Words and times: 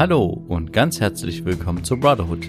Hallo 0.00 0.42
und 0.48 0.72
ganz 0.72 0.98
herzlich 0.98 1.44
willkommen 1.44 1.84
zu 1.84 2.00
Brotherhood, 2.00 2.48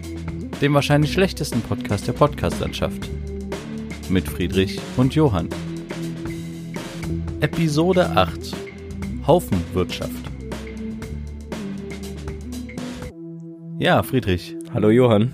dem 0.62 0.74
wahrscheinlich 0.74 1.12
schlechtesten 1.12 1.60
Podcast 1.60 2.08
der 2.08 2.14
Podcastlandschaft. 2.14 3.10
Mit 4.10 4.26
Friedrich 4.26 4.80
und 4.96 5.16
Johann. 5.16 5.50
Episode 7.42 8.10
8 8.12 8.56
Haufenwirtschaft. 9.28 10.32
Ja, 13.80 14.02
Friedrich. 14.02 14.56
Hallo 14.74 14.90
Johann. 14.90 15.34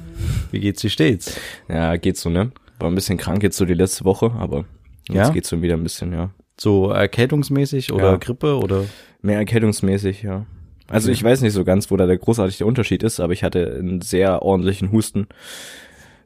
Wie 0.50 0.60
geht's 0.60 0.82
dir 0.82 0.90
stets? 0.90 1.40
Ja, 1.70 1.98
geht 1.98 2.18
so, 2.18 2.32
ne? 2.32 2.52
War 2.80 2.90
ein 2.90 2.96
bisschen 2.96 3.20
krank 3.20 3.44
jetzt 3.44 3.58
so 3.58 3.66
die 3.66 3.76
letzte 3.76 4.06
Woche, 4.06 4.32
aber 4.32 4.66
jetzt 5.08 5.16
Ja? 5.16 5.30
geht's 5.30 5.52
schon 5.52 5.62
wieder 5.62 5.76
ein 5.76 5.84
bisschen, 5.84 6.12
ja. 6.14 6.32
So 6.60 6.90
erkältungsmäßig 6.90 7.94
oder 7.94 8.14
Ja. 8.14 8.18
Grippe 8.18 8.58
oder? 8.58 8.86
Mehr 9.22 9.38
erkältungsmäßig, 9.38 10.24
ja. 10.24 10.48
Also 10.90 11.08
Okay. 11.10 11.14
ich 11.14 11.24
weiß 11.24 11.42
nicht 11.42 11.54
so 11.54 11.64
ganz, 11.64 11.92
wo 11.92 11.98
da 11.98 12.06
der 12.06 12.18
großartige 12.18 12.66
Unterschied 12.66 13.04
ist, 13.04 13.20
aber 13.20 13.34
ich 13.34 13.44
hatte 13.44 13.76
einen 13.80 14.02
sehr 14.02 14.42
ordentlichen 14.42 14.92
Husten, 14.92 15.28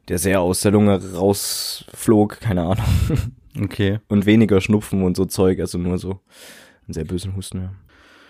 der 0.08 0.18
sehr 0.18 0.40
aus 0.40 0.60
der 0.60 0.72
Lunge 0.72 1.00
rausflog, 1.14 2.40
keine 2.40 2.62
Ahnung. 2.62 2.84
Okay. 3.60 3.98
Und 4.08 4.24
weniger 4.24 4.62
Schnupfen 4.62 5.02
und 5.02 5.14
so 5.14 5.26
Zeug, 5.26 5.60
also 5.60 5.76
nur 5.76 5.98
so 5.98 6.20
einen 6.86 6.94
sehr 6.94 7.04
bösen 7.04 7.36
Husten, 7.36 7.58
ja. 7.60 7.72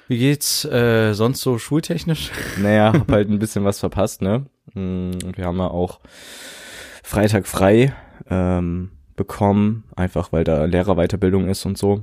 Wie 0.09 0.19
geht's 0.19 0.65
äh, 0.65 1.13
sonst 1.15 1.43
so 1.43 1.59
schultechnisch? 1.59 2.33
Naja, 2.61 2.93
hab 2.93 3.09
halt 3.13 3.31
ein 3.31 3.39
bisschen 3.39 3.63
was 3.65 3.79
verpasst, 3.79 4.21
ne? 4.21 4.47
Mm, 4.75 5.11
Und 5.25 5.39
wir 5.39 5.45
haben 5.45 5.59
ja 5.59 5.69
auch 5.69 6.01
Freitag 7.05 7.47
frei 7.47 7.95
ähm, 8.29 8.91
bekommen, 9.15 9.85
einfach 9.95 10.33
weil 10.33 10.43
da 10.43 10.65
Lehrerweiterbildung 10.65 11.49
ist 11.49 11.67
und 11.67 11.79
so. 11.79 12.03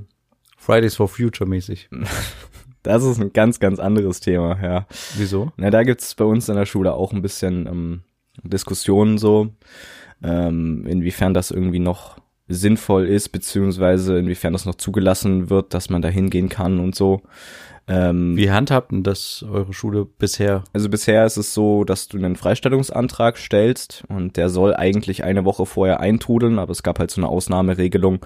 Fridays 0.56 0.96
for 0.96 1.06
Future 1.06 1.46
mäßig. 1.48 1.90
Das 2.82 3.04
ist 3.04 3.20
ein 3.20 3.32
ganz, 3.32 3.60
ganz 3.60 3.78
anderes 3.78 4.20
Thema, 4.20 4.58
ja. 4.62 4.86
Wieso? 5.16 5.52
Na, 5.56 5.70
da 5.70 5.82
gibt's 5.82 6.14
bei 6.14 6.24
uns 6.24 6.48
in 6.48 6.56
der 6.56 6.66
Schule 6.66 6.94
auch 6.94 7.12
ein 7.12 7.22
bisschen 7.22 7.66
ähm, 7.66 8.02
Diskussionen 8.42 9.18
so, 9.18 9.50
ähm, 10.22 10.86
inwiefern 10.86 11.34
das 11.34 11.50
irgendwie 11.50 11.78
noch 11.78 12.16
sinnvoll 12.48 13.06
ist, 13.06 13.28
beziehungsweise 13.30 14.18
inwiefern 14.18 14.52
das 14.52 14.66
noch 14.66 14.74
zugelassen 14.74 15.50
wird, 15.50 15.72
dass 15.72 15.88
man 15.88 16.02
da 16.02 16.08
hingehen 16.08 16.48
kann 16.48 16.80
und 16.80 16.94
so. 16.94 17.22
Ähm, 17.86 18.36
Wie 18.36 18.50
handhabt 18.50 18.92
denn 18.92 19.02
das 19.02 19.44
eure 19.48 19.72
Schule 19.72 20.04
bisher? 20.04 20.64
also 20.72 20.88
bisher 20.88 21.24
ist 21.26 21.36
es 21.36 21.54
so, 21.54 21.84
dass 21.84 22.08
du 22.08 22.18
einen 22.18 22.36
Freistellungsantrag 22.36 23.36
stellst 23.36 24.04
und 24.08 24.36
der 24.36 24.48
soll 24.48 24.74
eigentlich 24.74 25.24
eine 25.24 25.44
Woche 25.44 25.66
vorher 25.66 26.00
eintrudeln, 26.00 26.58
aber 26.58 26.72
es 26.72 26.82
gab 26.82 26.98
halt 26.98 27.10
so 27.10 27.20
eine 27.20 27.28
Ausnahmeregelung, 27.28 28.20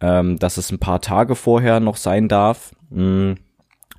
ähm, 0.00 0.38
dass 0.38 0.56
es 0.56 0.70
ein 0.72 0.78
paar 0.78 1.00
Tage 1.00 1.34
vorher 1.34 1.80
noch 1.80 1.96
sein 1.96 2.28
darf. 2.28 2.74
Mm. 2.90 3.34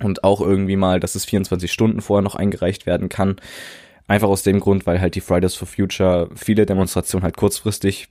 Und 0.02 0.24
auch 0.24 0.40
irgendwie 0.40 0.76
mal, 0.76 1.00
dass 1.00 1.14
es 1.14 1.24
24 1.24 1.70
Stunden 1.70 2.00
vorher 2.00 2.22
noch 2.22 2.34
eingereicht 2.34 2.86
werden 2.86 3.08
kann. 3.08 3.36
Einfach 4.06 4.28
aus 4.28 4.42
dem 4.42 4.60
Grund, 4.60 4.86
weil 4.86 5.00
halt 5.00 5.14
die 5.14 5.20
Fridays 5.20 5.54
for 5.54 5.68
Future 5.68 6.28
viele 6.34 6.66
Demonstrationen 6.66 7.22
halt 7.22 7.36
kurzfristig 7.36 8.08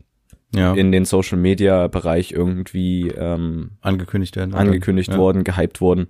Ja. 0.55 0.73
in 0.73 0.91
den 0.91 1.05
Social 1.05 1.37
Media 1.37 1.87
Bereich 1.87 2.31
irgendwie 2.31 3.09
ähm, 3.09 3.71
angekündigt 3.81 4.35
werden. 4.35 4.55
angekündigt 4.55 5.11
ja. 5.11 5.17
worden, 5.17 5.43
gehypt 5.43 5.81
worden 5.81 6.07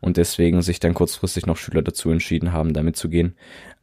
und 0.00 0.16
deswegen 0.16 0.62
sich 0.62 0.80
dann 0.80 0.94
kurzfristig 0.94 1.44
noch 1.46 1.56
Schüler 1.56 1.82
dazu 1.82 2.10
entschieden 2.10 2.52
haben, 2.52 2.72
damit 2.72 2.96
zu 2.96 3.08
gehen. 3.10 3.34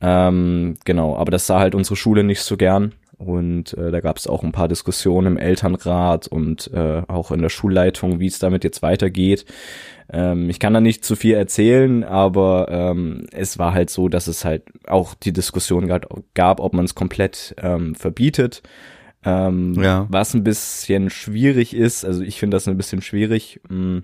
Ähm, 0.02 0.78
genau, 0.86 1.16
aber 1.16 1.30
das 1.30 1.46
sah 1.46 1.60
halt 1.60 1.76
unsere 1.76 1.96
Schule 1.96 2.24
nicht 2.24 2.42
so 2.42 2.58
gern 2.58 2.94
und 3.20 3.78
äh, 3.78 3.92
da 3.92 4.00
gab 4.00 4.16
es 4.16 4.28
auch 4.28 4.44
ein 4.44 4.54
paar 4.54 4.70
Diskussionen 4.70 5.28
im 5.28 5.38
Elternrat 5.38 6.28
und 6.28 6.72
äh, 6.74 7.04
auch 7.10 7.32
in 7.32 7.42
der 7.42 7.50
Schulleitung, 7.50 8.22
wie 8.22 8.28
es 8.28 8.40
damit 8.40 8.64
jetzt 8.64 8.82
weitergeht. 8.82 9.44
Ähm, 10.10 10.50
ich 10.50 10.60
kann 10.60 10.74
da 10.74 10.80
nicht 10.80 11.04
zu 11.04 11.18
viel 11.18 11.36
erzählen, 11.36 12.06
aber 12.06 12.68
ähm, 12.72 13.28
es 13.34 13.60
war 13.60 13.74
halt 13.74 13.90
so, 13.90 14.08
dass 14.08 14.28
es 14.28 14.46
halt 14.46 14.64
auch 14.88 15.16
die 15.16 15.34
Diskussion 15.34 15.92
gab, 16.34 16.62
ob 16.62 16.74
man 16.74 16.86
es 16.86 16.96
komplett 16.96 17.54
ähm, 17.62 17.94
verbietet. 17.94 18.64
Ähm, 19.26 19.76
Ja. 19.82 20.08
Was 20.10 20.34
ein 20.34 20.46
bisschen 20.46 21.10
schwierig 21.10 21.76
ist, 21.76 22.06
also 22.06 22.24
ich 22.24 22.40
finde 22.40 22.56
das 22.56 22.70
ein 22.70 22.78
bisschen 22.78 23.02
schwierig. 23.02 23.60
mm. 23.68 24.00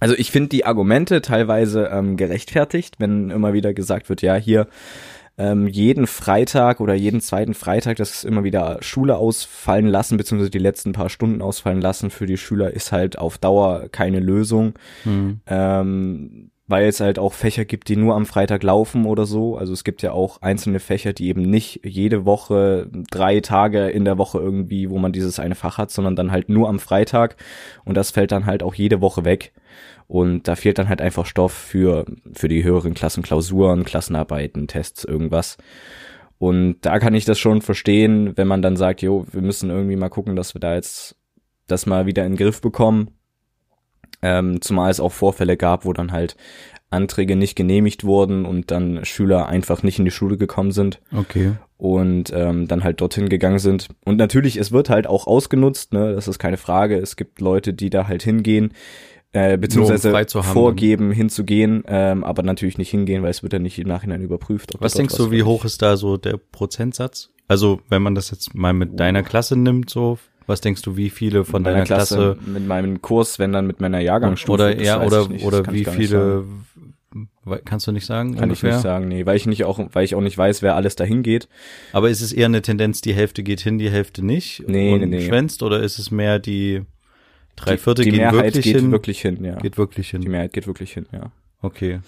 Also 0.00 0.16
ich 0.16 0.32
finde 0.32 0.48
die 0.48 0.64
Argumente 0.64 1.22
teilweise 1.22 1.88
ähm, 1.92 2.16
gerechtfertigt, 2.16 2.96
wenn 2.98 3.30
immer 3.30 3.52
wieder 3.52 3.72
gesagt 3.72 4.08
wird, 4.08 4.20
ja, 4.20 4.34
hier 4.34 4.66
ähm, 5.38 5.66
jeden 5.66 6.06
Freitag 6.06 6.80
oder 6.80 6.94
jeden 6.94 7.20
zweiten 7.20 7.54
Freitag, 7.54 7.96
das 7.96 8.24
immer 8.24 8.44
wieder 8.44 8.78
Schule 8.80 9.16
ausfallen 9.16 9.86
lassen, 9.86 10.16
beziehungsweise 10.16 10.50
die 10.50 10.58
letzten 10.58 10.92
paar 10.92 11.08
Stunden 11.08 11.42
ausfallen 11.42 11.80
lassen 11.80 12.10
für 12.10 12.26
die 12.26 12.36
Schüler, 12.36 12.72
ist 12.72 12.92
halt 12.92 13.18
auf 13.18 13.38
Dauer 13.38 13.88
keine 13.90 14.20
Lösung 14.20 14.74
Hm. 15.04 15.40
ähm, 15.46 16.50
weil 16.68 16.86
es 16.86 17.00
halt 17.00 17.18
auch 17.18 17.34
Fächer 17.34 17.66
gibt, 17.66 17.88
die 17.88 17.96
nur 17.96 18.14
am 18.14 18.24
Freitag 18.24 18.62
laufen 18.62 19.04
oder 19.04 19.26
so. 19.26 19.58
Also 19.58 19.74
es 19.74 19.84
gibt 19.84 20.00
ja 20.00 20.12
auch 20.12 20.40
einzelne 20.40 20.80
Fächer, 20.80 21.12
die 21.12 21.28
eben 21.28 21.42
nicht 21.42 21.80
jede 21.84 22.24
Woche 22.24 22.88
drei 23.10 23.40
Tage 23.40 23.88
in 23.88 24.06
der 24.06 24.16
Woche 24.16 24.38
irgendwie, 24.38 24.88
wo 24.88 24.98
man 24.98 25.12
dieses 25.12 25.38
eine 25.38 25.54
Fach 25.54 25.76
hat, 25.76 25.90
sondern 25.90 26.16
dann 26.16 26.32
halt 26.32 26.48
nur 26.48 26.70
am 26.70 26.78
Freitag 26.78 27.36
und 27.84 27.94
das 27.96 28.10
fällt 28.10 28.32
dann 28.32 28.46
halt 28.46 28.62
auch 28.62 28.74
jede 28.74 29.00
Woche 29.02 29.24
weg. 29.24 29.52
Und 30.12 30.46
da 30.46 30.56
fehlt 30.56 30.78
dann 30.78 30.90
halt 30.90 31.00
einfach 31.00 31.24
Stoff 31.24 31.54
für, 31.54 32.04
für 32.34 32.46
die 32.46 32.62
höheren 32.62 32.92
Klassen, 32.92 33.22
Klausuren, 33.22 33.82
Klassenarbeiten, 33.82 34.68
Tests, 34.68 35.04
irgendwas. 35.04 35.56
Und 36.36 36.76
da 36.82 36.98
kann 36.98 37.14
ich 37.14 37.24
das 37.24 37.38
schon 37.38 37.62
verstehen, 37.62 38.36
wenn 38.36 38.46
man 38.46 38.60
dann 38.60 38.76
sagt, 38.76 39.00
jo, 39.00 39.24
wir 39.32 39.40
müssen 39.40 39.70
irgendwie 39.70 39.96
mal 39.96 40.10
gucken, 40.10 40.36
dass 40.36 40.54
wir 40.54 40.60
da 40.60 40.74
jetzt 40.74 41.16
das 41.66 41.86
mal 41.86 42.04
wieder 42.04 42.26
in 42.26 42.32
den 42.32 42.36
Griff 42.36 42.60
bekommen. 42.60 43.12
Ähm, 44.20 44.60
zumal 44.60 44.90
es 44.90 45.00
auch 45.00 45.12
Vorfälle 45.12 45.56
gab, 45.56 45.86
wo 45.86 45.94
dann 45.94 46.12
halt 46.12 46.36
Anträge 46.90 47.34
nicht 47.34 47.56
genehmigt 47.56 48.04
wurden 48.04 48.44
und 48.44 48.70
dann 48.70 49.06
Schüler 49.06 49.46
einfach 49.48 49.82
nicht 49.82 49.98
in 49.98 50.04
die 50.04 50.10
Schule 50.10 50.36
gekommen 50.36 50.72
sind 50.72 51.00
Okay. 51.16 51.52
und 51.78 52.30
ähm, 52.34 52.68
dann 52.68 52.84
halt 52.84 53.00
dorthin 53.00 53.30
gegangen 53.30 53.60
sind. 53.60 53.88
Und 54.04 54.18
natürlich, 54.18 54.58
es 54.58 54.72
wird 54.72 54.90
halt 54.90 55.06
auch 55.06 55.26
ausgenutzt, 55.26 55.94
ne, 55.94 56.12
das 56.14 56.28
ist 56.28 56.38
keine 56.38 56.58
Frage. 56.58 56.98
Es 56.98 57.16
gibt 57.16 57.40
Leute, 57.40 57.72
die 57.72 57.88
da 57.88 58.08
halt 58.08 58.22
hingehen, 58.22 58.74
äh, 59.32 59.56
beziehungsweise 59.56 60.12
haben. 60.12 60.42
vorgeben, 60.42 61.10
hinzugehen, 61.10 61.84
ähm, 61.86 62.22
aber 62.24 62.42
natürlich 62.42 62.78
nicht 62.78 62.90
hingehen, 62.90 63.22
weil 63.22 63.30
es 63.30 63.42
wird 63.42 63.52
ja 63.52 63.58
nicht 63.58 63.78
im 63.78 63.88
Nachhinein 63.88 64.20
überprüft. 64.20 64.74
ob 64.74 64.80
Was 64.80 64.94
denkst 64.94 65.16
dort 65.16 65.28
du, 65.28 65.32
wie 65.32 65.42
hoch 65.42 65.64
ist 65.64 65.82
da 65.82 65.96
so 65.96 66.16
der 66.16 66.36
Prozentsatz? 66.36 67.30
Also, 67.48 67.80
wenn 67.88 68.02
man 68.02 68.14
das 68.14 68.30
jetzt 68.30 68.54
mal 68.54 68.72
mit 68.72 68.98
deiner 69.00 69.22
Klasse 69.22 69.56
nimmt, 69.56 69.90
so, 69.90 70.18
was 70.46 70.60
denkst 70.60 70.82
du, 70.82 70.96
wie 70.96 71.10
viele 71.10 71.44
von 71.44 71.64
deiner 71.64 71.84
Klasse, 71.84 72.36
mit 72.46 72.66
meinem 72.66 73.00
Kurs, 73.00 73.38
wenn 73.38 73.52
dann 73.52 73.66
mit 73.66 73.80
meiner 73.80 74.00
Jahrgangsstufe? 74.00 74.52
oder 74.52 74.80
ja, 74.80 75.02
oder 75.02 75.22
ich 75.22 75.28
nicht, 75.28 75.44
oder 75.44 75.72
wie 75.72 75.84
viele 75.84 76.44
kannst 77.64 77.86
du 77.86 77.92
nicht 77.92 78.06
sagen 78.06 78.34
Kann 78.34 78.44
ungefähr? 78.44 78.70
ich 78.70 78.74
nicht 78.76 78.82
sagen, 78.82 79.08
nee, 79.08 79.26
weil 79.26 79.36
ich 79.36 79.46
nicht 79.46 79.64
auch, 79.64 79.78
weil 79.92 80.04
ich 80.04 80.14
auch 80.14 80.20
nicht 80.20 80.38
weiß, 80.38 80.62
wer 80.62 80.76
alles 80.76 80.96
dahin 80.96 81.22
geht. 81.22 81.48
Aber 81.92 82.08
ist 82.10 82.20
es 82.20 82.32
eher 82.32 82.46
eine 82.46 82.62
Tendenz, 82.62 83.00
die 83.00 83.14
Hälfte 83.14 83.42
geht 83.42 83.60
hin, 83.60 83.78
die 83.78 83.90
Hälfte 83.90 84.24
nicht 84.24 84.62
Nee, 84.66 84.94
und 84.94 85.00
nee, 85.00 85.06
nee. 85.06 85.26
schwänzt 85.26 85.62
oder 85.62 85.80
ist 85.80 85.98
es 85.98 86.10
mehr 86.10 86.38
die 86.38 86.82
drei 87.56 87.76
Viertel 87.78 88.04
die 88.04 88.10
gehen 88.10 88.20
Mehrheit 88.20 88.54
wirklich 88.54 88.64
geht 88.64 88.76
hin? 88.76 88.90
wirklich 88.92 89.20
hin, 89.20 89.44
ja. 89.44 89.56
Geht 89.56 89.78
wirklich 89.78 90.10
Die 90.10 90.18
hin. 90.18 90.30
Mehrheit 90.30 90.52
geht 90.52 90.66
wirklich 90.66 90.92
hin, 90.92 91.06
ja. 91.12 91.30
Okay. 91.60 92.00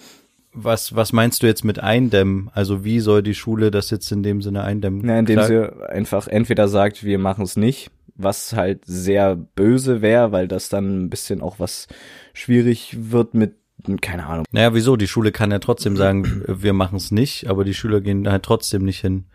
Was 0.57 0.95
was 0.95 1.11
meinst 1.13 1.43
du 1.43 1.47
jetzt 1.47 1.65
mit 1.65 1.79
eindämmen? 1.79 2.49
Also 2.53 2.83
wie 2.85 2.99
soll 3.01 3.21
die 3.23 3.35
Schule 3.35 3.71
das 3.71 3.89
jetzt 3.89 4.11
in 4.11 4.23
dem 4.23 4.41
Sinne 4.41 4.63
eindämmen? 4.63 5.01
Na, 5.03 5.19
indem 5.19 5.35
Klar- 5.39 5.47
sie 5.47 5.89
einfach 5.89 6.27
entweder 6.27 6.67
sagt, 6.67 7.03
wir 7.03 7.19
machen 7.19 7.43
es 7.43 7.57
nicht, 7.57 7.91
was 8.15 8.53
halt 8.53 8.83
sehr 8.85 9.35
böse 9.35 10.01
wäre, 10.01 10.31
weil 10.31 10.47
das 10.47 10.69
dann 10.69 11.03
ein 11.05 11.09
bisschen 11.09 11.41
auch 11.41 11.59
was 11.59 11.87
schwierig 12.33 12.95
wird 13.11 13.33
mit, 13.33 13.55
keine 14.01 14.25
Ahnung. 14.27 14.45
Naja, 14.51 14.73
wieso? 14.73 14.95
Die 14.95 15.07
Schule 15.09 15.33
kann 15.33 15.51
ja 15.51 15.59
trotzdem 15.59 15.97
sagen, 15.97 16.43
wir 16.47 16.71
machen 16.73 16.95
es 16.95 17.11
nicht, 17.11 17.47
aber 17.49 17.65
die 17.65 17.73
Schüler 17.73 17.99
gehen 17.99 18.29
halt 18.29 18.43
trotzdem 18.43 18.85
nicht 18.85 19.01
hin. 19.01 19.25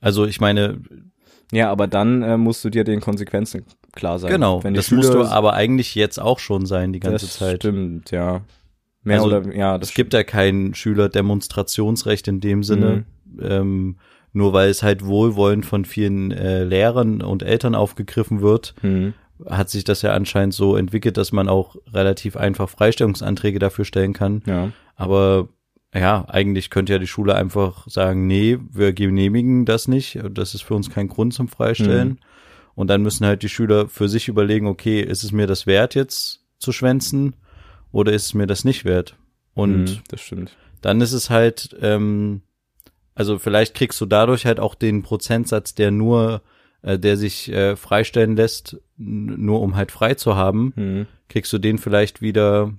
Also 0.00 0.26
ich 0.26 0.40
meine, 0.40 0.80
Ja, 1.52 1.70
aber 1.72 1.88
dann 1.88 2.22
äh, 2.22 2.36
musst 2.36 2.64
du 2.64 2.70
dir 2.70 2.84
den 2.84 3.00
Konsequenzen 3.00 3.64
klar 3.92 4.18
sein. 4.18 4.30
genau, 4.32 4.60
das 4.62 4.90
musst 4.90 5.10
du 5.10 5.18
Schüler- 5.18 5.30
aber 5.32 5.52
eigentlich 5.54 5.94
jetzt 5.94 6.18
auch 6.20 6.38
schon 6.38 6.66
sein, 6.66 6.92
die 6.92 7.00
ganze 7.00 7.26
das 7.26 7.36
Zeit. 7.38 7.56
Stimmt, 7.56 8.10
ja. 8.10 8.42
Mehr 9.04 9.16
Also, 9.22 9.26
oder 9.36 9.54
ja, 9.54 9.78
das 9.78 9.88
Es 9.90 9.94
gibt 9.94 10.14
ja 10.14 10.22
kein 10.22 10.74
Schülerdemonstrationsrecht 10.74 12.28
in 12.28 12.40
dem 12.40 12.62
Sinne, 12.62 13.04
Mhm. 13.24 13.40
ähm, 13.42 13.96
nur 14.32 14.52
weil 14.52 14.70
es 14.70 14.82
halt 14.82 15.04
wohlwollend 15.04 15.66
von 15.66 15.84
vielen 15.84 16.30
äh, 16.30 16.64
Lehrern 16.64 17.20
und 17.22 17.42
Eltern 17.42 17.74
aufgegriffen 17.74 18.40
wird, 18.40 18.74
Hm. 18.80 19.12
hat 19.48 19.68
sich 19.70 19.84
das 19.84 20.02
ja 20.02 20.12
anscheinend 20.12 20.54
so 20.54 20.76
entwickelt, 20.76 21.16
dass 21.16 21.32
man 21.32 21.48
auch 21.48 21.76
relativ 21.92 22.36
einfach 22.36 22.68
Freistellungsanträge 22.70 23.58
dafür 23.58 23.84
stellen 23.84 24.12
kann. 24.12 24.42
Ja. 24.46 24.70
Aber 24.96 25.48
ja, 25.94 26.24
eigentlich 26.28 26.70
könnte 26.70 26.92
ja 26.94 26.98
die 26.98 27.06
Schule 27.06 27.34
einfach 27.34 27.86
sagen, 27.88 28.26
nee, 28.26 28.58
wir 28.70 28.92
genehmigen 28.94 29.66
das 29.66 29.88
nicht, 29.88 30.18
das 30.30 30.54
ist 30.54 30.62
für 30.62 30.74
uns 30.74 30.88
kein 30.90 31.08
Grund 31.08 31.34
zum 31.34 31.48
Freistellen. 31.48 32.08
Mhm. 32.08 32.18
Und 32.74 32.88
dann 32.88 33.02
müssen 33.02 33.26
halt 33.26 33.42
die 33.42 33.48
Schüler 33.48 33.88
für 33.88 34.08
sich 34.08 34.28
überlegen, 34.28 34.66
okay, 34.66 35.00
ist 35.00 35.24
es 35.24 35.32
mir 35.32 35.46
das 35.46 35.66
wert 35.66 35.94
jetzt 35.94 36.40
zu 36.58 36.72
schwänzen 36.72 37.34
oder 37.90 38.12
ist 38.12 38.26
es 38.26 38.34
mir 38.34 38.46
das 38.46 38.64
nicht 38.64 38.84
wert? 38.84 39.16
Und 39.54 39.88
Hm, 39.88 39.98
das 40.08 40.20
stimmt. 40.22 40.56
dann 40.80 41.00
ist 41.00 41.12
es 41.12 41.28
halt, 41.28 41.76
ähm, 41.80 42.42
also 43.14 43.38
vielleicht 43.38 43.74
kriegst 43.74 44.00
du 44.00 44.06
dadurch 44.06 44.46
halt 44.46 44.58
auch 44.60 44.74
den 44.74 45.02
Prozentsatz, 45.02 45.74
der 45.74 45.90
nur, 45.90 46.40
äh, 46.80 46.98
der 46.98 47.16
sich 47.18 47.52
äh, 47.52 47.76
freistellen 47.76 48.36
lässt, 48.36 48.78
nur 48.96 49.60
um 49.60 49.76
halt 49.76 49.92
frei 49.92 50.14
zu 50.14 50.34
haben, 50.36 50.72
Hm. 50.76 51.06
kriegst 51.28 51.52
du 51.52 51.58
den 51.58 51.76
vielleicht 51.78 52.22
wieder 52.22 52.72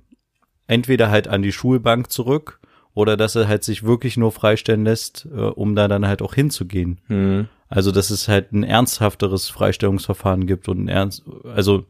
entweder 0.65 1.11
halt 1.11 1.27
an 1.27 1.43
die 1.43 1.51
Schulbank 1.51 2.09
zurück 2.11 2.59
oder 2.95 3.17
dass 3.17 3.35
er 3.35 3.47
halt 3.47 3.63
sich 3.63 3.83
wirklich 3.83 4.17
nur 4.17 4.31
freistellen 4.31 4.85
lässt, 4.85 5.27
äh, 5.31 5.39
um 5.39 5.75
da 5.75 5.87
dann 5.87 6.07
halt 6.07 6.21
auch 6.23 6.33
hinzugehen. 6.33 6.99
Mhm. 7.07 7.47
Also, 7.75 7.91
dass 7.91 8.11
es 8.11 8.27
halt 8.27 8.51
ein 8.51 8.63
ernsthafteres 8.63 9.49
Freistellungsverfahren 9.49 10.45
gibt 10.45 10.69
und 10.69 10.83
ein 10.83 10.87
ernst, 10.89 11.23
also, 11.55 11.85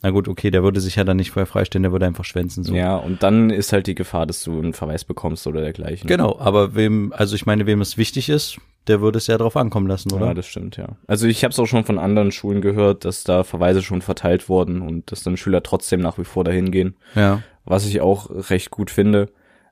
na 0.00 0.08
gut, 0.08 0.26
okay, 0.26 0.50
der 0.50 0.62
würde 0.62 0.80
sich 0.80 0.96
ja 0.96 1.04
dann 1.04 1.18
nicht 1.18 1.32
vorher 1.32 1.46
freistellen, 1.46 1.82
der 1.82 1.92
würde 1.92 2.06
einfach 2.06 2.24
schwänzen, 2.24 2.64
so. 2.64 2.74
Ja, 2.74 2.96
und 2.96 3.22
dann 3.22 3.50
ist 3.50 3.74
halt 3.74 3.88
die 3.88 3.94
Gefahr, 3.94 4.24
dass 4.24 4.42
du 4.42 4.58
einen 4.58 4.72
Verweis 4.72 5.04
bekommst 5.04 5.46
oder 5.46 5.60
dergleichen. 5.60 6.08
Genau, 6.08 6.38
aber 6.38 6.74
wem, 6.74 7.12
also 7.14 7.34
ich 7.36 7.44
meine, 7.44 7.66
wem 7.66 7.82
es 7.82 7.98
wichtig 7.98 8.30
ist, 8.30 8.56
der 8.86 9.02
würde 9.02 9.18
es 9.18 9.26
ja 9.26 9.36
drauf 9.36 9.58
ankommen 9.58 9.86
lassen, 9.86 10.10
oder? 10.12 10.28
Ja, 10.28 10.34
das 10.34 10.46
stimmt, 10.46 10.78
ja. 10.78 10.96
Also 11.06 11.26
ich 11.26 11.44
habe 11.44 11.52
es 11.52 11.58
auch 11.58 11.66
schon 11.66 11.84
von 11.84 11.98
anderen 11.98 12.32
Schulen 12.32 12.62
gehört, 12.62 13.04
dass 13.04 13.22
da 13.22 13.44
Verweise 13.44 13.82
schon 13.82 14.00
verteilt 14.00 14.48
wurden 14.48 14.80
und 14.80 15.12
dass 15.12 15.24
dann 15.24 15.36
Schüler 15.36 15.62
trotzdem 15.62 16.00
nach 16.00 16.16
wie 16.16 16.24
vor 16.24 16.44
dahin 16.44 16.70
gehen, 16.70 16.96
ja. 17.14 17.42
was 17.66 17.84
ich 17.84 18.00
auch 18.00 18.30
recht 18.48 18.70
gut 18.70 18.90
finde. 18.90 19.28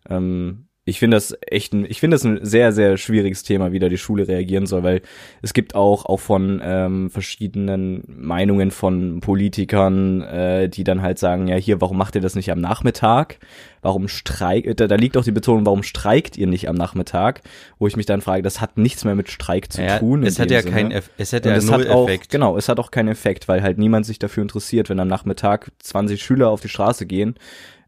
Ähm, 0.07 0.66
ich 0.89 1.01
finde 1.01 1.17
das 1.17 1.37
echt 1.49 1.73
ein, 1.73 1.85
ich 1.85 1.99
finde 1.99 2.15
das 2.15 2.25
ein 2.25 2.39
sehr, 2.43 2.71
sehr 2.71 2.97
schwieriges 2.97 3.43
Thema, 3.43 3.73
wie 3.73 3.81
da 3.81 3.89
die 3.89 3.99
Schule 3.99 4.29
reagieren 4.29 4.67
soll, 4.67 4.85
weil 4.85 5.03
es 5.43 5.53
gibt 5.53 5.75
auch, 5.75 6.07
auch 6.07 6.21
von 6.21 6.63
ähm, 6.65 7.11
verschiedenen 7.11 8.05
Meinungen 8.07 8.71
von 8.71 9.19
Politikern, 9.19 10.23
äh, 10.23 10.69
die 10.69 10.85
dann 10.85 11.03
halt 11.03 11.19
sagen, 11.19 11.49
ja, 11.49 11.57
hier, 11.57 11.81
warum 11.81 11.99
macht 11.99 12.15
ihr 12.15 12.21
das 12.21 12.37
nicht 12.37 12.53
am 12.53 12.61
Nachmittag? 12.61 13.39
Warum 13.83 14.07
streikt, 14.07 14.79
da, 14.79 14.87
da 14.87 14.95
liegt 14.95 15.17
auch 15.17 15.25
die 15.25 15.33
Betonung, 15.33 15.67
warum 15.67 15.83
streikt 15.83 16.37
ihr 16.37 16.47
nicht 16.47 16.69
am 16.69 16.77
Nachmittag? 16.77 17.43
Wo 17.81 17.89
ich 17.89 17.97
mich 17.97 18.07
dann 18.07 18.21
frage, 18.21 18.43
das 18.43 18.61
hat 18.61 18.79
nichts 18.79 19.05
mehr 19.05 19.17
mit 19.17 19.29
Streik 19.29 19.73
zu 19.73 19.83
ja, 19.83 19.99
tun. 19.99 20.23
Es 20.23 20.39
hat 20.39 20.53
ja 20.53 20.63
Sinne. 20.63 20.75
kein, 20.75 20.93
Eff- 20.93 21.11
es 21.19 21.33
hat 21.33 21.45
ja 21.47 21.57
es 21.57 21.67
null 21.67 21.81
hat 21.85 21.89
auch, 21.91 22.09
Effekt. 22.09 22.31
genau, 22.31 22.57
es 22.57 22.69
hat 22.69 22.79
auch 22.79 22.93
keinen 22.93 23.09
Effekt, 23.09 23.49
weil 23.49 23.61
halt 23.63 23.79
niemand 23.79 24.07
sich 24.07 24.21
dafür 24.21 24.43
interessiert, 24.43 24.89
wenn 24.89 25.01
am 25.01 25.09
Nachmittag 25.09 25.73
20 25.81 26.23
Schüler 26.23 26.49
auf 26.49 26.61
die 26.61 26.69
Straße 26.69 27.07
gehen, 27.07 27.35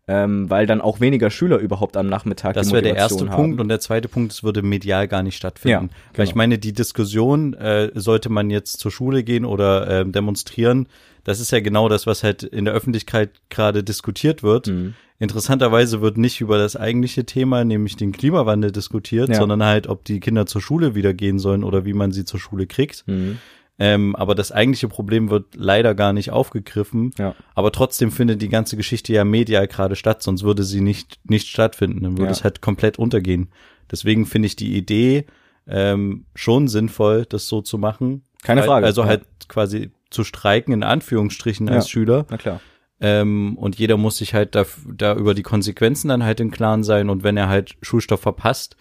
ähm, 0.08 0.48
weil 0.48 0.66
dann 0.66 0.80
auch 0.80 1.00
weniger 1.00 1.30
Schüler 1.30 1.58
überhaupt 1.58 1.96
am 1.96 2.08
Nachmittag 2.08 2.54
Das 2.54 2.72
wäre 2.72 2.82
der 2.82 2.96
erste 2.96 3.28
haben. 3.28 3.36
Punkt 3.36 3.60
und 3.60 3.68
der 3.68 3.78
zweite 3.78 4.08
Punkt, 4.08 4.32
es 4.32 4.42
würde 4.42 4.62
medial 4.62 5.06
gar 5.06 5.22
nicht 5.22 5.36
stattfinden. 5.36 5.90
Ja, 5.92 6.16
Weil 6.16 6.24
ich 6.24 6.30
genau. 6.30 6.38
meine, 6.38 6.58
die 6.58 6.72
Diskussion, 6.72 7.54
äh, 7.54 7.90
sollte 7.94 8.30
man 8.30 8.48
jetzt 8.50 8.80
zur 8.80 8.90
Schule 8.90 9.22
gehen 9.22 9.44
oder 9.44 10.00
ähm, 10.00 10.12
demonstrieren, 10.12 10.88
das 11.24 11.40
ist 11.40 11.52
ja 11.52 11.60
genau 11.60 11.90
das, 11.90 12.06
was 12.06 12.24
halt 12.24 12.42
in 12.42 12.64
der 12.64 12.72
Öffentlichkeit 12.72 13.30
gerade 13.50 13.84
diskutiert 13.84 14.42
wird. 14.42 14.68
Mhm. 14.68 14.94
Interessanterweise 15.18 16.00
wird 16.00 16.16
nicht 16.16 16.40
über 16.40 16.58
das 16.58 16.74
eigentliche 16.76 17.26
Thema, 17.26 17.64
nämlich 17.64 17.96
den 17.96 18.12
Klimawandel 18.12 18.70
diskutiert, 18.72 19.28
Ja. 19.28 19.34
sondern 19.34 19.62
halt, 19.64 19.88
ob 19.88 20.04
die 20.04 20.20
Kinder 20.20 20.46
zur 20.46 20.62
Schule 20.62 20.94
wieder 20.94 21.12
gehen 21.12 21.38
sollen 21.38 21.64
oder 21.64 21.84
wie 21.84 21.92
man 21.92 22.12
sie 22.12 22.24
zur 22.24 22.40
Schule 22.40 22.66
kriegt. 22.66 23.04
Mhm. 23.06 23.38
Ähm, 23.80 24.16
aber 24.16 24.34
das 24.34 24.50
eigentliche 24.50 24.88
Problem 24.88 25.30
wird 25.30 25.54
leider 25.54 25.94
gar 25.94 26.12
nicht 26.12 26.30
aufgegriffen. 26.32 27.12
Ja. 27.18 27.34
Aber 27.54 27.70
trotzdem 27.70 28.10
findet 28.10 28.42
die 28.42 28.48
ganze 28.48 28.76
Geschichte 28.76 29.12
ja 29.12 29.24
medial 29.24 29.68
gerade 29.68 29.94
statt, 29.94 30.22
sonst 30.22 30.42
würde 30.42 30.64
sie 30.64 30.80
nicht, 30.80 31.20
nicht 31.24 31.46
stattfinden. 31.46 32.02
Dann 32.02 32.12
würde 32.18 32.24
Ja. 32.26 32.30
es 32.32 32.42
halt 32.42 32.60
komplett 32.60 32.98
untergehen. 32.98 33.50
Deswegen 33.90 34.26
finde 34.26 34.46
ich 34.46 34.56
die 34.56 34.76
Idee 34.76 35.26
ähm, 35.68 36.24
schon 36.34 36.66
sinnvoll, 36.66 37.24
das 37.28 37.46
so 37.46 37.60
zu 37.62 37.78
machen. 37.78 38.22
Keine 38.42 38.62
Frage. 38.64 38.86
Also 38.86 39.02
Ja. 39.02 39.08
halt 39.08 39.22
quasi 39.48 39.90
zu 40.10 40.24
streiken, 40.24 40.72
in 40.72 40.82
Anführungsstrichen, 40.82 41.68
als. 41.68 41.88
Schüler. 41.88 42.26
Na 42.30 42.36
klar. 42.38 42.60
Ähm, 43.00 43.56
und 43.58 43.78
jeder 43.78 43.96
muss 43.96 44.16
sich 44.16 44.34
halt 44.34 44.54
da, 44.56 44.64
da 44.92 45.14
über 45.14 45.34
die 45.34 45.42
Konsequenzen 45.44 46.08
dann 46.08 46.24
halt 46.24 46.40
im 46.40 46.50
Klaren 46.50 46.82
sein. 46.82 47.10
Und 47.10 47.22
wenn 47.22 47.36
er 47.36 47.48
halt 47.48 47.76
Schulstoff 47.82 48.20
verpasst, 48.22 48.76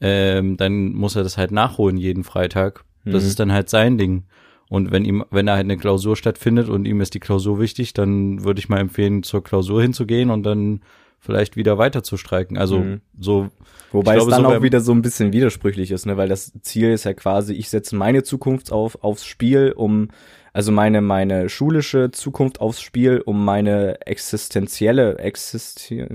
ähm, 0.00 0.56
dann 0.56 0.92
muss 0.94 1.16
er 1.16 1.22
das 1.24 1.36
halt 1.36 1.50
nachholen 1.50 1.96
jeden 1.98 2.24
Freitag. 2.24 2.84
Das 3.10 3.22
Mhm. 3.24 3.28
ist 3.28 3.40
dann 3.40 3.52
halt 3.52 3.68
sein 3.68 3.98
Ding. 3.98 4.24
Und 4.68 4.90
wenn 4.92 5.04
ihm, 5.04 5.24
wenn 5.30 5.46
da 5.46 5.54
halt 5.54 5.64
eine 5.64 5.78
Klausur 5.78 6.14
stattfindet 6.16 6.68
und 6.68 6.84
ihm 6.84 7.00
ist 7.00 7.14
die 7.14 7.20
Klausur 7.20 7.58
wichtig, 7.58 7.94
dann 7.94 8.44
würde 8.44 8.60
ich 8.60 8.68
mal 8.68 8.80
empfehlen, 8.80 9.22
zur 9.22 9.42
Klausur 9.42 9.80
hinzugehen 9.80 10.30
und 10.30 10.42
dann 10.42 10.82
vielleicht 11.20 11.56
wieder 11.56 11.78
weiter 11.78 12.02
zu 12.02 12.16
streiken. 12.16 12.58
Also 12.58 12.80
Mhm. 12.80 13.00
so. 13.18 13.48
Wobei 13.90 14.14
glaube, 14.14 14.30
es 14.30 14.36
dann 14.36 14.44
so 14.44 14.54
auch 14.56 14.62
wieder 14.62 14.80
so 14.80 14.92
ein 14.92 15.00
bisschen 15.02 15.32
widersprüchlich 15.32 15.90
ist, 15.90 16.04
ne? 16.04 16.16
weil 16.18 16.28
das 16.28 16.52
Ziel 16.60 16.92
ist 16.92 17.04
ja 17.04 17.14
quasi, 17.14 17.54
ich 17.54 17.70
setze 17.70 17.96
meine 17.96 18.22
Zukunft 18.22 18.70
auf, 18.70 19.02
aufs 19.02 19.24
Spiel, 19.24 19.72
um, 19.74 20.10
also 20.52 20.70
meine, 20.70 21.00
meine 21.00 21.48
schulische 21.48 22.10
Zukunft 22.10 22.60
aufs 22.60 22.82
Spiel, 22.82 23.22
um 23.24 23.42
meine 23.44 24.06
existenzielle, 24.06 25.18
existi 25.18 26.06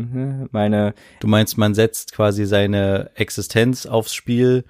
meine, 0.52 0.94
Du 1.20 1.28
meinst, 1.28 1.58
man 1.58 1.74
setzt 1.74 2.14
quasi 2.14 2.46
seine 2.46 3.10
Existenz 3.16 3.86
aufs 3.88 4.14
Spiel 4.14 4.64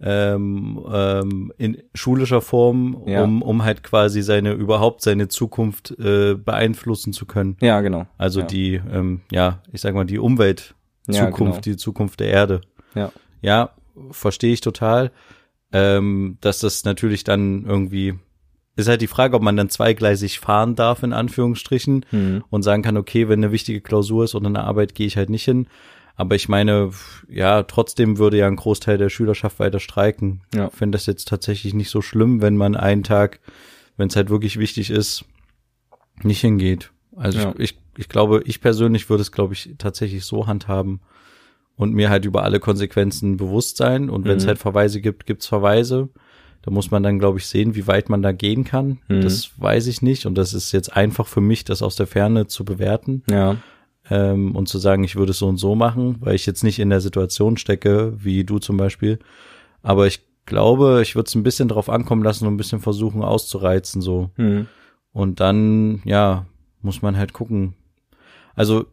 ähm, 0.00 0.78
ähm, 0.92 1.52
in 1.58 1.78
schulischer 1.94 2.40
Form, 2.40 3.02
Ja. 3.06 3.24
um, 3.24 3.42
um 3.42 3.64
halt 3.64 3.82
quasi 3.82 4.22
seine 4.22 4.52
überhaupt 4.52 5.02
seine 5.02 5.28
Zukunft 5.28 5.90
äh, 5.98 6.34
beeinflussen 6.34 7.12
zu 7.12 7.26
können. 7.26 7.56
ja, 7.60 7.80
genau. 7.80 8.06
Also 8.16 8.40
ja. 8.40 8.46
die, 8.46 8.80
ähm, 8.92 9.22
ja, 9.32 9.60
ich 9.72 9.80
sag 9.80 9.94
mal, 9.94 10.04
die 10.04 10.18
Umwelt, 10.18 10.74
Ja, 11.08 11.26
Zukunft, 11.26 11.62
genau. 11.64 11.74
die 11.74 11.76
Zukunft 11.76 12.20
der 12.20 12.28
Erde. 12.28 12.60
Ja. 12.94 13.12
Ja, 13.42 13.70
verstehe 14.12 14.52
ich 14.52 14.60
total. 14.60 15.10
Ähm, 15.72 16.38
dass 16.40 16.60
das 16.60 16.84
natürlich 16.84 17.24
dann 17.24 17.64
irgendwie 17.66 18.14
ist 18.76 18.88
halt 18.88 19.00
die 19.00 19.08
Frage, 19.08 19.34
ob 19.34 19.42
man 19.42 19.56
dann 19.56 19.68
zweigleisig 19.68 20.38
fahren 20.38 20.76
darf, 20.76 21.02
in 21.02 21.12
Anführungsstrichen, 21.12 22.06
Mhm. 22.12 22.44
und 22.48 22.62
sagen 22.62 22.82
kann, 22.82 22.96
okay, 22.96 23.28
wenn 23.28 23.40
eine 23.42 23.50
wichtige 23.50 23.80
Klausur 23.80 24.22
ist 24.22 24.36
oder 24.36 24.46
eine 24.46 24.62
Arbeit, 24.62 24.94
gehe 24.94 25.06
ich 25.08 25.16
halt 25.16 25.30
nicht 25.30 25.44
hin. 25.44 25.66
Aber 26.18 26.34
ich 26.34 26.48
meine, 26.48 26.90
ja, 27.30 27.62
trotzdem 27.62 28.18
würde 28.18 28.38
ja 28.38 28.48
ein 28.48 28.56
Großteil 28.56 28.98
der 28.98 29.08
Schülerschaft 29.08 29.60
weiter 29.60 29.78
streiken. 29.78 30.40
Ja. 30.52 30.66
Ich 30.66 30.74
finde 30.74 30.96
das 30.96 31.06
jetzt 31.06 31.28
tatsächlich 31.28 31.74
nicht 31.74 31.90
so 31.90 32.02
schlimm, 32.02 32.42
wenn 32.42 32.56
man 32.56 32.74
einen 32.76 33.04
Tag, 33.04 33.38
wenn 33.96 34.08
es 34.08 34.16
halt 34.16 34.28
wirklich 34.28 34.58
wichtig 34.58 34.90
ist, 34.90 35.24
nicht 36.24 36.40
hingeht. 36.40 36.90
Also 37.16 37.38
Ja. 37.38 37.54
ich, 37.56 37.70
ich, 37.70 37.78
ich 37.96 38.08
glaube, 38.08 38.42
ich 38.46 38.60
persönlich 38.60 39.08
würde 39.08 39.22
es, 39.22 39.30
glaube 39.30 39.54
ich, 39.54 39.76
tatsächlich 39.78 40.24
so 40.24 40.48
handhaben 40.48 41.00
und 41.76 41.94
mir 41.94 42.10
halt 42.10 42.24
über 42.24 42.42
alle 42.42 42.58
Konsequenzen 42.58 43.36
bewusst 43.36 43.76
sein. 43.76 44.10
Und 44.10 44.24
wenn 44.24 44.38
es 44.38 44.44
Mhm. 44.44 44.48
halt 44.48 44.58
Verweise 44.58 45.00
gibt, 45.00 45.24
gibt's 45.24 45.46
Verweise. 45.46 46.08
Da 46.62 46.72
muss 46.72 46.90
man 46.90 47.04
dann, 47.04 47.20
glaube 47.20 47.38
ich, 47.38 47.46
sehen, 47.46 47.76
wie 47.76 47.86
weit 47.86 48.08
man 48.08 48.22
da 48.22 48.32
gehen 48.32 48.64
kann. 48.64 48.98
Mhm. 49.06 49.20
Das 49.20 49.52
weiß 49.60 49.86
ich 49.86 50.02
nicht. 50.02 50.26
Und 50.26 50.34
das 50.34 50.52
ist 50.52 50.72
jetzt 50.72 50.96
einfach 50.96 51.28
für 51.28 51.40
mich, 51.40 51.62
das 51.64 51.80
aus 51.82 51.94
der 51.94 52.08
Ferne 52.08 52.48
zu 52.48 52.64
bewerten 52.64 53.22
Ja. 53.30 53.56
Ähm, 54.10 54.54
und 54.54 54.68
zu 54.68 54.78
sagen, 54.78 55.04
ich 55.04 55.16
würde 55.16 55.30
es 55.30 55.38
so 55.38 55.48
und 55.48 55.56
so 55.56 55.74
machen, 55.74 56.16
weil 56.20 56.34
ich 56.34 56.46
jetzt 56.46 56.64
nicht 56.64 56.78
in 56.78 56.90
der 56.90 57.00
Situation 57.00 57.56
stecke, 57.56 58.14
wie 58.18 58.44
du 58.44 58.58
zum 58.58 58.76
Beispiel. 58.76 59.18
Aber 59.82 60.06
ich 60.06 60.20
glaube, 60.46 61.00
ich 61.02 61.14
würde 61.14 61.28
es 61.28 61.34
ein 61.34 61.42
bisschen 61.42 61.68
drauf 61.68 61.88
ankommen 61.88 62.22
lassen 62.22 62.46
und 62.46 62.54
ein 62.54 62.58
bisschen 62.58 62.80
versuchen 62.80 63.22
auszureizen 63.22 64.00
so. 64.02 64.30
Mhm. 64.36 64.66
Und 65.12 65.40
dann, 65.40 66.00
ja, 66.04 66.46
muss 66.82 67.02
man 67.02 67.16
halt 67.16 67.32
gucken. 67.32 67.74
Also, 68.54 68.86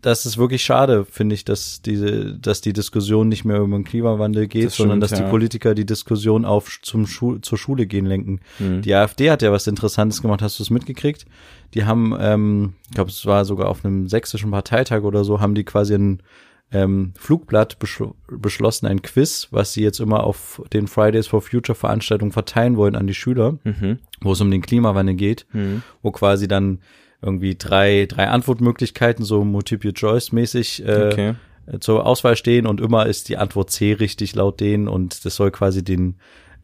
das 0.00 0.26
ist 0.26 0.38
wirklich 0.38 0.62
schade, 0.62 1.04
finde 1.04 1.34
ich, 1.34 1.44
dass 1.44 1.82
diese, 1.82 2.38
dass 2.38 2.60
die 2.60 2.72
Diskussion 2.72 3.28
nicht 3.28 3.44
mehr 3.44 3.58
über 3.58 3.76
den 3.76 3.84
Klimawandel 3.84 4.46
geht, 4.46 4.66
Das 4.66 4.76
sondern 4.76 4.98
stimmt, 4.98 5.12
dass 5.12 5.18
ja. 5.18 5.24
die 5.24 5.30
Politiker 5.30 5.74
die 5.74 5.86
Diskussion 5.86 6.44
auf 6.44 6.78
zum 6.82 7.06
Schu 7.06 7.38
zur 7.38 7.58
Schule 7.58 7.86
gehen 7.86 8.06
lenken. 8.06 8.40
Mhm. 8.58 8.82
Die 8.82 8.94
AfD 8.94 9.30
hat 9.30 9.42
ja 9.42 9.50
was 9.50 9.66
Interessantes 9.66 10.22
gemacht, 10.22 10.42
hast 10.42 10.58
du 10.58 10.62
es 10.62 10.70
mitgekriegt? 10.70 11.26
Die 11.74 11.84
haben, 11.84 12.14
ähm, 12.18 12.74
ich 12.88 12.94
glaube, 12.94 13.10
es 13.10 13.24
war 13.26 13.44
sogar 13.44 13.68
auf 13.68 13.84
einem 13.84 14.08
sächsischen 14.08 14.50
Parteitag 14.50 15.02
oder 15.02 15.24
so, 15.24 15.40
haben 15.40 15.54
die 15.54 15.64
quasi 15.64 15.94
ein 15.94 16.22
ähm, 16.70 17.12
Flugblatt 17.18 17.78
beschl 17.78 18.12
beschlossen, 18.30 18.86
ein 18.86 19.00
Quiz, 19.00 19.48
was 19.50 19.72
sie 19.72 19.82
jetzt 19.82 20.00
immer 20.00 20.24
auf 20.24 20.60
den 20.72 20.86
Fridays 20.86 21.26
for 21.26 21.40
Future 21.40 21.74
Veranstaltungen 21.74 22.32
verteilen 22.32 22.76
wollen 22.76 22.94
an 22.94 23.06
die 23.06 23.14
Schüler, 23.14 23.58
Mhm. 23.64 23.98
wo 24.20 24.32
es 24.32 24.40
um 24.42 24.50
den 24.50 24.60
Klimawandel 24.60 25.14
geht, 25.14 25.46
Mhm. 25.52 25.82
wo 26.02 26.10
quasi 26.10 26.46
dann 26.46 26.80
irgendwie 27.22 27.56
drei, 27.56 28.04
drei 28.06 28.28
Antwortmöglichkeiten, 28.28 29.24
so 29.24 29.44
Multiple-Choice-mäßig 29.44 30.84
äh, 30.86 31.08
Okay. 31.12 31.34
äh, 31.66 31.78
zur 31.80 32.06
Auswahl 32.06 32.36
stehen 32.36 32.66
und 32.66 32.80
immer 32.80 33.06
ist 33.06 33.28
die 33.28 33.36
Antwort 33.38 33.70
C 33.70 33.92
richtig 33.94 34.34
laut 34.34 34.60
denen 34.60 34.88
und 34.88 35.24
das 35.24 35.36
soll 35.36 35.50
quasi 35.50 35.82
den 35.82 36.16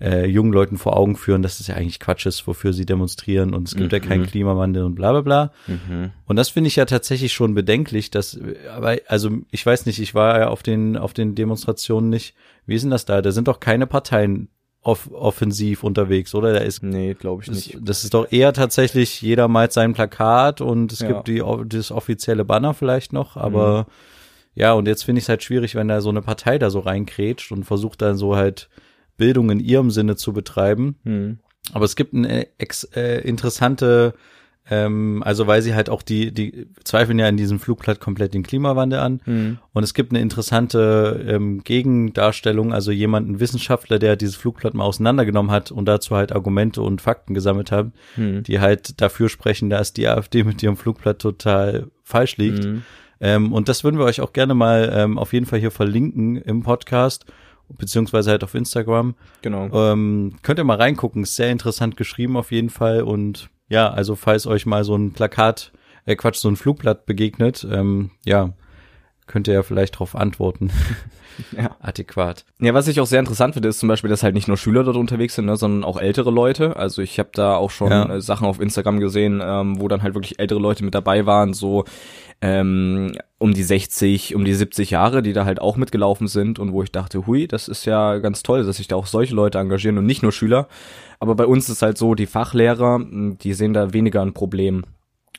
äh, 0.04 0.26
jungen 0.26 0.52
Leuten 0.52 0.76
vor 0.76 0.96
Augen 0.96 1.16
führen, 1.16 1.42
dass 1.42 1.58
das 1.58 1.68
ja 1.68 1.76
eigentlich 1.76 1.98
Quatsch 1.98 2.26
ist, 2.26 2.46
wofür 2.46 2.72
sie 2.74 2.84
demonstrieren 2.84 3.54
und 3.54 3.66
es 3.68 3.74
gibt 3.74 3.92
ja 3.92 4.00
keinen 4.00 4.22
Mhm. 4.22 4.26
Klimawandel 4.26 4.82
und 4.84 4.94
bla 4.96 5.12
bla 5.12 5.20
bla. 5.22 5.52
Mhm. 5.66 6.10
Und 6.26 6.36
das 6.36 6.50
finde 6.50 6.68
ich 6.68 6.76
ja 6.76 6.84
tatsächlich 6.84 7.32
schon 7.32 7.54
bedenklich, 7.54 8.10
dass, 8.10 8.38
aber, 8.76 8.98
also 9.06 9.30
ich 9.50 9.64
weiß 9.64 9.86
nicht, 9.86 10.00
ich 10.00 10.14
war 10.14 10.38
ja 10.40 10.48
auf 10.48 10.62
den, 10.62 10.96
auf 10.96 11.14
den 11.14 11.34
Demonstrationen 11.34 12.10
nicht. 12.10 12.34
Wie 12.66 12.74
ist 12.74 12.82
denn 12.82 12.90
das 12.90 13.06
da? 13.06 13.22
Da 13.22 13.32
sind 13.32 13.48
doch 13.48 13.60
keine 13.60 13.86
Parteien 13.86 14.48
off 14.82 15.08
offensiv 15.12 15.82
unterwegs, 15.82 16.34
oder? 16.34 16.52
Da 16.52 16.58
ist 16.60 16.82
Nee, 16.82 17.14
glaube 17.14 17.42
ich 17.42 17.48
das, 17.48 17.56
nicht. 17.56 17.78
das 17.80 18.04
ist 18.04 18.12
doch 18.12 18.30
eher 18.30 18.52
tatsächlich, 18.52 19.22
jeder 19.22 19.48
malt 19.48 19.72
sein 19.72 19.94
Plakat 19.94 20.60
und 20.60 20.92
es 20.92 21.00
Ja. 21.00 21.08
gibt 21.08 21.28
die, 21.28 21.42
das 21.66 21.90
offizielle 21.90 22.44
Banner 22.44 22.74
vielleicht 22.74 23.14
noch, 23.14 23.38
aber 23.38 23.86
Mhm. 23.88 24.60
ja, 24.60 24.72
und 24.74 24.86
jetzt 24.86 25.04
finde 25.04 25.20
ich 25.20 25.24
es 25.24 25.28
halt 25.30 25.42
schwierig, 25.42 25.74
wenn 25.74 25.88
da 25.88 26.02
so 26.02 26.10
eine 26.10 26.20
Partei 26.20 26.58
da 26.58 26.68
so 26.68 26.80
reinkrätscht 26.80 27.50
und 27.50 27.64
versucht 27.64 28.02
dann 28.02 28.16
so 28.16 28.36
halt 28.36 28.68
Bildung 29.16 29.50
in 29.50 29.60
ihrem 29.60 29.90
Sinne 29.90 30.16
zu 30.16 30.32
betreiben. 30.32 30.96
Mhm. 31.04 31.38
Aber 31.72 31.84
es 31.84 31.96
gibt 31.96 32.14
eine 32.14 32.46
ex, 32.58 32.84
äh, 32.94 33.20
interessante, 33.26 34.14
ähm, 34.70 35.22
also 35.24 35.46
weil 35.46 35.60
sie 35.62 35.74
halt 35.74 35.90
auch 35.90 36.02
die, 36.02 36.32
die 36.32 36.66
zweifeln 36.84 37.18
ja 37.18 37.28
in 37.28 37.36
diesem 37.36 37.58
Flugblatt 37.58 38.00
komplett 38.00 38.32
den 38.34 38.42
Klimawandel 38.42 38.98
an. 38.98 39.20
Mhm. 39.24 39.58
Und 39.72 39.82
es 39.82 39.94
gibt 39.94 40.12
eine 40.12 40.20
interessante 40.20 41.24
ähm, 41.26 41.62
Gegendarstellung, 41.64 42.72
also 42.72 42.90
jemanden 42.90 43.40
Wissenschaftler, 43.40 43.98
der 43.98 44.16
dieses 44.16 44.36
Flugblatt 44.36 44.74
mal 44.74 44.84
auseinandergenommen 44.84 45.50
hat 45.52 45.70
und 45.70 45.86
dazu 45.86 46.16
halt 46.16 46.32
Argumente 46.32 46.82
und 46.82 47.00
Fakten 47.02 47.34
gesammelt 47.34 47.72
hat, 47.72 47.92
Mhm. 48.16 48.42
die 48.42 48.60
halt 48.60 49.00
dafür 49.00 49.28
sprechen, 49.28 49.70
dass 49.70 49.92
die 49.92 50.08
AfD 50.08 50.44
mit 50.44 50.62
ihrem 50.62 50.76
Flugblatt 50.76 51.18
total 51.18 51.88
falsch 52.02 52.36
liegt. 52.36 52.64
Mhm. 52.64 52.82
Ähm, 53.20 53.52
und 53.52 53.68
das 53.68 53.84
würden 53.84 53.98
wir 53.98 54.04
euch 54.04 54.20
auch 54.20 54.32
gerne 54.32 54.54
mal 54.54 54.90
ähm, 54.94 55.18
auf 55.18 55.32
jeden 55.32 55.46
Fall 55.46 55.60
hier 55.60 55.70
verlinken 55.70 56.36
im 56.36 56.62
Podcast, 56.62 57.24
beziehungsweise 57.68 58.30
halt 58.30 58.44
auf 58.44 58.54
Instagram. 58.54 59.14
Genau. 59.42 59.68
Ähm, 59.72 60.36
könnt 60.42 60.58
ihr 60.58 60.64
mal 60.64 60.76
reingucken, 60.76 61.22
ist 61.22 61.36
sehr 61.36 61.50
interessant 61.50 61.96
geschrieben 61.96 62.36
auf 62.36 62.52
jeden 62.52 62.70
Fall. 62.70 63.02
Und 63.02 63.50
ja, 63.68 63.90
also 63.90 64.16
falls 64.16 64.46
euch 64.46 64.66
mal 64.66 64.84
so 64.84 64.96
ein 64.96 65.12
Plakat, 65.12 65.72
äh 66.04 66.16
Quatsch, 66.16 66.36
so 66.36 66.48
ein 66.48 66.56
Flugblatt 66.56 67.06
begegnet, 67.06 67.66
ähm, 67.70 68.10
ja, 68.24 68.52
könnt 69.26 69.48
ihr 69.48 69.54
ja 69.54 69.62
vielleicht 69.62 69.94
darauf 69.94 70.14
antworten. 70.16 70.70
Ja. 71.50 71.74
Adäquat. 71.80 72.44
Ja, 72.60 72.74
was 72.74 72.86
ich 72.86 73.00
auch 73.00 73.06
sehr 73.08 73.18
interessant 73.18 73.54
finde, 73.54 73.68
ist 73.68 73.80
zum 73.80 73.88
Beispiel, 73.88 74.08
dass 74.08 74.22
halt 74.22 74.34
nicht 74.36 74.46
nur 74.46 74.56
Schüler 74.56 74.84
dort 74.84 74.96
unterwegs 74.96 75.34
sind, 75.34 75.46
ne, 75.46 75.56
sondern 75.56 75.82
auch 75.82 75.98
ältere 76.00 76.30
Leute. 76.30 76.76
Also 76.76 77.02
ich 77.02 77.18
habe 77.18 77.30
da 77.32 77.56
auch 77.56 77.72
schon 77.72 77.90
Ja. 77.90 78.08
äh, 78.08 78.20
Sachen 78.20 78.46
auf 78.46 78.60
Instagram 78.60 79.00
gesehen, 79.00 79.42
ähm, 79.44 79.80
wo 79.80 79.88
dann 79.88 80.04
halt 80.04 80.14
wirklich 80.14 80.38
ältere 80.38 80.60
Leute 80.60 80.84
mit 80.84 80.94
dabei 80.94 81.26
waren, 81.26 81.52
so 81.52 81.86
ähm, 82.40 83.16
um 83.38 83.52
die 83.52 83.64
60, 83.64 84.36
um 84.36 84.44
die 84.44 84.54
70 84.54 84.90
Jahre, 84.90 85.22
die 85.22 85.32
da 85.32 85.44
halt 85.44 85.60
auch 85.60 85.76
mitgelaufen 85.76 86.28
sind 86.28 86.60
und 86.60 86.72
wo 86.72 86.84
ich 86.84 86.92
dachte, 86.92 87.26
hui, 87.26 87.48
das 87.48 87.66
ist 87.66 87.84
ja 87.84 88.18
ganz 88.18 88.44
toll, 88.44 88.62
dass 88.64 88.76
sich 88.76 88.86
da 88.86 88.94
auch 88.94 89.06
solche 89.06 89.34
Leute 89.34 89.58
engagieren 89.58 89.98
und 89.98 90.06
nicht 90.06 90.22
nur 90.22 90.30
Schüler. 90.30 90.68
Aber 91.18 91.34
bei 91.34 91.46
uns 91.46 91.68
ist 91.68 91.82
halt 91.82 91.98
so, 91.98 92.14
die 92.14 92.26
Fachlehrer, 92.26 93.00
die 93.04 93.54
sehen 93.54 93.72
da 93.72 93.92
weniger 93.92 94.22
ein 94.22 94.34
Problem. 94.34 94.84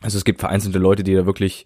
Also 0.01 0.17
es 0.17 0.25
gibt 0.25 0.41
vereinzelte 0.41 0.77
Leute, 0.77 1.03
die 1.05 1.15
da 1.15 1.25
wirklich 1.25 1.65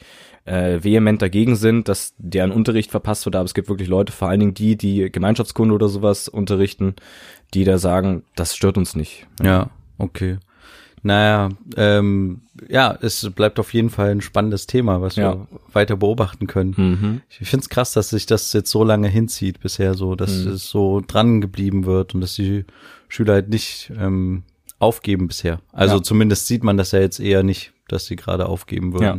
äh, 0.49 0.83
vehement 0.83 1.21
dagegen 1.21 1.55
sind, 1.55 1.87
dass 1.87 2.13
deren 2.17 2.51
Unterricht 2.51 2.91
verpasst 2.91 3.25
wird, 3.25 3.35
aber 3.35 3.45
es 3.45 3.53
gibt 3.53 3.69
wirklich 3.69 3.87
Leute, 3.87 4.11
vor 4.11 4.29
allen 4.29 4.39
Dingen 4.39 4.53
die, 4.53 4.75
die 4.75 5.11
Gemeinschaftskunde 5.11 5.73
oder 5.75 5.87
sowas 5.89 6.27
unterrichten, 6.27 6.95
die 7.53 7.63
da 7.63 7.77
sagen, 7.77 8.23
das 8.35 8.55
stört 8.55 8.77
uns 8.77 8.95
nicht. 8.95 9.27
Ja, 9.41 9.69
okay. 9.97 10.37
Naja, 11.01 11.47
ähm, 11.77 12.41
ja, 12.67 12.97
es 13.01 13.29
bleibt 13.33 13.57
auf 13.57 13.73
jeden 13.73 13.89
Fall 13.89 14.09
ein 14.11 14.19
spannendes 14.21 14.67
Thema, 14.67 15.01
was 15.01 15.15
Ja. 15.15 15.33
wir 15.35 15.47
weiter 15.71 15.95
beobachten 15.95 16.45
können. 16.45 16.73
Mhm. 16.75 17.21
Ich 17.39 17.47
finde 17.49 17.63
es 17.63 17.69
krass, 17.69 17.93
dass 17.93 18.09
sich 18.09 18.25
das 18.25 18.51
jetzt 18.51 18.69
so 18.69 18.83
lange 18.83 19.07
hinzieht 19.07 19.61
bisher 19.61 19.93
so, 19.93 20.15
dass 20.15 20.43
Mhm. 20.45 20.51
es 20.51 20.69
so 20.69 21.01
dran 21.05 21.39
geblieben 21.39 21.85
wird 21.85 22.13
und 22.15 22.21
dass 22.21 22.35
die 22.35 22.65
Schüler 23.07 23.33
halt 23.35 23.47
nicht 23.49 23.93
ähm, 23.97 24.43
aufgeben 24.77 25.27
bisher. 25.29 25.61
Also 25.71 25.97
Ja. 25.97 26.03
zumindest 26.03 26.47
sieht 26.47 26.63
man 26.65 26.75
das 26.75 26.91
ja 26.91 26.99
jetzt 26.99 27.19
eher 27.21 27.43
nicht, 27.43 27.71
dass 27.87 28.05
sie 28.05 28.17
gerade 28.17 28.47
aufgeben 28.47 28.91
würden. 28.91 29.03
Ja. 29.03 29.17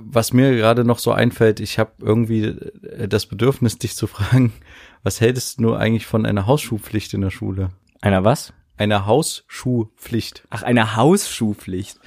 Was 0.00 0.32
mir 0.32 0.54
gerade 0.56 0.84
noch 0.84 0.98
so 0.98 1.12
einfällt, 1.12 1.60
ich 1.60 1.78
habe 1.78 1.92
irgendwie 2.00 2.44
äh, 2.44 3.08
das 3.08 3.26
Bedürfnis, 3.26 3.78
dich 3.78 3.96
zu 3.96 4.06
fragen, 4.06 4.52
was 5.02 5.20
hältst 5.20 5.60
du 5.60 5.74
eigentlich 5.74 6.06
von 6.06 6.24
einer 6.24 6.46
Hausschuhpflicht 6.46 7.14
in 7.14 7.20
der 7.20 7.30
Schule? 7.30 7.70
Einer 8.00 8.24
was? 8.24 8.52
Einer 8.76 9.06
Hausschuhpflicht. 9.06 10.44
Ach, 10.50 10.62
eine 10.62 10.96
Hausschuhpflicht. 10.96 11.98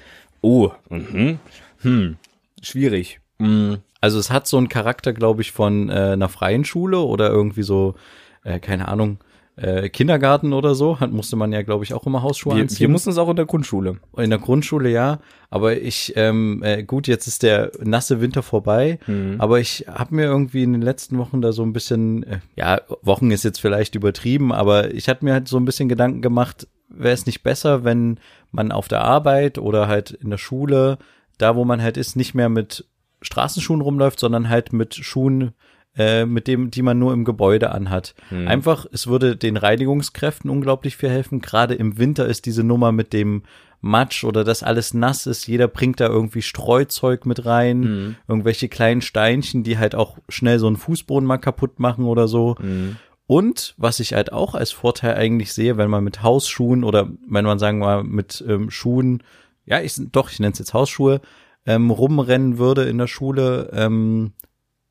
Oh, 0.42 0.72
mhm. 0.90 1.40
Hm, 1.82 2.18
schwierig. 2.62 3.20
Mhm. 3.40 3.80
Also 4.00 4.18
es 4.18 4.32
hat 4.32 4.48
so 4.48 4.58
einen 4.58 4.70
Charakter, 4.70 5.14
glaube 5.14 5.42
ich, 5.42 5.52
von 5.52 5.90
äh, 5.90 5.94
einer 6.14 6.30
freien 6.30 6.66
Schule 6.66 7.00
oder 7.00 7.30
irgendwie 7.30 7.64
so, 7.64 7.96
äh, 8.44 8.60
keine 8.60 8.88
Ahnung, 8.88 9.20
äh, 9.62 9.90
Kindergarten 9.90 10.54
oder 10.54 10.76
so. 10.76 11.00
Hat, 11.00 11.12
musste 11.12 11.36
man 11.36 11.52
ja, 11.54 11.62
glaube 11.62 11.84
ich, 11.84 11.94
auch 11.94 12.06
immer 12.06 12.22
Hausschuhe 12.24 12.56
Wir, 12.56 12.62
anziehen. 12.64 12.80
wir 12.80 12.90
mussten 12.90 13.10
es 13.12 13.18
auch 13.18 13.30
in 13.30 13.36
der 13.36 13.46
Grundschule. 13.46 13.98
In 14.18 14.30
der 14.30 14.40
Grundschule 14.40 14.90
ja, 14.90 15.20
aber 15.50 15.80
ich, 15.80 16.14
ähm, 16.16 16.62
äh, 16.64 16.84
gut, 16.84 17.08
jetzt 17.08 17.28
ist 17.28 17.44
der 17.44 17.72
nasse 17.84 18.22
Winter 18.22 18.42
vorbei, 18.44 19.00
Mhm. 19.08 19.36
aber 19.40 19.60
ich 19.60 19.86
habe 19.88 20.16
mir 20.16 20.26
irgendwie 20.26 20.64
in 20.64 20.74
den 20.74 20.82
letzten 20.82 21.18
Wochen 21.18 21.42
da 21.42 21.52
so 21.52 21.64
ein 21.64 21.74
bisschen, 21.74 22.24
äh, 22.24 22.40
ja, 22.56 22.82
Wochen 23.02 23.32
ist 23.32 23.44
jetzt 23.44 23.60
vielleicht 23.62 23.96
übertrieben, 23.96 24.52
aber 24.52 24.94
ich 24.94 25.08
hatte 25.08 25.24
mir 25.26 25.34
halt 25.34 25.48
so 25.48 25.58
ein 25.58 25.66
bisschen 25.66 25.90
Gedanken 25.90 26.22
gemacht, 26.22 26.68
wäre 26.90 27.14
es 27.14 27.26
nicht 27.26 27.44
besser, 27.44 27.84
wenn 27.84 28.20
man 28.52 28.72
auf 28.72 28.88
der 28.88 29.02
Arbeit 29.04 29.58
oder 29.58 29.88
halt 29.88 30.12
in 30.12 30.30
der 30.30 30.38
Schule, 30.38 30.98
da 31.38 31.56
wo 31.56 31.64
man 31.66 31.82
halt 31.82 31.98
ist, 31.98 32.16
nicht 32.16 32.34
mehr 32.34 32.50
mit 32.50 32.86
Straßenschuhen 33.22 33.82
rumläuft, 33.82 34.20
sondern 34.20 34.50
halt 34.50 34.74
mit 34.74 34.96
Schuhen, 34.96 35.52
äh, 35.98 36.26
mit 36.26 36.48
dem, 36.48 36.72
die 36.72 36.82
man 36.82 37.00
nur 37.00 37.14
im 37.14 37.26
Gebäude 37.26 37.72
anhat. 37.72 38.16
Mhm. 38.30 38.48
Einfach, 38.48 38.86
es 38.92 39.08
würde 39.08 39.36
den 39.36 39.58
Reinigungskräften 39.58 40.50
unglaublich 40.50 40.96
viel 40.98 41.10
helfen. 41.10 41.42
Gerade 41.42 41.74
im 41.76 41.98
Winter 41.98 42.26
ist 42.28 42.46
diese 42.46 42.64
Nummer 42.64 42.92
mit 42.92 43.14
dem 43.14 43.44
Matsch 43.82 44.24
oder 44.24 44.44
dass 44.44 44.62
alles 44.64 44.94
nass 44.94 45.26
ist. 45.26 45.48
Jeder 45.48 45.68
bringt 45.68 46.00
da 46.00 46.08
irgendwie 46.08 46.44
Streuzeug 46.44 47.26
mit 47.26 47.46
rein, 47.46 47.80
Mhm. 47.80 48.16
irgendwelche 48.28 48.70
kleinen 48.70 49.02
Steinchen, 49.02 49.64
die 49.64 49.78
halt 49.80 49.96
auch 49.96 50.18
schnell 50.30 50.60
so 50.60 50.68
einen 50.68 50.78
Fußboden 50.78 51.26
mal 51.28 51.38
kaputt 51.40 51.80
machen 51.80 52.06
oder 52.06 52.28
so. 52.28 52.56
Mhm. 52.62 52.98
Und 53.28 53.74
was 53.78 54.00
ich 54.00 54.14
halt 54.14 54.34
auch 54.34 54.56
als 54.56 54.72
Vorteil 54.72 55.16
eigentlich 55.16 55.54
sehe, 55.54 55.78
wenn 55.78 55.90
man 55.90 56.04
mit 56.04 56.22
Hausschuhen 56.22 56.84
oder 56.84 57.10
wenn 57.28 57.46
man 57.46 57.60
sagen 57.60 57.80
wir 57.80 57.86
mal 57.86 58.04
mit 58.04 58.44
ähm, 58.48 58.70
Schuhen, 58.70 59.24
ja, 59.66 59.80
ich 59.82 59.96
doch, 60.12 60.30
ich 60.30 60.40
nenne 60.40 60.52
es 60.54 60.60
jetzt 60.60 60.74
Hausschuhe, 60.74 61.22
ähm, 61.66 61.92
rumrennen 61.92 62.58
würde 62.58 62.84
in 62.84 62.98
der 62.98 63.08
Schule, 63.08 63.70
ähm, 63.74 64.34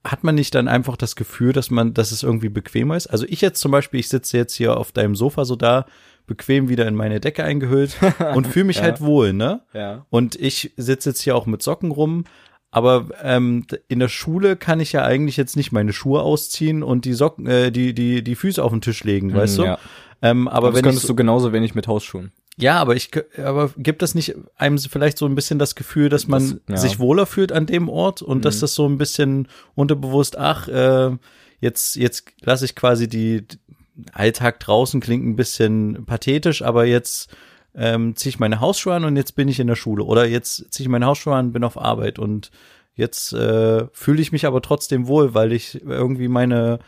hat 0.05 0.25
man 0.25 0.35
nicht 0.35 0.55
dann 0.55 0.69
einfach 0.69 0.97
das 0.97 1.15
Gefühl, 1.17 1.53
dass 1.53 1.71
man, 1.71 1.93
dass 1.95 2.11
es 2.13 2.23
irgendwie 2.23 2.49
bequemer 2.49 2.97
ist? 2.97 3.07
Also 3.09 3.27
ich 3.29 3.41
jetzt 3.41 3.61
zum 3.61 3.71
Beispiel, 3.73 4.01
ich 4.01 4.09
sitze 4.09 4.37
jetzt 4.37 4.55
hier 4.55 4.77
auf 4.77 4.93
deinem 4.93 5.15
Sofa 5.15 5.45
so 5.45 5.57
da, 5.57 5.87
bequem 6.27 6.69
wieder 6.69 6.87
in 6.87 6.95
meine 6.95 7.21
Decke 7.21 7.45
eingehüllt 7.45 7.97
und 8.35 8.47
fühle 8.47 8.67
mich 8.67 8.77
Ja. 8.77 8.83
halt 8.85 9.01
wohl, 9.01 9.33
ne? 9.33 9.63
Ja. 9.75 10.07
Und 10.11 10.37
ich 10.37 10.73
sitze 10.77 11.11
jetzt 11.11 11.21
hier 11.23 11.37
auch 11.37 11.47
mit 11.47 11.63
Socken 11.63 11.91
rum. 11.91 12.25
Aber 12.73 13.09
ähm, 13.25 13.67
in 13.89 13.99
der 13.99 14.09
Schule 14.09 14.55
kann 14.57 14.79
ich 14.79 14.93
ja 14.93 15.03
eigentlich 15.05 15.37
jetzt 15.37 15.57
nicht 15.57 15.73
meine 15.73 15.93
Schuhe 15.93 16.23
ausziehen 16.23 16.85
und 16.85 17.05
die 17.05 17.15
Socken, 17.15 17.47
äh, 17.49 17.73
die 17.73 17.95
die 17.95 18.23
die 18.23 18.37
Füße 18.37 18.63
auf 18.63 18.71
den 18.71 18.81
Tisch 18.81 19.03
legen, 19.03 19.35
weißt 19.35 19.59
du? 19.59 19.63
Mhm, 19.63 19.67
Ja. 19.67 19.79
Ähm, 20.23 20.47
aber 20.47 20.57
Aber 20.59 20.67
das 20.69 20.75
wenn 20.75 20.79
ich 20.81 20.85
könntest 20.85 21.07
so, 21.07 21.13
du 21.13 21.17
genauso 21.17 21.53
wenig 21.53 21.75
mit 21.75 21.89
Hausschuhen. 21.89 22.31
Ja, 22.59 22.79
aber 22.79 22.95
ich 22.97 23.11
aber 23.39 23.71
gibt 23.77 24.03
das 24.03 24.15
nicht 24.15 24.35
einem 24.57 24.79
vielleicht 24.79 25.19
so 25.19 25.27
ein 25.27 25.35
bisschen 25.35 25.59
das 25.59 25.75
Gefühl, 25.75 26.09
dass 26.09 26.27
man 26.29 26.61
Das- 26.67 26.83
ja. 26.83 26.89
sich 26.89 26.99
wohler 26.99 27.27
fühlt 27.27 27.53
an 27.53 27.67
dem 27.67 27.89
Ort 27.89 28.23
und 28.23 28.45
dass 28.45 28.57
Mhm. 28.57 28.61
das 28.61 28.75
so 28.75 28.87
ein 28.89 28.99
bisschen 28.99 29.49
unterbewusst, 29.75 30.37
ach, 30.39 30.69
äh, 30.69 31.17
jetzt 31.61 31.97
jetzt 31.97 32.33
lasse 32.43 32.65
ich 32.65 32.75
quasi 32.75 33.09
die 33.09 33.45
Alltag 34.13 34.61
draußen 34.61 35.01
klingt 35.01 35.27
ein 35.27 35.37
bisschen 35.37 36.05
pathetisch, 36.07 36.63
aber 36.63 36.85
jetzt 36.87 37.31
ähm, 37.75 38.17
ziehe 38.17 38.31
ich 38.31 38.41
meine 38.41 38.61
Hausschuhe 38.61 38.95
an 38.95 39.05
und 39.05 39.17
jetzt 39.17 39.37
bin 39.37 39.47
ich 39.47 39.61
in 39.61 39.69
der 39.69 39.77
Schule 39.77 40.03
oder 40.05 40.27
jetzt 40.27 40.73
ziehe 40.73 40.85
ich 40.85 40.89
meine 40.89 41.07
Hausschuhe 41.07 41.35
an, 41.37 41.53
bin 41.53 41.63
auf 41.65 41.79
Arbeit 41.81 42.19
und 42.19 42.51
jetzt 42.97 43.33
äh, 43.33 43.87
fühle 43.93 44.21
ich 44.21 44.33
mich 44.33 44.45
aber 44.45 44.61
trotzdem 44.61 45.07
wohl, 45.07 45.35
weil 45.35 45.53
ich 45.53 45.81
irgendwie 45.87 46.27
meine 46.29 46.81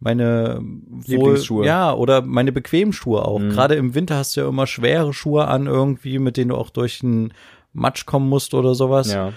meine 0.00 0.60
wohl, 1.06 1.64
ja 1.64 1.92
oder 1.92 2.22
meine 2.22 2.52
bequemen 2.52 2.92
Schuhe 2.92 3.24
auch. 3.24 3.38
Mhm. 3.38 3.50
Gerade 3.50 3.74
im 3.76 3.94
Winter 3.94 4.16
hast 4.16 4.36
du 4.36 4.40
ja 4.40 4.48
immer 4.48 4.66
schwere 4.66 5.12
Schuhe 5.12 5.46
an 5.46 5.66
irgendwie, 5.66 6.18
mit 6.18 6.36
denen 6.36 6.48
du 6.48 6.56
auch 6.56 6.70
durch 6.70 7.00
den 7.00 7.32
Matsch 7.72 8.06
kommen 8.06 8.28
musst 8.28 8.54
oder 8.54 8.74
sowas. 8.74 9.12
Ja. 9.12 9.32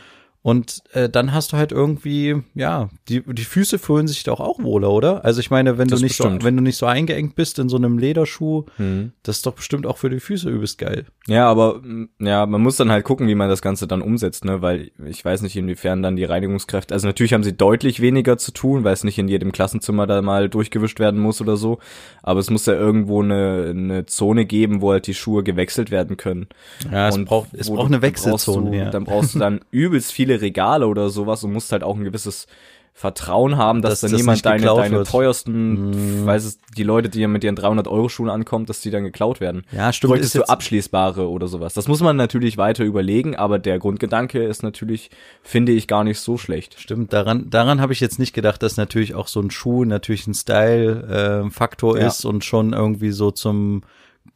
Und 0.45 0.83
äh, 0.91 1.07
dann 1.09 1.31
hast 1.33 1.53
du 1.53 1.57
halt 1.57 1.71
irgendwie, 1.71 2.35
ja, 2.53 2.89
die, 3.07 3.21
die 3.21 3.45
Füße 3.45 3.79
fühlen 3.79 4.09
sich 4.09 4.23
doch 4.25 4.41
auch 4.41 4.61
wohler, 4.61 4.91
oder? 4.91 5.23
Also 5.23 5.39
ich 5.39 5.49
meine, 5.49 5.77
wenn 5.77 5.87
Das 5.87 5.99
du 6.01 6.05
nicht 6.05 6.17
so, 6.17 6.25
bestimmt. 6.25 6.43
wenn 6.43 6.57
du 6.57 6.61
nicht 6.61 6.75
so 6.75 6.85
eingeengt 6.85 7.35
bist 7.35 7.59
in 7.59 7.69
so 7.69 7.77
einem 7.77 7.97
Lederschuh, 7.97 8.65
Mhm. 8.77 9.13
das 9.23 9.37
ist 9.37 9.45
doch 9.45 9.53
bestimmt 9.53 9.87
auch 9.87 9.97
für 9.97 10.09
die 10.09 10.19
Füße 10.19 10.49
übelst 10.49 10.77
geil. 10.79 11.05
Ja, 11.27 11.47
aber 11.49 11.79
mm, 11.81 12.09
ja, 12.19 12.45
man 12.45 12.61
muss 12.61 12.75
dann 12.75 12.91
halt 12.91 13.05
gucken, 13.05 13.29
wie 13.29 13.35
man 13.35 13.47
das 13.47 13.61
Ganze 13.61 13.87
dann 13.87 14.01
umsetzt, 14.01 14.43
ne? 14.43 14.61
Weil 14.61 14.91
ich 15.05 15.23
weiß 15.23 15.43
nicht, 15.43 15.55
inwiefern 15.55 16.03
dann 16.03 16.17
die 16.17 16.25
Reinigungskräfte. 16.25 16.93
Also 16.93 17.07
natürlich 17.07 17.31
haben 17.33 17.43
sie 17.43 17.55
deutlich 17.55 18.01
weniger 18.01 18.37
zu 18.37 18.51
tun, 18.51 18.83
weil 18.83 18.91
es 18.93 19.05
nicht 19.05 19.17
in 19.17 19.29
jedem 19.29 19.53
Klassenzimmer 19.53 20.07
da 20.07 20.21
mal 20.21 20.49
durchgewischt 20.49 20.99
werden 20.99 21.21
muss 21.21 21.39
oder 21.39 21.55
so. 21.55 21.79
Aber 22.21 22.41
es 22.41 22.49
muss 22.49 22.65
ja 22.65 22.73
irgendwo 22.73 23.21
eine, 23.23 23.67
eine 23.69 24.05
Zone 24.07 24.45
geben, 24.45 24.81
wo 24.81 24.91
halt 24.91 25.07
die 25.07 25.13
Schuhe 25.13 25.41
gewechselt 25.43 25.89
werden 25.89 26.17
können. 26.17 26.47
Ja, 26.91 27.07
es 27.07 27.15
Und 27.15 27.25
braucht, 27.25 27.53
es 27.53 27.69
braucht 27.69 27.87
eine 27.87 28.01
Wechselzone, 28.01 28.71
Dann 28.71 28.73
brauchst, 28.73 28.73
du, 28.73 28.77
ja. 28.83 28.89
dann 28.89 29.03
brauchst 29.05 29.35
du 29.35 29.39
dann 29.39 29.61
übelst 29.71 30.11
viele 30.11 30.32
Regale 30.41 30.87
oder 30.87 31.09
sowas 31.09 31.43
und 31.43 31.53
musst 31.53 31.71
halt 31.71 31.83
auch 31.83 31.95
ein 31.95 32.03
gewisses 32.03 32.47
Vertrauen 32.95 33.57
haben, 33.57 33.81
dass, 33.81 33.93
Dass 33.93 34.01
dann 34.01 34.11
das 34.11 34.19
jemand 34.21 34.45
deine, 34.45 34.65
deine 34.67 34.97
wird. 34.97 35.07
teuersten, 35.07 36.27
weiß 36.27 36.45
es, 36.45 36.59
die 36.77 36.83
Leute, 36.83 37.09
die 37.09 37.21
ja 37.21 37.27
mit 37.27 37.43
ihren 37.43 37.55
300 37.55 37.87
Euro 37.87 38.07
Schuhen 38.07 38.29
ankommen, 38.29 38.67
dass 38.67 38.81
die 38.81 38.91
dann 38.91 39.03
geklaut 39.03 39.41
werden. 39.41 39.63
Ja, 39.71 39.91
stimmt. 39.91 40.11
Bräuchtest 40.11 40.35
Ist 40.35 40.41
du 40.41 40.47
abschließbare 40.47 41.27
oder 41.27 41.47
sowas. 41.47 41.73
Das 41.73 41.87
muss 41.87 42.01
man 42.01 42.17
natürlich 42.17 42.57
weiter 42.59 42.83
überlegen, 42.83 43.35
aber 43.35 43.57
der 43.57 43.79
Grundgedanke 43.79 44.43
ist 44.43 44.61
natürlich, 44.61 45.09
finde 45.41 45.71
ich, 45.71 45.87
gar 45.87 46.03
nicht 46.03 46.19
so 46.19 46.37
schlecht. 46.37 46.79
stimmt, 46.79 47.13
daran, 47.13 47.49
daran 47.49 47.81
habe 47.81 47.93
ich 47.93 47.99
jetzt 47.99 48.19
nicht 48.19 48.33
gedacht, 48.33 48.61
dass 48.61 48.77
natürlich 48.77 49.15
auch 49.15 49.27
so 49.27 49.39
ein 49.41 49.49
Schuh 49.49 49.85
natürlich 49.85 50.27
ein 50.27 50.35
Style-Faktor 50.35 51.97
Ja. 51.97 52.07
ist 52.07 52.25
und 52.25 52.45
schon 52.45 52.73
irgendwie 52.73 53.11
so 53.11 53.31
zum 53.31 53.81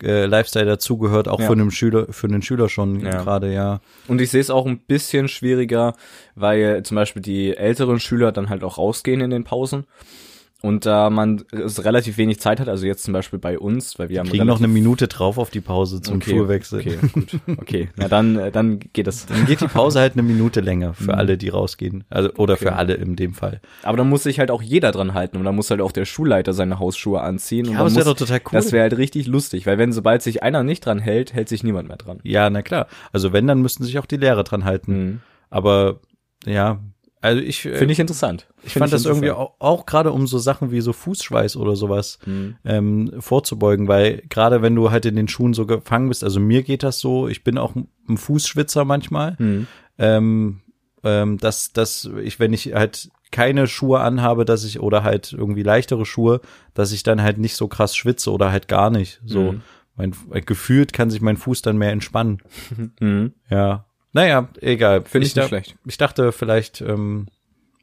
äh, 0.04 0.26
Lifestyle 0.26 0.66
dazugehört, 0.66 1.28
auch 1.28 1.40
Ja. 1.40 1.48
für 1.48 1.54
einen 1.54 1.72
Schüler, 1.72 2.08
für 2.12 2.28
einen 2.28 2.42
Schüler 2.42 2.70
schon 2.70 3.00
Ja. 3.00 3.22
gerade, 3.24 3.52
ja. 3.54 3.80
Und 4.08 4.22
ich 4.22 4.30
sehe 4.30 4.42
es 4.42 4.50
auch 4.50 4.66
ein 4.66 4.80
bisschen 4.80 5.28
schwieriger, 5.28 5.96
weil 6.36 6.84
zum 6.84 6.96
Beispiel 6.96 7.22
die 7.22 7.56
älteren 7.58 8.00
Schüler 8.00 8.32
dann 8.32 8.50
halt 8.50 8.64
auch 8.64 8.78
rausgehen 8.78 9.22
in 9.22 9.30
den 9.32 9.44
Pausen. 9.44 9.86
Und 10.64 10.88
da 10.88 11.12
man 11.12 11.44
es 11.52 11.86
relativ 11.86 12.18
wenig 12.18 12.40
Zeit 12.40 12.60
hat, 12.60 12.68
also 12.68 12.88
jetzt 12.88 13.04
zum 13.04 13.14
Beispiel 13.14 13.38
bei 13.38 13.60
uns, 13.60 14.00
weil 14.00 14.10
wir 14.10 14.20
haben 14.20 14.28
Kriegen 14.30 14.48
noch 14.48 14.58
eine 14.58 14.68
Minute 14.68 15.08
drauf 15.08 15.38
auf 15.38 15.52
die 15.52 15.62
Pause 15.62 16.02
zum 16.02 16.16
okay, 16.16 16.32
Schuhwechsel. 16.32 16.80
Okay, 16.80 16.98
gut. 17.14 17.40
Okay, 17.60 17.90
na 17.96 18.08
dann, 18.10 18.38
äh, 18.40 18.52
dann 18.52 18.80
geht 18.80 19.06
das. 19.06 19.28
Dann 19.28 19.46
geht 19.46 19.62
die 19.62 19.68
Pause 19.68 20.00
halt 20.00 20.14
eine 20.14 20.24
Minute 20.24 20.60
länger 20.62 20.96
für 20.96 21.04
Mhm. 21.04 21.10
alle, 21.20 21.38
die 21.38 21.50
rausgehen. 21.50 22.06
Also, 22.10 22.34
oder 22.38 22.56
Okay. 22.56 22.64
für 22.66 22.74
alle 22.74 22.96
in 22.96 23.16
dem 23.16 23.36
Fall. 23.36 23.62
Aber 23.84 23.98
dann 23.98 24.10
muss 24.10 24.24
sich 24.24 24.40
halt 24.40 24.50
auch 24.50 24.64
jeder 24.64 24.92
dran 24.92 25.14
halten 25.14 25.38
und 25.38 25.44
dann 25.44 25.56
muss 25.56 25.70
halt 25.70 25.80
auch 25.80 25.92
der 25.92 26.06
Schulleiter 26.06 26.54
seine 26.54 26.80
Hausschuhe 26.80 27.22
anziehen. 27.22 27.68
und 27.68 27.74
Ja, 27.74 27.78
dann 27.78 27.82
aber 27.82 27.90
das 27.90 27.96
wäre 27.98 28.06
doch 28.06 28.18
total 28.18 28.40
cool. 28.46 28.52
Das 28.54 28.72
wäre 28.72 28.82
halt 28.82 28.98
richtig 28.98 29.28
lustig, 29.28 29.68
weil 29.68 29.78
wenn 29.78 29.94
sobald 29.94 30.24
sich 30.24 30.42
einer 30.42 30.64
nicht 30.64 30.84
dran 30.84 30.98
hält, 30.98 31.34
hält 31.36 31.50
sich 31.50 31.64
niemand 31.64 31.88
mehr 31.88 31.98
dran. 31.98 32.20
ja, 32.24 32.50
na 32.50 32.64
klar. 32.64 32.88
Also 33.14 33.32
wenn, 33.32 33.46
dann 33.46 33.62
müssten 33.62 33.84
sich 33.84 34.00
auch 34.00 34.08
die 34.08 34.18
Lehrer 34.18 34.44
dran 34.44 34.66
halten. 34.66 34.98
Mhm. 34.98 35.20
Aber 35.52 36.00
ja, 36.48 36.80
Also 37.22 37.42
ich 37.42 37.66
äh, 37.66 37.76
Finde 37.76 37.92
ich 37.94 38.00
interessant. 38.00 38.48
Ich 38.64 38.74
Find 38.74 38.84
fand 38.84 38.94
das 38.94 39.06
irgendwie 39.06 39.32
auch, 39.32 39.56
auch 39.60 39.86
gerade 39.86 40.12
um 40.12 40.28
so 40.28 40.38
Sachen 40.38 40.72
wie 40.72 40.82
so 40.82 40.94
Fußschweiß 40.94 41.56
oder 41.58 41.76
sowas 41.76 42.20
Mhm. 42.26 42.58
ähm, 42.64 43.14
vorzubeugen, 43.20 43.88
weil 43.88 44.22
gerade 44.30 44.62
wenn 44.62 44.76
du 44.76 44.92
halt 44.92 45.06
in 45.06 45.16
den 45.16 45.28
Schuhen 45.28 45.54
so 45.54 45.66
gefangen 45.66 46.10
bist, 46.10 46.24
also 46.24 46.40
mir 46.40 46.64
geht 46.64 46.84
das 46.84 47.00
so, 47.00 47.28
ich 47.28 47.44
bin 47.44 47.58
auch 47.58 47.74
ein 47.76 48.18
Fußschwitzer 48.18 48.86
manchmal, 48.86 49.36
Mhm. 49.40 49.68
ähm, 49.98 50.62
ähm, 51.04 51.38
dass, 51.38 51.74
dass 51.74 52.10
ich, 52.24 52.40
wenn 52.40 52.54
ich 52.54 52.74
halt 52.74 53.10
keine 53.32 53.68
Schuhe 53.68 54.00
anhabe, 54.00 54.46
dass 54.46 54.64
ich 54.64 54.80
oder 54.80 55.04
halt 55.04 55.34
irgendwie 55.34 55.64
leichtere 55.64 56.06
Schuhe, 56.06 56.40
dass 56.74 56.92
ich 56.92 57.04
dann 57.04 57.22
halt 57.22 57.40
nicht 57.40 57.56
so 57.56 57.68
krass 57.68 57.96
schwitze 57.96 58.32
oder 58.32 58.52
halt 58.52 58.68
gar 58.68 58.90
nicht. 58.90 59.22
So, 59.26 59.54
Mhm. 59.54 59.62
mein 59.96 60.14
gefühlt 60.46 60.94
kann 60.94 61.10
sich 61.10 61.22
mein 61.22 61.38
Fuß 61.38 61.62
dann 61.64 61.78
mehr 61.78 61.92
entspannen. 61.92 62.42
Mhm. 63.00 63.34
Ja. 63.50 63.86
Naja, 64.18 64.50
egal. 64.62 65.04
Finde 65.06 65.28
ich 65.28 65.34
da- 65.34 65.42
nicht 65.42 65.50
schlecht. 65.50 65.76
ich 65.86 65.98
dachte, 65.98 66.32
vielleicht 66.32 66.82
ähm, 66.82 67.28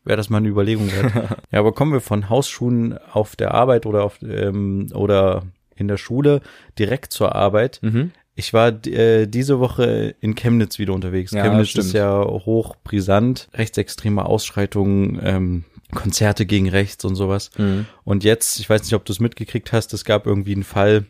wäre 0.05 0.17
das 0.17 0.31
mal 0.31 0.39
eine 0.39 0.49
Überlegung 0.49 0.91
wert. 0.91 1.13
ja, 1.53 1.61
aber 1.61 1.73
kommen 1.73 1.93
wir 1.93 2.01
von 2.01 2.29
Hausschuhen 2.29 2.99
auf 3.13 3.37
der 3.37 3.55
Arbeit 3.55 3.87
oder 3.87 4.03
auf 4.03 4.19
ähm, 4.23 4.89
oder 4.95 5.45
in 5.77 5.87
der 5.87 5.97
Schule 5.97 6.41
direkt 6.77 7.13
zur 7.13 7.35
Arbeit. 7.37 7.79
Mhm. 7.83 8.11
Ich 8.35 8.53
war 8.53 8.85
äh, 8.87 9.27
diese 9.29 9.61
Woche 9.61 10.17
in 10.21 10.35
Chemnitz 10.35 10.81
wieder 10.81 10.93
unterwegs. 10.93 11.31
Ja, 11.31 11.45
Chemnitz 11.45 11.69
stimmt. 11.69 11.87
ist 11.87 11.93
ja 11.93 12.21
hoch 12.25 12.75
brisant, 12.83 13.49
rechtsextreme 13.55 14.27
Ausschreitungen, 14.27 15.21
ähm, 15.23 15.65
Konzerte 15.95 16.45
gegen 16.47 16.69
rechts 16.69 17.05
und 17.05 17.15
sowas. 17.15 17.53
Mhm. 17.59 17.87
Und 18.03 18.25
jetzt, 18.25 18.59
ich 18.59 18.69
weiß 18.69 18.83
nicht, 18.83 18.95
ob 18.95 19.05
du 19.05 19.13
es 19.13 19.21
mitgekriegt 19.21 19.73
hast, 19.73 19.95
es 19.95 20.05
gab 20.05 20.27
irgendwie 20.27 20.55
einen 20.55 20.65
Fall, 20.65 21.05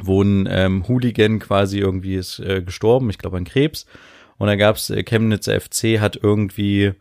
wo 0.00 0.22
ein 0.22 0.46
ähm, 0.48 0.86
Hooligan 0.86 1.40
quasi 1.40 1.78
irgendwie 1.80 2.14
ist 2.14 2.38
äh, 2.38 2.62
gestorben, 2.62 3.10
ich 3.10 3.18
glaube 3.18 3.36
an 3.36 3.44
Krebs. 3.44 3.86
Und 4.36 4.48
da 4.48 4.56
gab's 4.56 4.90
äh, 4.90 5.02
Chemnitzer 5.04 5.60
FC 5.60 6.00
hat 6.00 6.18
irgendwie 6.20 6.92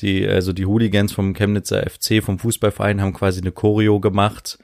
die, 0.00 0.26
also 0.26 0.52
die 0.52 0.66
Hooligans 0.66 1.12
vom 1.12 1.34
Chemnitzer 1.34 1.82
FC, 1.88 2.22
vom 2.22 2.38
Fußballverein, 2.38 3.00
haben 3.00 3.12
quasi 3.12 3.40
eine 3.40 3.52
Choreo 3.52 3.98
gemacht, 4.00 4.58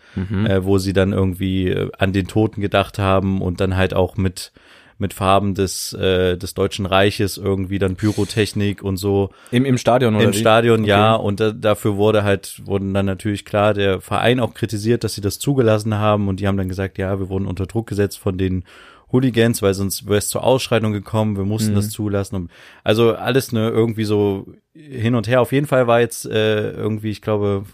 äh, 0.47 0.62
wo 0.62 0.79
sie 0.79 0.93
dann 0.93 1.12
irgendwie 1.12 1.69
äh, 1.69 1.91
an 1.99 2.12
den 2.12 2.26
Toten 2.29 2.61
gedacht 2.61 2.99
haben 2.99 3.41
und 3.43 3.61
dann 3.61 3.76
halt 3.76 3.95
auch 3.95 4.17
mit 4.17 4.52
mit 4.99 5.14
Farben 5.14 5.55
des 5.55 5.93
äh, 5.95 6.37
des 6.37 6.55
Deutschen 6.55 6.87
Reiches 6.87 7.37
irgendwie 7.37 7.81
dann 7.81 7.97
Pyrotechnik 7.97 8.85
und 8.85 8.99
so 8.99 9.31
Im, 9.50 9.64
Im 9.64 9.76
Stadion 9.76 10.14
oder 10.14 10.26
im? 10.26 10.33
Stadion, 10.33 10.81
Okay. 10.83 10.91
ja. 10.91 11.14
Und 11.14 11.41
da, 11.41 11.50
dafür 11.50 11.97
wurde 11.97 12.23
halt, 12.23 12.62
wurden 12.67 12.95
dann 12.95 13.07
natürlich 13.07 13.45
klar 13.45 13.75
der 13.75 14.00
Verein 14.00 14.38
auch 14.38 14.55
kritisiert, 14.55 15.02
dass 15.02 15.14
sie 15.14 15.21
das 15.21 15.41
zugelassen 15.41 15.95
haben. 15.97 16.29
Und 16.29 16.38
die 16.38 16.47
haben 16.47 16.57
dann 16.57 16.69
gesagt, 16.69 16.99
ja, 16.99 17.19
wir 17.19 17.29
wurden 17.31 17.47
unter 17.47 17.67
Druck 17.67 17.88
gesetzt 17.88 18.19
von 18.21 18.38
den 18.38 18.62
Hooligans, 19.12 19.61
weil 19.62 19.75
sonst 19.75 20.07
wäre 20.07 20.19
es 20.19 20.28
zur 20.28 20.42
Ausschreitung 20.42 20.92
gekommen, 20.92 21.37
wir 21.37 21.45
mussten 21.45 21.73
Mhm. 21.73 21.76
das 21.76 21.90
zulassen. 21.90 22.37
Und, 22.37 22.50
also 22.83 23.14
alles 23.14 23.52
ne 23.52 23.69
irgendwie 23.69 24.04
so 24.04 24.47
hin 24.75 25.14
und 25.14 25.28
her. 25.28 25.40
Auf 25.42 25.52
jeden 25.52 25.66
Fall 25.66 25.87
war 25.87 26.00
jetzt 26.00 26.25
äh, 26.26 26.71
irgendwie, 26.73 27.11
ich 27.11 27.21
glaube, 27.21 27.64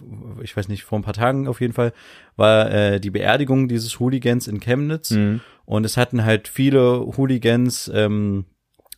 ich 0.43 0.57
weiß 0.57 0.69
nicht, 0.69 0.83
vor 0.85 0.99
ein 0.99 1.03
paar 1.03 1.15
Tagen 1.15 1.47
auf 1.49 1.61
jeden 1.61 1.73
Fall, 1.73 1.93
war 2.37 2.71
äh, 2.71 3.01
die 3.01 3.11
Beerdigung 3.11 3.69
dieses 3.69 4.01
Hooligans 4.01 4.49
in 4.49 4.61
Chemnitz. 4.61 5.11
Mhm. 5.13 5.41
Und 5.65 5.85
es 5.85 5.97
hatten 5.97 6.25
halt 6.25 6.49
viele 6.49 7.01
Hooligans 7.17 7.91
ähm, 7.95 8.45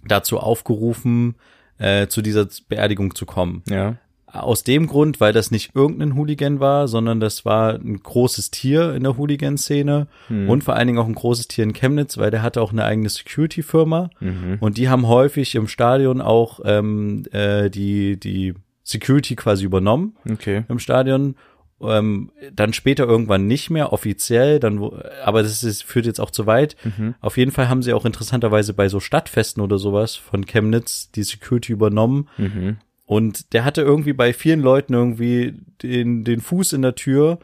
dazu 0.06 0.38
aufgerufen, 0.38 1.34
äh, 1.78 2.06
zu 2.06 2.22
dieser 2.22 2.46
Beerdigung 2.68 3.14
zu 3.14 3.26
kommen. 3.26 3.62
Ja. 3.68 3.96
Aus 4.32 4.62
dem 4.64 4.86
Grund, 4.86 5.20
weil 5.20 5.32
das 5.32 5.50
nicht 5.50 5.74
irgendein 5.74 6.14
Hooligan 6.14 6.60
war, 6.60 6.86
sondern 6.88 7.18
das 7.20 7.44
war 7.44 7.74
ein 7.74 8.00
großes 8.02 8.50
Tier 8.50 8.94
in 8.94 9.02
der 9.02 9.16
Hooligan-Szene 9.16 10.06
und 10.28 10.62
vor 10.64 10.74
allen 10.76 10.86
Dingen 10.86 10.98
auch 10.98 11.06
ein 11.08 11.14
großes 11.14 11.48
Tier 11.48 11.64
in 11.64 11.72
Chemnitz, 11.72 12.16
weil 12.18 12.30
der 12.30 12.42
hatte 12.42 12.62
auch 12.62 12.70
eine 12.72 12.84
eigene 12.84 13.08
Security-Firma 13.08 14.10
Mhm. 14.20 14.58
und 14.60 14.76
die 14.78 14.88
haben 14.88 15.08
häufig 15.08 15.54
im 15.54 15.66
Stadion 15.68 16.20
auch 16.20 16.60
ähm, 16.64 17.24
äh, 17.32 17.70
die, 17.70 18.18
die 18.20 18.54
Security 18.84 19.36
quasi 19.36 19.64
übernommen 19.64 20.14
Okay. 20.30 20.64
im 20.68 20.78
Stadion. 20.78 21.34
Ähm, 21.82 22.30
dann 22.52 22.74
später 22.74 23.04
irgendwann 23.06 23.46
nicht 23.46 23.70
mehr 23.70 23.92
offiziell, 23.92 24.60
dann 24.60 24.80
aber 25.24 25.42
das 25.42 25.64
ist, 25.64 25.82
führt 25.82 26.04
jetzt 26.04 26.20
auch 26.20 26.30
zu 26.30 26.44
weit. 26.46 26.76
Auf 27.22 27.38
jeden 27.38 27.52
Fall 27.52 27.70
haben 27.70 27.82
sie 27.82 27.94
auch 27.94 28.04
interessanterweise 28.04 28.74
bei 28.74 28.88
so 28.90 29.00
Stadtfesten 29.00 29.62
oder 29.62 29.78
sowas 29.78 30.14
von 30.14 30.44
Chemnitz 30.44 31.10
die 31.12 31.22
Security 31.22 31.72
übernommen. 31.72 32.28
Mhm. 32.36 32.76
Und 33.10 33.54
der 33.54 33.64
hatte 33.64 33.82
irgendwie 33.82 34.12
bei 34.12 34.32
vielen 34.32 34.60
Leuten 34.60 34.94
irgendwie 34.94 35.54
den, 35.82 36.22
den 36.22 36.40
Fuß 36.40 36.74
in 36.74 36.82
der 36.82 36.94
Tür. 36.94 37.40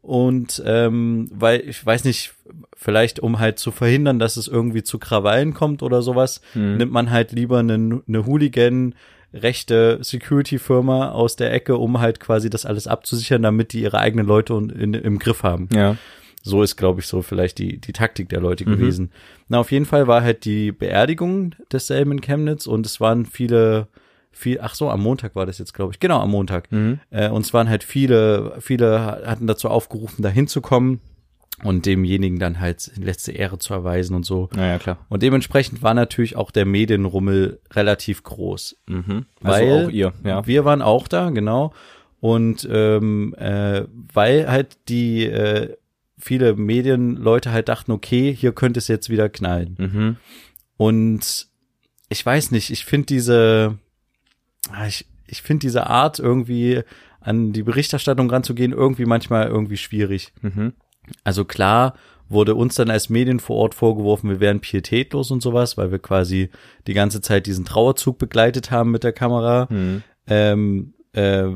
Und 0.00 0.62
ähm, 0.64 1.28
weil, 1.34 1.68
ich 1.68 1.84
weiß 1.84 2.04
nicht, 2.04 2.34
vielleicht 2.72 3.18
um 3.18 3.40
halt 3.40 3.58
zu 3.58 3.72
verhindern, 3.72 4.20
dass 4.20 4.36
es 4.36 4.46
irgendwie 4.46 4.84
zu 4.84 5.00
Krawallen 5.00 5.54
kommt 5.54 5.82
oder 5.82 6.02
sowas, 6.02 6.40
nimmt 6.54 6.92
man 6.92 7.10
halt 7.10 7.32
lieber 7.32 7.58
eine, 7.58 8.00
eine 8.06 8.26
Hooligan 8.26 8.94
rechte 9.34 9.98
Security-Firma 10.00 11.10
aus 11.10 11.34
der 11.34 11.52
Ecke, 11.52 11.78
um 11.78 11.98
halt 11.98 12.20
quasi 12.20 12.48
das 12.48 12.64
alles 12.64 12.86
abzusichern, 12.86 13.42
damit 13.42 13.72
die 13.72 13.82
ihre 13.82 13.98
eigenen 13.98 14.24
Leute 14.24 14.54
und 14.54 14.70
in, 14.70 14.94
im 14.94 15.18
Griff 15.18 15.42
haben. 15.42 15.68
Ja. 15.74 15.96
So 16.44 16.62
ist, 16.62 16.76
glaube 16.76 17.00
ich, 17.00 17.08
so 17.08 17.22
vielleicht 17.22 17.58
die, 17.58 17.80
die 17.80 17.92
Taktik 17.92 18.28
der 18.28 18.40
Leute 18.40 18.64
gewesen. 18.64 19.10
Na, 19.48 19.58
auf 19.58 19.72
jeden 19.72 19.84
Fall 19.84 20.06
war 20.06 20.22
halt 20.22 20.44
die 20.44 20.70
Beerdigung 20.70 21.56
desselben 21.72 22.12
in 22.12 22.20
Chemnitz 22.20 22.68
und 22.68 22.86
es 22.86 23.00
waren 23.00 23.26
viele, 23.26 23.88
viel, 24.38 24.60
ach 24.60 24.74
so, 24.74 24.90
am 24.90 25.02
Montag 25.02 25.34
war 25.34 25.46
das 25.46 25.58
jetzt, 25.58 25.74
glaube 25.74 25.92
ich. 25.92 26.00
Genau, 26.00 26.20
am 26.20 26.30
Montag. 26.30 26.68
Äh, 27.10 27.28
und 27.28 27.44
es 27.44 27.52
waren 27.52 27.68
halt 27.68 27.84
viele, 27.84 28.56
viele 28.60 29.00
hatten 29.26 29.46
dazu 29.46 29.68
aufgerufen, 29.68 30.22
da 30.22 30.28
hinzukommen 30.28 31.00
und 31.64 31.86
demjenigen 31.86 32.38
dann 32.38 32.60
halt 32.60 32.92
letzte 32.96 33.32
Ehre 33.32 33.58
zu 33.58 33.74
erweisen 33.74 34.14
und 34.14 34.24
so. 34.24 34.48
Naja, 34.54 34.78
klar. 34.78 34.98
Und 35.08 35.22
dementsprechend 35.22 35.82
war 35.82 35.94
natürlich 35.94 36.36
auch 36.36 36.50
der 36.50 36.66
Medienrummel 36.66 37.60
relativ 37.72 38.22
groß. 38.22 38.76
Mhm. 38.86 39.26
Weil 39.40 39.72
also 39.72 39.86
auch 39.86 39.90
ihr, 39.90 40.12
ja. 40.24 40.46
Wir 40.46 40.64
waren 40.64 40.82
auch 40.82 41.08
da, 41.08 41.30
genau. 41.30 41.72
Und 42.20 42.66
ähm, 42.70 43.34
äh, 43.38 43.84
weil 44.12 44.48
halt 44.48 44.76
die 44.88 45.24
äh, 45.26 45.76
viele 46.16 46.54
Medienleute 46.54 47.52
halt 47.52 47.68
dachten, 47.68 47.92
okay, 47.92 48.34
hier 48.34 48.52
könnte 48.52 48.78
es 48.78 48.88
jetzt 48.88 49.10
wieder 49.10 49.28
knallen. 49.28 49.76
Mhm. 49.78 50.16
Und 50.76 51.48
ich 52.08 52.24
weiß 52.24 52.50
nicht, 52.52 52.70
ich 52.70 52.84
finde 52.84 53.06
diese, 53.06 53.78
ich, 54.86 55.06
ich 55.26 55.42
finde 55.42 55.60
diese 55.60 55.86
Art 55.86 56.18
irgendwie 56.18 56.82
an 57.20 57.52
die 57.52 57.62
Berichterstattung 57.62 58.30
ranzugehen 58.30 58.72
irgendwie 58.72 59.06
manchmal 59.06 59.48
irgendwie 59.48 59.76
schwierig. 59.76 60.32
Mhm. 60.42 60.72
Also 61.24 61.44
klar 61.44 61.94
wurde 62.28 62.54
uns 62.54 62.74
dann 62.74 62.90
als 62.90 63.08
Medien 63.08 63.40
vor 63.40 63.56
Ort 63.56 63.74
vorgeworfen, 63.74 64.28
wir 64.28 64.40
wären 64.40 64.60
pietätlos 64.60 65.30
und 65.30 65.42
sowas, 65.42 65.78
weil 65.78 65.90
wir 65.90 65.98
quasi 65.98 66.50
die 66.86 66.92
ganze 66.92 67.20
Zeit 67.20 67.46
diesen 67.46 67.64
Trauerzug 67.64 68.18
begleitet 68.18 68.70
haben 68.70 68.90
mit 68.90 69.02
der 69.02 69.12
Kamera. 69.12 69.66
Mhm. 69.70 70.02
Ähm, 70.26 70.94
äh, 71.12 71.48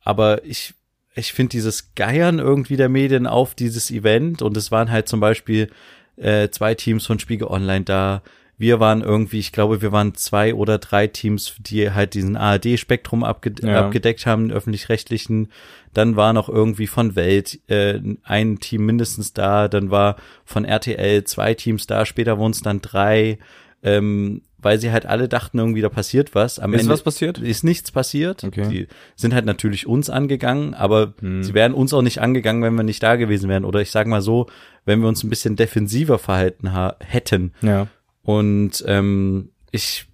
aber 0.00 0.44
ich, 0.44 0.74
ich 1.14 1.32
finde 1.32 1.50
dieses 1.50 1.94
Geiern 1.94 2.38
irgendwie 2.38 2.76
der 2.76 2.88
Medien 2.88 3.26
auf 3.26 3.54
dieses 3.54 3.90
Event 3.90 4.40
und 4.42 4.56
es 4.56 4.70
waren 4.70 4.90
halt 4.90 5.08
zum 5.08 5.20
Beispiel 5.20 5.68
äh, 6.16 6.48
zwei 6.50 6.74
Teams 6.74 7.06
von 7.06 7.18
Spiegel 7.18 7.48
Online 7.48 7.84
da. 7.84 8.22
Wir 8.56 8.78
waren 8.78 9.00
irgendwie, 9.02 9.40
ich 9.40 9.50
glaube, 9.52 9.82
wir 9.82 9.90
waren 9.90 10.14
zwei 10.14 10.54
oder 10.54 10.78
drei 10.78 11.08
Teams, 11.08 11.54
die 11.58 11.90
halt 11.90 12.14
diesen 12.14 12.36
ARD-Spektrum 12.36 13.24
abge 13.24 13.52
Ja. 13.62 13.80
abgedeckt 13.86 14.26
haben, 14.26 14.50
öffentlich-rechtlichen. 14.52 15.48
Dann 15.92 16.14
war 16.16 16.32
noch 16.32 16.48
irgendwie 16.48 16.86
von 16.86 17.16
Welt 17.16 17.58
äh, 17.68 18.00
ein 18.22 18.60
Team 18.60 18.86
mindestens 18.86 19.32
da. 19.32 19.68
Dann 19.68 19.90
war 19.90 20.16
von 20.44 20.64
RTL 20.64 21.24
zwei 21.24 21.54
Teams 21.54 21.86
da. 21.86 22.06
Später 22.06 22.38
wurden 22.38 22.52
es 22.52 22.62
dann 22.62 22.80
drei, 22.80 23.38
ähm, 23.82 24.42
weil 24.58 24.78
sie 24.78 24.92
halt 24.92 25.04
alle 25.04 25.28
dachten, 25.28 25.58
irgendwie 25.58 25.82
da 25.82 25.88
passiert 25.88 26.34
was. 26.34 26.58
Am 26.58 26.72
Ist 26.74 26.82
Ende 26.82 26.92
was 26.92 27.02
passiert? 27.02 27.38
ist 27.38 27.64
nichts 27.64 27.90
passiert. 27.92 28.44
Okay. 28.44 28.68
Die 28.68 28.86
sind 29.16 29.34
halt 29.34 29.44
natürlich 29.46 29.86
uns 29.86 30.08
angegangen, 30.10 30.74
aber 30.74 31.12
sie 31.20 31.52
wären 31.54 31.74
uns 31.74 31.92
auch 31.92 32.02
nicht 32.02 32.20
angegangen, 32.20 32.62
wenn 32.62 32.74
wir 32.74 32.82
nicht 32.84 33.02
da 33.02 33.16
gewesen 33.16 33.48
wären. 33.50 33.64
Oder 33.64 33.80
ich 33.82 33.90
sage 33.90 34.08
mal 34.08 34.22
so, 34.22 34.46
wenn 34.84 35.00
wir 35.00 35.08
uns 35.08 35.22
ein 35.24 35.28
bisschen 35.28 35.56
defensiver 35.56 36.18
verhalten 36.18 36.72
ha 36.72 36.96
hätten. 37.00 37.52
Ja. 37.60 37.88
Und 38.24 38.84
ähm, 38.86 39.50
ich, 39.70 40.06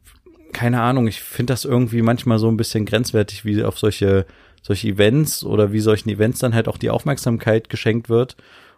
keine 0.53 0.83
Ahnung, 0.83 1.07
ich 1.07 1.21
finde 1.21 1.53
das 1.53 1.65
irgendwie 1.65 2.03
manchmal 2.03 2.39
so 2.39 2.49
ein 2.49 2.57
bisschen 2.57 2.85
grenzwertig, 2.85 3.45
wie 3.45 3.63
auf 3.65 3.79
solche, 3.79 4.27
solche 4.63 4.89
Events 4.89 5.45
oder 5.45 5.73
wie 5.73 5.81
solchen 5.81 6.11
Events 6.11 6.41
dann 6.41 6.55
halt 6.55 6.69
auch 6.69 6.77
die 6.77 6.91
Aufmerksamkeit 6.91 7.69
geschenkt 7.71 8.09
wird. 8.09 8.37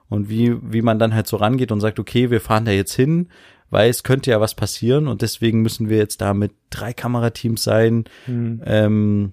Und 0.08 0.28
wie, 0.28 0.54
wie 0.62 0.82
man 0.82 0.98
dann 0.98 1.14
halt 1.14 1.26
so 1.26 1.36
rangeht 1.38 1.72
und 1.72 1.80
sagt, 1.80 1.98
okay, 1.98 2.30
wir 2.30 2.42
fahren 2.42 2.66
da 2.66 2.70
jetzt 2.70 2.92
hin, 2.92 3.28
weil 3.70 3.88
es 3.88 4.02
könnte 4.02 4.30
ja 4.30 4.40
was 4.42 4.54
passieren 4.54 5.08
und 5.08 5.22
deswegen 5.22 5.62
müssen 5.62 5.88
wir 5.88 5.96
jetzt 5.96 6.20
da 6.20 6.34
mit 6.34 6.52
drei 6.68 6.92
Kamerateams 6.92 7.62
sein. 7.62 8.04
Ähm, 8.66 9.32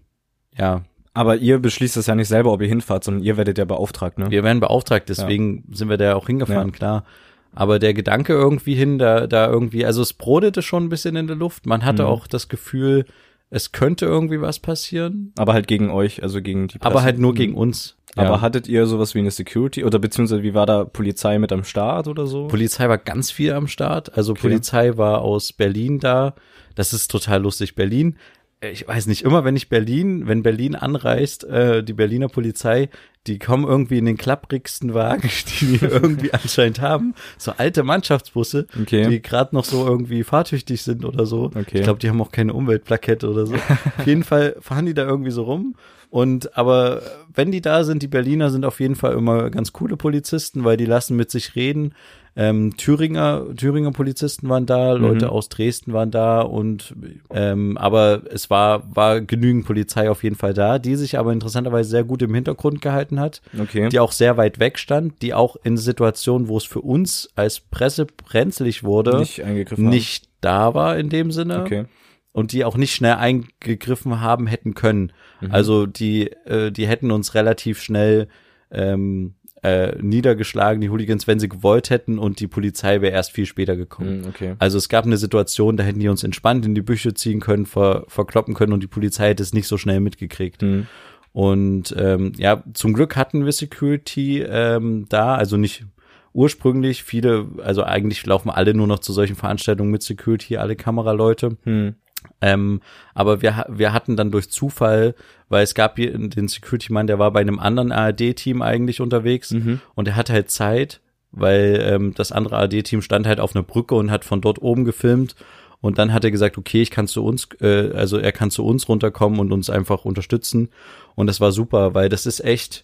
ja, 0.57 0.83
Aber 1.13 1.35
ihr 1.35 1.59
beschließt 1.59 1.97
das 1.97 2.07
ja 2.07 2.15
nicht 2.15 2.29
selber, 2.29 2.53
ob 2.53 2.61
ihr 2.61 2.69
hinfahrt, 2.69 3.03
sondern 3.03 3.23
ihr 3.23 3.35
werdet 3.35 3.57
ja 3.57 3.65
beauftragt, 3.65 4.19
ne? 4.19 4.31
wir 4.31 4.43
werden 4.45 4.61
beauftragt, 4.61 5.09
deswegen 5.09 5.65
sind 5.73 5.89
wir 5.89 5.97
da 5.97 6.15
auch 6.15 6.27
hingefahren, 6.27 6.69
Ja. 6.69 6.73
klar. 6.73 7.05
Aber 7.53 7.79
der 7.79 7.93
Gedanke 7.93 8.33
irgendwie 8.33 8.75
hin, 8.75 8.99
da, 8.99 9.27
da 9.27 9.47
irgendwie, 9.49 9.85
also 9.85 10.01
es 10.01 10.13
brodete 10.13 10.61
schon 10.61 10.85
ein 10.85 10.89
bisschen 10.89 11.15
in 11.15 11.27
der 11.27 11.35
Luft. 11.35 11.65
Man 11.65 11.83
hatte 11.83 12.03
Mhm. 12.03 12.09
auch 12.09 12.27
das 12.27 12.47
Gefühl, 12.47 13.05
es 13.49 13.71
könnte 13.71 14.05
irgendwie 14.05 14.39
was 14.41 14.59
passieren, 14.59 15.33
Aber 15.37 15.53
halt 15.53 15.67
gegen 15.67 15.89
euch, 15.89 16.21
also 16.21 16.41
gegen 16.41 16.67
die 16.67 16.77
Presse. 16.77 16.91
aber 16.91 17.01
halt 17.03 17.17
nur 17.17 17.33
gegen 17.33 17.55
uns. 17.55 17.95
Ja. 18.15 18.23
Aber 18.23 18.41
hattet 18.41 18.67
ihr 18.67 18.85
sowas 18.85 19.13
wie 19.15 19.19
eine 19.19 19.31
Security 19.31 19.83
oder 19.83 19.99
beziehungsweise 19.99 20.43
wie 20.43 20.53
war 20.53 20.65
da 20.65 20.83
Polizei 20.83 21.37
mit 21.39 21.51
am 21.51 21.63
Start 21.63 22.07
oder 22.07 22.27
so? 22.27 22.47
Polizei 22.47 22.87
war 22.89 22.97
ganz 22.97 23.31
viel 23.31 23.53
am 23.53 23.67
Start. 23.67 24.15
Also 24.17 24.33
Polizei 24.33 24.97
war 24.97 25.21
aus 25.21 25.53
Berlin 25.53 25.99
da. 25.99 26.33
Das 26.75 26.93
ist 26.93 27.09
total 27.09 27.41
lustig. 27.41 27.75
Berlin 27.75 28.15
ich 28.61 28.87
weiß 28.87 29.07
nicht, 29.07 29.21
immer 29.23 29.45
wenn 29.45 29.55
ich 29.55 29.69
Berlin, 29.69 30.27
wenn 30.27 30.43
Berlin 30.43 30.75
anreist, 30.75 31.45
äh, 31.45 31.83
die 31.83 31.93
Berliner 31.93 32.27
Polizei, 32.27 32.89
die 33.27 33.39
kommen 33.39 33.65
irgendwie 33.65 33.97
in 33.97 34.05
den 34.05 34.17
klapprigsten 34.17 34.93
Wagen, 34.93 35.29
die 35.61 35.81
wir 35.81 35.91
irgendwie 35.91 36.33
anscheinend 36.33 36.81
haben. 36.81 37.15
So 37.37 37.53
alte 37.57 37.83
Mannschaftsbusse, 37.83 38.67
Okay. 38.81 39.07
die 39.09 39.21
gerade 39.21 39.55
noch 39.55 39.65
so 39.65 39.85
irgendwie 39.87 40.23
fahrtüchtig 40.23 40.81
sind 40.81 41.05
oder 41.05 41.25
so. 41.25 41.45
Okay. 41.45 41.77
Ich 41.79 41.83
glaube, 41.83 41.99
die 41.99 42.09
haben 42.09 42.21
auch 42.21 42.31
keine 42.31 42.53
Umweltplakette 42.53 43.29
oder 43.29 43.45
so. 43.45 43.55
auf 43.97 44.05
jeden 44.05 44.23
Fall 44.23 44.55
fahren 44.59 44.85
die 44.85 44.93
da 44.93 45.05
irgendwie 45.05 45.31
so 45.31 45.43
rum. 45.43 45.75
Und 46.09 46.57
aber 46.57 47.01
wenn 47.33 47.51
die 47.51 47.61
da 47.61 47.83
sind, 47.83 48.01
die 48.01 48.07
Berliner 48.07 48.49
sind 48.49 48.65
auf 48.65 48.79
jeden 48.79 48.95
Fall 48.95 49.13
immer 49.13 49.49
ganz 49.51 49.73
coole 49.73 49.95
Polizisten, 49.95 50.63
weil 50.63 50.75
die 50.77 50.85
lassen 50.85 51.15
mit 51.15 51.29
sich 51.29 51.55
reden. 51.55 51.93
Ähm, 52.35 52.77
Thüringer, 52.77 53.43
Thüringer 53.55 53.91
Polizisten 53.91 54.49
waren 54.49 54.65
da, 54.65 54.93
Leute 54.93 55.29
aus 55.29 55.49
Dresden 55.49 55.93
waren 55.93 56.09
da 56.09 56.41
und 56.41 56.95
ähm, 57.31 57.77
aber 57.77 58.21
es 58.31 58.49
war, 58.49 58.95
war 58.95 59.19
genügend 59.19 59.65
Polizei 59.65 60.09
auf 60.09 60.23
jeden 60.23 60.35
Fall 60.35 60.53
da, 60.53 60.79
die 60.79 60.95
sich 60.95 61.17
aber 61.17 61.33
interessanterweise 61.33 61.89
sehr 61.89 62.03
gut 62.03 62.21
im 62.21 62.33
Hintergrund 62.33 62.81
gehalten 62.81 63.19
hat 63.19 63.41
Okay. 63.59 63.89
die 63.89 63.99
auch 63.99 64.11
sehr 64.11 64.37
weit 64.37 64.59
weg 64.59 64.79
stand, 64.79 65.21
die 65.21 65.33
auch 65.33 65.57
in 65.63 65.75
Situationen, 65.75 66.47
wo 66.47 66.57
es 66.57 66.63
für 66.65 66.81
uns 66.81 67.29
als 67.35 67.59
Presse 67.59 68.05
brenzlig 68.05 68.83
wurde, 68.83 69.17
Nicht 69.17 69.43
eingegriffen 69.43 69.89
nicht 69.89 70.29
da 70.39 70.73
war 70.73 70.97
in 70.97 71.09
dem 71.09 71.31
Sinne 71.31 71.63
Okay. 71.63 71.85
Und 72.31 72.51
die 72.51 72.63
auch 72.63 72.77
nicht 72.77 72.93
schnell 72.93 73.15
eingegriffen 73.15 74.21
haben 74.21 74.47
hätten 74.47 74.75
können. 74.75 75.11
Mhm. 75.41 75.51
Also 75.51 75.85
die, 75.85 76.31
äh, 76.45 76.71
die 76.71 76.87
hätten 76.87 77.11
uns 77.11 77.33
relativ 77.35 77.81
schnell 77.81 78.27
ähm, 78.71 79.35
äh, 79.61 79.97
niedergeschlagen, 80.01 80.79
die 80.79 80.89
Hooligans, 80.89 81.27
wenn 81.27 81.39
sie 81.39 81.49
gewollt 81.49 81.89
hätten 81.89 82.17
und 82.17 82.39
die 82.39 82.47
Polizei 82.47 83.01
wäre 83.01 83.13
erst 83.13 83.31
viel 83.31 83.45
später 83.45 83.75
gekommen. 83.75 84.23
Hm, 84.23 84.29
Okay. 84.29 84.55
Also 84.59 84.77
es 84.77 84.87
gab 84.89 85.05
eine 85.05 85.17
Situation, 85.17 85.75
da 85.75 85.83
hätten 85.83 85.99
die 85.99 86.07
uns 86.07 86.23
entspannt 86.23 86.65
in 86.65 86.75
die 86.75 86.81
Büsche 86.81 87.13
ziehen 87.13 87.39
können, 87.39 87.65
ver, 87.65 88.05
verkloppen 88.07 88.53
können 88.53 88.73
und 88.73 88.83
die 88.83 88.87
Polizei 88.87 89.29
hätte 89.29 89.43
es 89.43 89.53
nicht 89.53 89.67
so 89.67 89.77
schnell 89.77 89.99
mitgekriegt. 89.99 90.61
Hm. 90.61 90.87
Und 91.31 91.93
ähm, 91.97 92.31
ja, 92.37 92.63
zum 92.73 92.93
Glück 92.93 93.15
hatten 93.15 93.45
wir 93.45 93.51
Security 93.51 94.41
ähm, 94.41 95.05
da, 95.09 95.35
also 95.35 95.57
nicht 95.57 95.85
ursprünglich. 96.33 97.03
Viele, 97.03 97.47
also 97.63 97.83
eigentlich 97.83 98.25
laufen 98.25 98.49
alle 98.49 98.73
nur 98.73 98.87
noch 98.87 98.99
zu 98.99 99.13
solchen 99.13 99.35
Veranstaltungen 99.35 99.91
mit 99.91 100.03
Security, 100.03 100.57
alle 100.57 100.75
Kameraleute. 100.75 101.57
Hm. 101.63 101.95
Ähm, 102.41 102.81
aber 103.13 103.41
wir, 103.41 103.65
wir 103.69 103.93
hatten 103.93 104.15
dann 104.15 104.31
durch 104.31 104.49
Zufall, 104.49 105.15
weil 105.49 105.63
es 105.63 105.73
gab 105.73 105.97
hier 105.97 106.17
den 106.17 106.47
Security-Mann, 106.47 107.07
der 107.07 107.19
war 107.19 107.31
bei 107.31 107.41
einem 107.41 107.59
anderen 107.59 107.91
ARD-Team 107.91 108.61
eigentlich 108.61 109.01
unterwegs 109.01 109.51
Mhm. 109.51 109.81
und 109.95 110.07
er 110.07 110.15
hatte 110.15 110.33
halt 110.33 110.49
Zeit, 110.49 111.01
weil 111.31 111.79
ähm, 111.83 112.13
das 112.15 112.31
andere 112.31 112.57
ARD-Team 112.57 113.01
stand 113.01 113.27
halt 113.27 113.39
auf 113.39 113.55
einer 113.55 113.63
Brücke 113.63 113.95
und 113.95 114.11
hat 114.11 114.25
von 114.25 114.41
dort 114.41 114.61
oben 114.61 114.85
gefilmt 114.85 115.35
und 115.81 115.97
dann 115.97 116.11
hat 116.13 116.23
er 116.23 116.31
gesagt, 116.31 116.57
okay, 116.57 116.81
ich 116.81 116.91
kann 116.91 117.07
zu 117.07 117.23
uns, 117.23 117.47
äh, 117.61 117.91
also 117.93 118.17
er 118.17 118.31
kann 118.31 118.51
zu 118.51 118.65
uns 118.65 118.89
runterkommen 118.89 119.39
und 119.39 119.51
uns 119.51 119.69
einfach 119.69 120.05
unterstützen 120.05 120.69
und 121.15 121.27
das 121.27 121.39
war 121.39 121.51
super, 121.51 121.93
weil 121.93 122.09
das 122.09 122.25
ist 122.25 122.43
echt, 122.43 122.83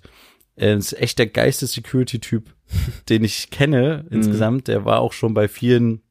äh, 0.56 0.76
das 0.76 0.94
ist 0.94 1.02
echt 1.02 1.20
der 1.20 1.28
geilste 1.28 1.68
Security-Typ, 1.68 2.54
den 3.10 3.24
ich 3.24 3.50
kenne 3.50 4.06
insgesamt. 4.12 4.68
Der 4.68 4.86
war 4.86 5.00
auch 5.00 5.14
schon 5.14 5.34
bei 5.34 5.48
vielen 5.48 6.02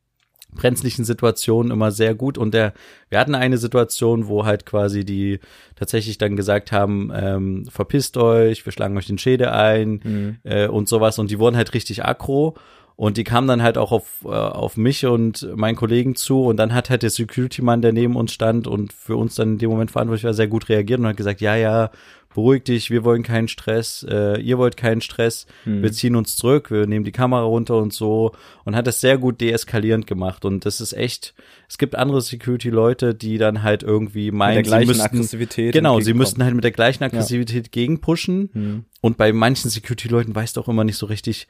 brenzlichen 0.55 1.05
Situationen 1.05 1.73
immer 1.73 1.91
sehr 1.91 2.15
gut. 2.15 2.39
Und 2.39 2.55
der, 2.55 2.73
wir 3.09 3.19
hatten 3.19 3.35
eine 3.35 3.59
Situation, 3.59 4.29
wo 4.29 4.45
halt 4.45 4.67
quasi 4.67 5.05
die 5.05 5.41
tatsächlich 5.77 6.19
dann 6.19 6.37
gesagt 6.37 6.73
haben, 6.73 7.11
ähm, 7.15 7.67
verpisst 7.71 8.17
euch, 8.17 8.65
wir 8.65 8.73
schlagen 8.73 8.97
euch 8.97 9.07
den 9.07 9.19
Schädel 9.19 9.49
ein 9.49 10.39
äh, 10.45 10.69
und 10.69 10.89
sowas. 10.89 11.19
Und 11.19 11.31
die 11.31 11.39
wurden 11.39 11.57
halt 11.57 11.75
richtig 11.75 12.05
aggro. 12.05 12.55
Und 12.97 13.17
die 13.17 13.25
kamen 13.25 13.49
dann 13.49 13.63
halt 13.63 13.77
auch 13.77 13.91
auf, 13.91 14.25
äh, 14.25 14.29
auf 14.29 14.77
mich 14.77 15.05
und 15.05 15.49
meinen 15.57 15.75
Kollegen 15.75 16.15
zu. 16.15 16.45
Und 16.45 16.59
dann 16.59 16.73
hat 16.73 16.91
halt 16.91 17.03
der 17.03 17.11
Security-Mann, 17.11 17.83
der 17.83 17.93
neben 17.93 18.15
uns 18.15 18.33
stand 18.33 18.69
und 18.69 18.93
für 18.93 19.17
uns 19.17 19.35
dann 19.35 19.55
in 19.55 19.59
dem 19.59 19.71
Moment 19.71 19.91
verantwortlich 19.91 20.25
war, 20.25 20.35
sehr 20.35 20.47
gut 20.47 20.69
reagiert 20.69 21.01
und 21.01 21.09
hat 21.09 21.17
gesagt, 21.17 21.41
ja, 21.41 21.57
ja, 21.57 21.91
beruhig 22.35 22.65
dich, 22.65 22.91
wir 22.91 23.05
wollen 23.05 23.23
keinen 23.23 23.49
Stress, 23.49 24.05
äh, 24.09 24.41
ihr 24.41 24.59
wollt 24.59 24.77
keinen 24.77 25.01
Stress, 25.01 25.47
wir 25.65 25.93
ziehen 25.93 26.17
uns 26.17 26.37
zurück, 26.37 26.71
wir 26.71 26.87
nehmen 26.87 27.05
die 27.05 27.13
Kamera 27.13 27.43
runter 27.43 27.77
und 27.79 27.93
so. 27.95 28.33
Und 28.65 28.75
hat 28.77 28.87
das 28.87 29.01
sehr 29.01 29.17
gut 29.19 29.41
deeskalierend 29.41 30.07
gemacht. 30.07 30.45
Und 30.45 30.67
das 30.67 30.81
ist 30.81 30.93
echt, 30.93 31.35
es 31.69 31.79
gibt 31.79 31.95
andere 31.95 32.21
Security-Leute, 32.21 33.15
die 33.15 33.39
dann 33.39 33.63
halt 33.63 33.83
irgendwie 33.83 34.31
meinen, 34.33 34.57
Mit 34.57 34.67
der 34.67 34.71
gleichen 34.71 34.87
sie 34.95 34.99
müssten, 34.99 35.17
Aggressivität 35.17 35.73
genau, 35.73 36.01
sie 36.01 36.13
müssten 36.15 36.43
halt 36.45 36.55
mit 36.55 36.65
der 36.65 36.73
gleichen 36.73 37.05
Aggressivität 37.05 37.73
gegenpushen. 37.73 38.51
Hm. 38.53 38.85
und 39.01 39.17
bei 39.17 39.33
manchen 39.33 39.71
Security-Leuten 39.71 40.35
weißt 40.35 40.57
du 40.57 40.61
auch 40.61 40.69
immer 40.69 40.85
nicht 40.85 40.97
so 40.99 41.07
richtig, 41.07 41.47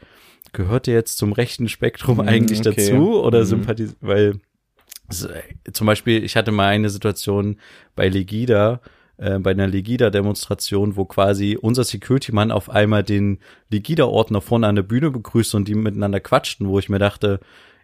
gehört 0.53 0.87
der 0.87 0.95
jetzt 0.95 1.17
zum 1.19 1.33
rechten 1.33 1.69
Spektrum 1.69 2.21
eigentlich 2.21 2.61
Hm, 2.61 2.67
okay. 2.73 2.91
dazu 2.91 3.21
oder 3.23 3.41
Mhm. 3.41 3.47
sympathisiert, 3.47 3.97
weil 4.03 4.41
s- 5.09 5.29
zum 5.73 5.87
Beispiel, 5.87 6.23
ich 6.23 6.37
hatte 6.37 6.53
mal 6.53 6.69
eine 6.69 6.91
Situation 6.91 7.57
bei 7.97 8.09
Legida, 8.09 8.81
äh, 9.17 9.39
bei 9.39 9.53
einer 9.53 9.67
Legida-Demonstration, 9.67 10.97
wo 10.97 11.05
quasi 11.05 11.59
unser 11.61 11.85
Security-Mann 11.85 12.51
auf 12.51 12.71
einmal 12.71 13.03
den 13.03 13.39
Legida-Ordner 13.71 14.41
vorne 14.41 14.67
an 14.67 14.77
der 14.77 14.83
Bühne 14.83 15.11
begrüßt 15.11 15.55
und 15.55 15.69
die 15.69 15.75
miteinander 15.75 16.21
quatschten, 16.21 16.69
wo 16.69 16.79
ich 16.79 16.89
mir 16.89 16.99
dachte, 16.99 17.41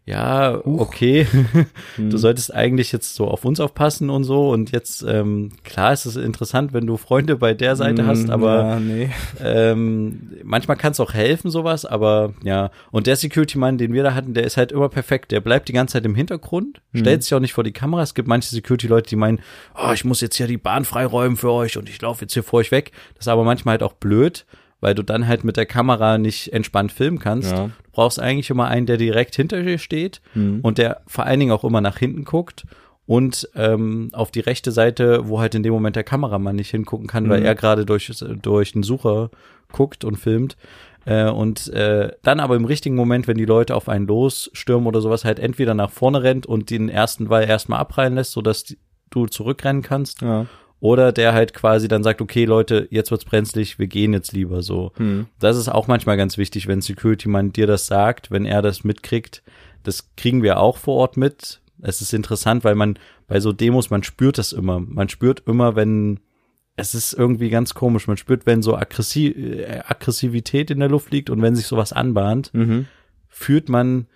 ja, 0.06 0.60
okay, 0.64 1.26
du 1.96 2.16
solltest 2.16 2.52
eigentlich 2.52 2.90
jetzt 2.90 3.14
so 3.14 3.28
auf 3.28 3.44
uns 3.44 3.60
aufpassen 3.60 4.10
und 4.10 4.24
so 4.24 4.50
und 4.50 4.72
jetzt, 4.72 5.04
ähm, 5.06 5.52
klar 5.62 5.92
ist 5.92 6.04
es 6.04 6.16
interessant, 6.16 6.72
wenn 6.72 6.86
du 6.86 6.96
Freunde 6.96 7.36
bei 7.36 7.54
der 7.54 7.76
Seite 7.76 8.06
hast, 8.06 8.24
Hm, 8.24 8.30
aber 8.30 8.56
Ja, 8.60 8.80
nee. 8.80 9.10
ähm, 9.40 10.32
manchmal 10.42 10.76
kann 10.76 10.92
es 10.92 11.00
auch 11.00 11.14
helfen, 11.14 11.50
sowas, 11.50 11.84
aber 11.84 12.32
ja. 12.42 12.70
Und 12.90 13.06
der 13.06 13.16
Security-Mann, 13.16 13.78
den 13.78 13.92
wir 13.92 14.02
da 14.02 14.14
hatten, 14.14 14.34
der 14.34 14.44
ist 14.44 14.56
halt 14.56 14.72
immer 14.72 14.88
perfekt. 14.88 15.30
Der 15.30 15.40
bleibt 15.40 15.68
die 15.68 15.72
ganze 15.72 15.92
Zeit 15.92 16.04
im 16.04 16.14
Hintergrund, 16.14 16.80
stellt 16.94 17.22
sich 17.22 17.32
auch 17.34 17.40
nicht 17.40 17.52
vor 17.52 17.64
die 17.64 17.72
Kamera. 17.72 18.02
Es 18.02 18.14
gibt 18.14 18.26
manche 18.26 18.48
Security-Leute, 18.50 19.08
die 19.10 19.16
meinen, 19.16 19.40
oh, 19.76 19.92
ich 19.92 20.04
muss 20.04 20.20
jetzt 20.20 20.36
hier 20.36 20.46
die 20.48 20.56
Bahn 20.58 20.84
freiräumen 20.84 21.36
für 21.36 21.52
euch 21.52 21.76
und 21.76 21.88
ich 21.88 22.00
laufe 22.02 22.22
jetzt 22.22 22.32
hier 22.34 22.42
vor 22.42 22.58
euch 22.60 22.72
weg. 22.72 22.90
Das 23.14 23.24
ist 23.26 23.28
aber 23.28 23.44
manchmal 23.44 23.74
halt 23.74 23.82
auch 23.84 23.92
blöd, 23.92 24.44
weil 24.80 24.94
du 24.94 25.02
dann 25.02 25.26
halt 25.26 25.44
mit 25.44 25.56
der 25.56 25.66
Kamera 25.66 26.18
nicht 26.18 26.52
entspannt 26.52 26.92
filmen 26.92 27.18
kannst. 27.18 27.52
Ja. 27.52 27.66
Du 27.66 27.90
brauchst 27.92 28.20
eigentlich 28.20 28.50
immer 28.50 28.68
einen, 28.68 28.86
der 28.86 28.96
direkt 28.96 29.36
hinter 29.36 29.62
dir 29.62 29.78
steht 29.78 30.20
und 30.62 30.78
der 30.78 31.02
vor 31.06 31.24
allen 31.26 31.40
Dingen 31.40 31.52
auch 31.52 31.64
immer 31.64 31.80
nach 31.80 31.98
hinten 31.98 32.24
guckt 32.24 32.64
und 33.06 33.48
ähm, 33.56 34.10
auf 34.12 34.30
die 34.30 34.38
rechte 34.38 34.70
Seite, 34.70 35.28
wo 35.28 35.40
halt 35.40 35.56
in 35.56 35.64
dem 35.64 35.72
Moment 35.72 35.96
der 35.96 36.04
Kameramann 36.04 36.54
nicht 36.54 36.70
hingucken 36.70 37.08
kann, 37.08 37.28
weil 37.28 37.44
er 37.44 37.56
gerade 37.56 37.84
durch, 37.84 38.08
durch 38.40 38.72
den 38.72 38.84
Sucher 38.84 39.30
guckt 39.72 40.04
und 40.04 40.16
filmt. 40.16 40.56
Äh, 41.06 41.28
und 41.28 41.68
äh, 41.72 42.12
dann 42.22 42.40
aber 42.40 42.56
im 42.56 42.64
richtigen 42.64 42.94
Moment, 42.94 43.26
wenn 43.26 43.36
die 43.36 43.46
Leute 43.46 43.74
auf 43.74 43.88
einen 43.88 44.06
losstürmen 44.06 44.86
oder 44.86 45.00
sowas, 45.00 45.24
halt 45.24 45.40
entweder 45.40 45.74
nach 45.74 45.90
vorne 45.90 46.22
rennt 46.22 46.46
und 46.46 46.70
den 46.70 46.88
ersten 46.88 47.28
Ball 47.28 47.48
erstmal 47.48 47.80
abprallen 47.80 48.14
lässt, 48.14 48.32
sodass 48.32 48.64
die, 48.64 48.78
du 49.10 49.26
zurückrennen 49.26 49.82
kannst. 49.82 50.22
Ja. 50.22 50.46
Oder 50.80 51.12
der 51.12 51.34
halt 51.34 51.52
quasi 51.52 51.88
dann 51.88 52.02
sagt, 52.02 52.22
okay, 52.22 52.46
Leute, 52.46 52.88
jetzt 52.90 53.10
wird's 53.10 53.26
brenzlig, 53.26 53.78
wir 53.78 53.86
gehen 53.86 54.14
jetzt 54.14 54.32
lieber 54.32 54.62
so. 54.62 54.92
Hm. 54.96 55.26
Das 55.38 55.56
ist 55.58 55.68
auch 55.68 55.88
manchmal 55.88 56.16
ganz 56.16 56.38
wichtig, 56.38 56.66
wenn 56.68 56.80
Security-Mann 56.80 57.52
dir 57.52 57.66
das 57.66 57.86
sagt, 57.86 58.30
wenn 58.30 58.46
er 58.46 58.62
das 58.62 58.82
mitkriegt. 58.82 59.42
Das 59.82 60.08
kriegen 60.16 60.42
wir 60.42 60.58
auch 60.58 60.78
vor 60.78 60.96
Ort 60.96 61.16
mit. 61.18 61.60
Es 61.82 62.00
ist 62.00 62.14
interessant, 62.14 62.64
weil 62.64 62.74
man 62.74 62.98
bei 63.28 63.40
so 63.40 63.52
Demos, 63.52 63.90
man 63.90 64.02
spürt 64.02 64.38
das 64.38 64.52
immer. 64.52 64.80
Man 64.80 65.08
spürt 65.10 65.42
immer, 65.46 65.76
wenn 65.76 66.20
es 66.76 66.94
ist 66.94 67.12
irgendwie 67.12 67.50
ganz 67.50 67.74
komisch. 67.74 68.06
Man 68.06 68.16
spürt, 68.16 68.46
wenn 68.46 68.62
so 68.62 68.74
Aggressi 68.74 69.26
äh, 69.26 69.80
Aggressivität 69.86 70.70
in 70.70 70.80
der 70.80 70.88
Luft 70.88 71.12
liegt 71.12 71.28
und 71.28 71.42
wenn 71.42 71.56
sich 71.56 71.66
sowas 71.66 71.92
anbahnt, 71.92 72.50
Mhm. 72.54 72.86
fühlt 73.28 73.68
man, 73.68 74.06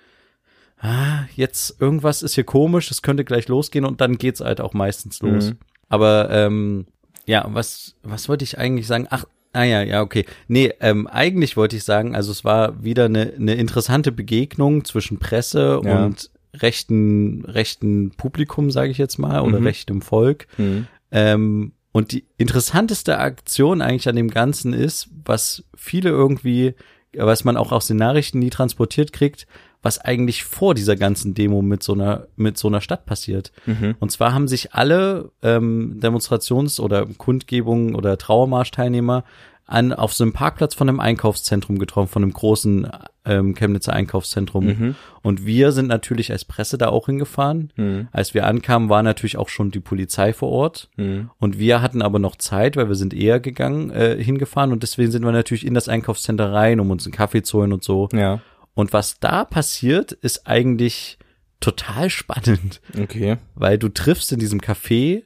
ah, 0.79 1.24
jetzt 1.37 1.79
irgendwas 1.81 2.22
ist 2.22 2.35
hier 2.35 2.44
komisch, 2.44 2.90
es 2.90 3.03
könnte 3.03 3.24
gleich 3.24 3.48
losgehen 3.48 3.85
und 3.85 4.00
dann 4.00 4.16
geht's 4.16 4.40
halt 4.40 4.62
auch 4.62 4.72
meistens 4.72 5.20
los. 5.20 5.50
Mhm. 5.50 5.59
Aber 5.88 6.29
ähm, 6.31 6.87
ja, 7.27 7.47
was 7.49 7.94
was 8.03 8.29
wollte 8.29 8.44
ich 8.44 8.59
eigentlich 8.59 8.87
sagen? 8.87 9.07
Ach, 9.11 9.25
ah 9.53 9.62
ja, 9.64 9.83
ja, 9.83 10.03
okay. 10.03 10.25
Nee, 10.49 10.73
ähm, 10.81 11.07
eigentlich 11.07 11.57
wollte 11.57 11.77
ich 11.77 11.85
sagen, 11.85 12.14
also 12.14 12.33
es 12.33 12.44
war 12.44 12.83
wieder 12.83 13.07
eine, 13.07 13.33
eine 13.38 13.55
interessante 13.55 14.12
Begegnung 14.12 14.85
zwischen 14.85 15.18
Presse 15.18 15.81
Ja. 15.85 16.05
und 16.07 16.31
rechten 16.55 17.44
rechten 17.47 18.11
Publikum, 18.11 18.70
sage 18.70 18.90
ich 18.90 18.99
jetzt 18.99 19.18
mal, 19.18 19.40
oder 19.40 19.61
Mhm. 19.61 19.66
rechtem 19.66 20.03
Volk. 20.03 20.47
Mhm. 20.59 20.87
Ähm, 21.11 21.73
und 21.92 22.12
die 22.12 22.25
interessanteste 22.38 23.18
Aktion 23.18 23.81
eigentlich 23.83 24.09
an 24.09 24.16
dem 24.16 24.31
Ganzen 24.31 24.73
ist, 24.73 25.09
was 25.25 25.64
viele 25.77 26.11
irgendwie, 26.11 26.75
was 27.16 27.44
man 27.44 27.57
auch 27.57 27.70
aus 27.73 27.87
den 27.87 27.97
Nachrichten 27.99 28.40
nie 28.40 28.51
transportiert 28.51 29.12
kriegt, 29.12 29.47
was 29.85 29.99
eigentlich 29.99 30.44
vor 30.44 30.75
dieser 30.75 30.97
ganzen 30.97 31.35
Demo 31.35 31.62
mit 31.62 31.83
so 31.83 31.92
einer, 31.92 32.27
mit 32.37 32.57
so 32.57 32.68
einer 32.68 32.81
Stadt 32.81 33.05
passiert. 33.05 33.53
Mhm. 33.66 33.94
Und 34.01 34.11
zwar 34.11 34.33
haben 34.33 34.49
sich 34.49 34.73
alle 34.73 35.31
ähm, 35.42 36.01
Demonstrations- 36.01 36.81
oder 36.81 37.07
Kundgebungen 37.07 37.94
oder 37.94 38.16
Trauermarsch-Teilnehmer 38.16 39.25
an, 39.66 39.92
auf 39.92 40.12
so 40.12 40.25
einem 40.25 40.33
Parkplatz 40.33 40.75
von 40.75 40.88
einem 40.88 41.01
Einkaufszentrum 41.01 41.79
getroffen, 41.79 42.09
von 42.09 42.23
einem 42.23 42.33
großen 42.33 42.88
ähm, 43.25 43.55
Chemnitzer 43.55 43.92
Einkaufszentrum. 43.92 44.66
Mhm. 44.66 44.94
Und 45.23 45.47
wir 45.47 45.73
sind 45.73 45.87
natürlich 45.87 46.33
als 46.33 46.44
Presse 46.44 46.77
da 46.77 46.88
auch 46.88 47.07
hingefahren. 47.07 47.73
Mhm. 47.77 48.09
Als 48.12 48.35
wir 48.35 48.47
ankamen, 48.47 48.88
war 48.88 49.03
natürlich 49.03 49.38
auch 49.38 49.49
schon 49.49 49.70
die 49.70 49.81
Polizei 49.81 50.33
vor 50.33 50.51
Ort. 50.51 50.90
Mhm. 50.97 51.31
Und 51.38 51.59
wir 51.59 51.81
hatten 51.81 52.03
aber 52.03 52.18
noch 52.18 52.37
Zeit, 52.37 52.77
weil 52.77 52.88
wir 52.88 52.94
sind 52.94 53.14
eher 53.14 53.40
gegangen, 53.40 53.90
äh, 53.90 54.23
hingefahren 54.23 54.73
und 54.73 54.83
deswegen 54.83 55.11
sind 55.11 55.25
wir 55.25 55.33
natürlich 55.33 55.66
in 55.66 55.75
das 55.75 55.88
Einkaufscenter 55.88 56.53
rein, 56.53 56.81
um 56.81 56.90
uns 56.90 57.07
einen 57.07 57.14
Kaffee 57.14 57.42
zu 57.42 57.59
holen 57.59 57.73
und 57.73 57.85
so. 57.85 58.09
Ja. 58.12 58.40
Und 58.74 58.92
was 58.92 59.18
da 59.20 59.44
passiert, 59.44 60.12
ist 60.12 60.46
eigentlich 60.46 61.18
total 61.60 62.10
spannend, 62.10 62.80
Okay. 63.00 63.38
weil 63.54 63.78
du 63.78 63.88
triffst 63.88 64.32
in 64.32 64.38
diesem 64.38 64.60
Café 64.60 65.22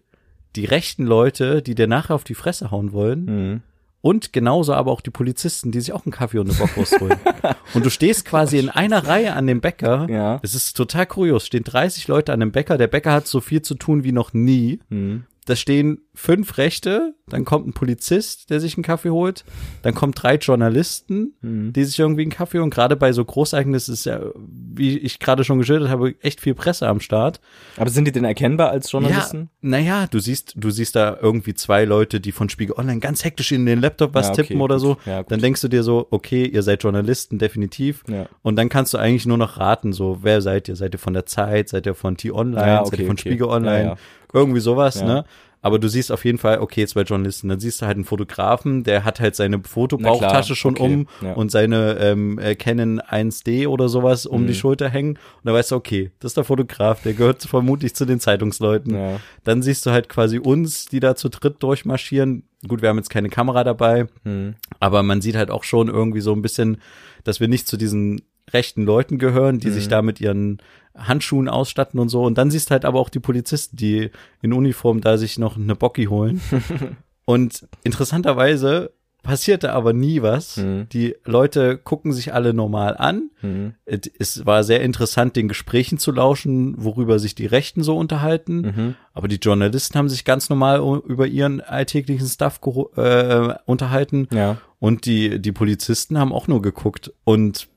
die 0.56 0.64
rechten 0.64 1.04
Leute, 1.04 1.62
die 1.62 1.74
dir 1.74 1.86
nachher 1.86 2.14
auf 2.14 2.24
die 2.24 2.34
Fresse 2.34 2.70
hauen 2.70 2.92
wollen. 2.92 3.24
Mhm. 3.24 3.62
Und 4.00 4.32
genauso 4.32 4.74
aber 4.74 4.92
auch 4.92 5.00
die 5.00 5.10
Polizisten, 5.10 5.72
die 5.72 5.80
sich 5.80 5.92
auch 5.92 6.06
einen 6.06 6.12
Kaffee 6.12 6.38
und 6.38 6.48
eine 6.48 6.56
Bockwurst 6.58 7.00
holen. 7.00 7.18
und 7.74 7.84
du 7.84 7.90
stehst 7.90 8.24
quasi 8.24 8.58
in 8.58 8.68
einer 8.68 9.06
Reihe 9.06 9.34
an 9.34 9.46
dem 9.48 9.60
Bäcker. 9.60 10.06
Ja. 10.08 10.38
Es 10.42 10.54
ist 10.54 10.76
total 10.76 11.06
kurios. 11.06 11.44
Stehen 11.46 11.64
30 11.64 12.06
Leute 12.06 12.32
an 12.32 12.38
dem 12.40 12.52
Bäcker. 12.52 12.78
Der 12.78 12.86
Bäcker 12.86 13.12
hat 13.12 13.26
so 13.26 13.40
viel 13.40 13.62
zu 13.62 13.74
tun 13.74 14.04
wie 14.04 14.12
noch 14.12 14.32
nie. 14.32 14.78
Mhm. 14.88 15.24
Da 15.48 15.56
stehen 15.56 16.02
fünf 16.14 16.58
Rechte, 16.58 17.14
dann 17.28 17.44
kommt 17.46 17.66
ein 17.66 17.72
Polizist, 17.72 18.50
der 18.50 18.60
sich 18.60 18.76
einen 18.76 18.82
Kaffee 18.84 19.08
holt, 19.10 19.44
dann 19.82 19.94
kommen 19.94 20.12
drei 20.12 20.34
Journalisten, 20.36 21.34
Mhm. 21.40 21.72
die 21.72 21.84
sich 21.84 21.98
irgendwie 21.98 22.22
einen 22.22 22.30
Kaffee 22.30 22.58
holen. 22.58 22.70
Gerade 22.70 22.96
bei 22.96 23.12
so 23.12 23.24
Großereignissen 23.24 23.94
ist 23.94 24.04
ja, 24.04 24.20
wie 24.36 24.98
ich 24.98 25.18
gerade 25.20 25.44
schon 25.44 25.58
geschildert 25.58 25.88
habe, 25.88 26.14
echt 26.20 26.40
viel 26.40 26.54
Presse 26.54 26.86
am 26.86 27.00
Start. 27.00 27.40
Aber 27.76 27.88
sind 27.88 28.04
die 28.06 28.12
denn 28.12 28.24
erkennbar 28.24 28.70
als 28.70 28.90
Journalisten? 28.92 29.48
Ja, 29.62 29.68
naja, 29.68 30.06
du 30.10 30.18
siehst, 30.18 30.54
du 30.56 30.70
siehst 30.70 30.96
da 30.96 31.16
irgendwie 31.20 31.54
zwei 31.54 31.84
Leute, 31.84 32.20
die 32.20 32.32
von 32.32 32.48
Spiegel 32.48 32.74
Online 32.76 33.00
ganz 33.00 33.24
hektisch 33.24 33.52
in 33.52 33.64
den 33.64 33.80
Laptop 33.80 34.14
was 34.14 34.26
Ja, 34.26 34.32
okay, 34.32 34.42
tippen 34.42 34.60
oder 34.60 34.74
gut. 34.76 34.82
so. 34.82 34.96
Ja, 35.06 35.22
dann 35.22 35.40
denkst 35.40 35.60
du 35.62 35.68
dir 35.68 35.82
so, 35.82 36.08
okay, 36.10 36.44
ihr 36.46 36.62
seid 36.62 36.82
Journalisten, 36.82 37.38
definitiv. 37.38 38.02
Ja. 38.08 38.26
Und 38.42 38.56
dann 38.56 38.68
kannst 38.68 38.92
du 38.92 38.98
eigentlich 38.98 39.24
nur 39.26 39.38
noch 39.38 39.56
raten, 39.58 39.92
so, 39.92 40.18
wer 40.22 40.42
seid 40.42 40.68
ihr? 40.68 40.76
Seid 40.76 40.94
ihr 40.94 40.98
von 40.98 41.14
der 41.14 41.24
Zeit? 41.26 41.68
Seid 41.70 41.86
ihr 41.86 41.94
von 41.94 42.16
T-Online? 42.18 42.66
Ja, 42.66 42.84
seid 42.84 42.86
okay, 42.94 43.02
ihr 43.02 43.06
von 43.06 43.14
okay. 43.14 43.28
Spiegel 43.30 43.46
Online? 43.46 43.96
Irgendwie 44.32 44.60
sowas, 44.60 45.00
Ja. 45.00 45.06
ne? 45.06 45.24
Aber 45.60 45.80
du 45.80 45.88
siehst 45.88 46.12
auf 46.12 46.24
jeden 46.24 46.38
Fall, 46.38 46.60
okay, 46.60 46.86
zwei 46.86 47.02
Journalisten. 47.02 47.48
Dann 47.48 47.58
siehst 47.58 47.82
du 47.82 47.86
halt 47.86 47.96
einen 47.96 48.04
Fotografen, 48.04 48.84
der 48.84 49.04
hat 49.04 49.18
halt 49.18 49.34
seine 49.34 49.60
Fotobauchtasche 49.60 50.54
schon 50.54 50.74
okay, 50.74 50.82
um 50.84 51.08
ja. 51.20 51.32
und 51.32 51.50
seine 51.50 51.98
ähm, 51.98 52.38
äh, 52.38 52.54
Canon 52.54 53.00
1D 53.00 53.66
oder 53.66 53.88
sowas 53.88 54.24
um 54.24 54.42
Mhm. 54.42 54.46
die 54.46 54.54
Schulter 54.54 54.88
hängen. 54.88 55.14
Und 55.14 55.46
da 55.46 55.52
weißt 55.52 55.72
du, 55.72 55.74
okay, 55.74 56.12
das 56.20 56.30
ist 56.30 56.36
der 56.36 56.44
Fotograf, 56.44 57.02
der 57.02 57.14
gehört 57.14 57.42
vermutlich 57.42 57.92
zu 57.96 58.04
den 58.04 58.20
Zeitungsleuten. 58.20 58.94
Ja. 58.94 59.20
Dann 59.42 59.62
siehst 59.62 59.84
du 59.84 59.90
halt 59.90 60.08
quasi 60.08 60.38
uns, 60.38 60.86
die 60.86 61.00
da 61.00 61.16
zu 61.16 61.28
dritt 61.28 61.60
durchmarschieren. 61.60 62.44
Gut, 62.68 62.80
wir 62.80 62.88
haben 62.88 62.98
jetzt 62.98 63.10
keine 63.10 63.28
Kamera 63.28 63.64
dabei, 63.64 64.06
Mhm. 64.22 64.54
aber 64.78 65.02
man 65.02 65.20
sieht 65.20 65.34
halt 65.34 65.50
auch 65.50 65.64
schon 65.64 65.88
irgendwie 65.88 66.20
so 66.20 66.32
ein 66.34 66.42
bisschen, 66.42 66.78
dass 67.24 67.40
wir 67.40 67.48
nicht 67.48 67.66
zu 67.66 67.76
diesen 67.76 68.20
rechten 68.52 68.84
Leuten 68.84 69.18
gehören, 69.18 69.58
die 69.58 69.68
Mhm. 69.68 69.72
sich 69.72 69.88
da 69.88 70.02
mit 70.02 70.20
ihren 70.20 70.58
Handschuhen 70.98 71.48
ausstatten 71.48 72.00
und 72.00 72.08
so. 72.08 72.22
Und 72.24 72.38
dann 72.38 72.50
siehst 72.50 72.70
du 72.70 72.72
halt 72.72 72.84
aber 72.84 73.00
auch 73.00 73.10
die 73.10 73.20
Polizisten, 73.20 73.76
die 73.76 74.10
in 74.42 74.52
Uniform 74.52 75.00
da 75.00 75.16
sich 75.18 75.38
noch 75.38 75.56
eine 75.56 75.74
Bocki 75.74 76.06
holen. 76.06 76.40
und 77.24 77.66
interessanterweise 77.84 78.92
passierte 79.22 79.72
aber 79.72 79.92
nie 79.92 80.22
was. 80.22 80.56
Mhm. 80.56 80.88
Die 80.90 81.14
Leute 81.24 81.76
gucken 81.76 82.12
sich 82.12 82.32
alle 82.32 82.54
normal 82.54 82.96
an. 82.96 83.30
Mhm. 83.42 83.74
Es 83.84 84.46
war 84.46 84.64
sehr 84.64 84.80
interessant, 84.80 85.36
den 85.36 85.48
Gesprächen 85.48 85.98
zu 85.98 86.12
lauschen, 86.12 86.74
worüber 86.82 87.18
sich 87.18 87.34
die 87.34 87.46
Rechten 87.46 87.82
so 87.82 87.96
unterhalten. 87.96 88.60
Mhm. 88.60 88.94
Aber 89.12 89.28
die 89.28 89.36
Journalisten 89.36 89.98
haben 89.98 90.08
sich 90.08 90.24
ganz 90.24 90.48
normal 90.48 90.78
über 91.06 91.26
ihren 91.26 91.60
alltäglichen 91.60 92.26
Stuff 92.26 92.60
äh, 92.96 93.54
unterhalten. 93.66 94.28
Ja. 94.32 94.58
Und 94.78 95.04
die, 95.04 95.40
die 95.40 95.52
Polizisten 95.52 96.18
haben 96.18 96.32
auch 96.32 96.48
nur 96.48 96.62
geguckt. 96.62 97.12
Und 97.24 97.68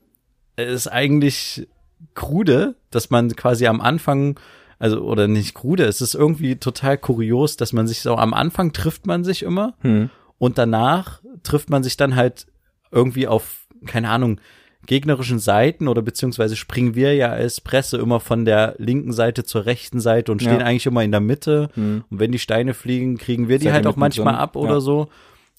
es 0.56 0.72
ist 0.72 0.86
eigentlich 0.86 1.68
krude, 2.14 2.74
dass 2.90 3.10
man 3.10 3.34
quasi 3.36 3.66
am 3.66 3.80
Anfang, 3.80 4.38
also, 4.78 5.00
oder 5.02 5.28
nicht 5.28 5.54
krude, 5.54 5.84
es 5.84 6.00
ist 6.00 6.14
irgendwie 6.14 6.56
total 6.56 6.98
kurios, 6.98 7.56
dass 7.56 7.72
man 7.72 7.86
sich 7.86 8.00
so, 8.00 8.16
am 8.16 8.34
Anfang 8.34 8.72
trifft 8.72 9.06
man 9.06 9.24
sich 9.24 9.42
immer 9.42 9.74
Mhm. 9.82 10.10
und 10.38 10.58
danach 10.58 11.20
trifft 11.42 11.70
man 11.70 11.82
sich 11.82 11.96
dann 11.96 12.16
halt 12.16 12.46
irgendwie 12.90 13.26
auf, 13.26 13.66
keine 13.86 14.08
Ahnung, 14.10 14.40
gegnerischen 14.84 15.38
Seiten 15.38 15.86
oder 15.86 16.02
beziehungsweise 16.02 16.56
springen 16.56 16.96
wir 16.96 17.14
ja 17.14 17.28
als 17.30 17.60
Presse 17.60 17.98
immer 17.98 18.18
von 18.18 18.44
der 18.44 18.74
linken 18.78 19.12
Seite 19.12 19.44
zur 19.44 19.64
rechten 19.64 20.00
Seite 20.00 20.32
und 20.32 20.42
stehen 20.42 20.58
Ja. 20.58 20.66
eigentlich 20.66 20.86
immer 20.86 21.04
in 21.04 21.12
der 21.12 21.20
Mitte. 21.20 21.68
Mhm. 21.76 22.02
Und 22.10 22.18
wenn 22.18 22.32
die 22.32 22.40
Steine 22.40 22.74
fliegen, 22.74 23.16
kriegen 23.16 23.48
wir 23.48 23.60
die 23.60 23.70
halt 23.70 23.86
auch 23.86 23.94
manchmal 23.96 24.34
ab 24.34 24.56
oder 24.56 24.74
Ja. 24.74 24.80
so. 24.80 25.08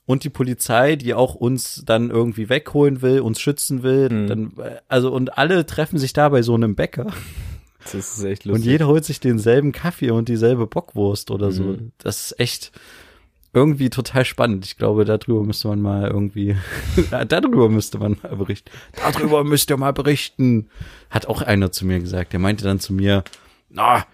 Und 0.06 0.24
die 0.26 0.30
Polizei, 0.30 0.96
die 0.98 1.14
auch 1.14 1.34
uns 1.36 1.84
dann 1.86 2.10
irgendwie 2.10 2.50
wegholen 2.50 3.02
will, 3.02 3.22
uns 3.22 3.40
schützen 3.40 3.84
will, 3.84 4.10
Mhm. 4.10 4.28
dann, 4.28 4.54
also 4.90 5.12
und 5.12 5.38
alle 5.38 5.66
treffen 5.66 5.98
sich 5.98 6.12
da 6.14 6.28
bei 6.30 6.42
so 6.42 6.54
einem 6.56 6.76
Bäcker 6.76 7.08
Das 7.86 7.94
ist 8.18 8.24
echt 8.24 8.46
und 8.46 8.52
lustig. 8.54 8.66
jeder 8.72 8.88
holt 8.88 9.06
sich 9.06 9.20
denselben 9.22 9.72
Kaffee 9.72 10.12
und 10.12 10.28
dieselbe 10.30 10.68
Bockwurst 10.68 11.32
oder 11.32 11.52
so. 11.52 11.64
Mhm. 11.64 11.92
Das 12.00 12.26
ist 12.32 12.40
echt 12.40 12.72
irgendwie 13.54 13.90
total 13.90 14.26
spannend. 14.26 14.66
Ich 14.66 14.78
glaube, 14.78 15.06
darüber 15.06 15.44
müsste 15.44 15.68
man 15.70 15.80
mal 15.82 16.08
irgendwie, 16.10 16.58
darüber 17.30 17.70
müsste 17.70 17.98
man 18.00 18.18
mal 18.24 18.36
berichten. 18.36 18.72
Darüber 18.96 19.44
müsst 19.44 19.70
ihr 19.70 19.78
mal 19.78 19.94
berichten. 19.94 20.70
Hat 21.12 21.28
auch 21.28 21.42
einer 21.42 21.72
zu 21.72 21.86
mir 21.86 22.00
gesagt. 22.00 22.34
Der 22.34 22.40
meinte 22.40 22.64
dann 22.66 22.80
zu 22.80 22.94
mir, 22.94 23.24
na, 23.70 24.06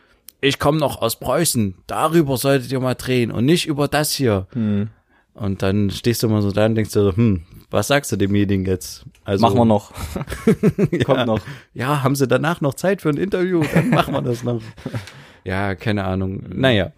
ich 0.41 0.59
komme 0.59 0.77
noch 0.77 1.01
aus 1.01 1.19
Preußen. 1.19 1.75
Darüber 1.87 2.37
solltet 2.37 2.71
ihr 2.71 2.79
mal 2.79 2.95
drehen 2.95 3.31
und 3.31 3.45
nicht 3.45 3.65
über 3.65 3.87
das 3.87 4.11
hier. 4.13 4.47
Mhm. 4.53 4.89
Und 5.39 5.61
dann 5.61 5.89
stehst 5.89 6.21
du 6.21 6.27
immer 6.27 6.41
so 6.41 6.51
da 6.51 6.65
und 6.65 6.75
denkst 6.75 6.91
dir 6.91 7.01
so, 7.03 7.15
hm, 7.15 7.43
was 7.71 7.87
sagst 7.87 8.11
du 8.11 8.17
demjenigen 8.17 8.65
jetzt? 8.65 9.05
Also, 9.23 9.41
Machen 9.45 9.57
wir 9.57 9.65
noch. 9.65 9.91
ja, 10.91 11.03
Kommt 11.05 11.25
noch. 11.27 11.39
Ja, 11.73 12.03
haben 12.03 12.15
sie 12.15 12.27
danach 12.27 12.61
noch 12.61 12.73
Zeit 12.73 13.01
für 13.01 13.09
ein 13.09 13.17
Interview? 13.17 13.63
Dann 13.73 13.89
machen 13.89 14.13
wir 14.13 14.21
das 14.21 14.43
noch. 14.43 14.61
Ja, 15.45 15.75
keine 15.75 16.03
Ahnung. 16.03 16.43
Naja. 16.49 16.91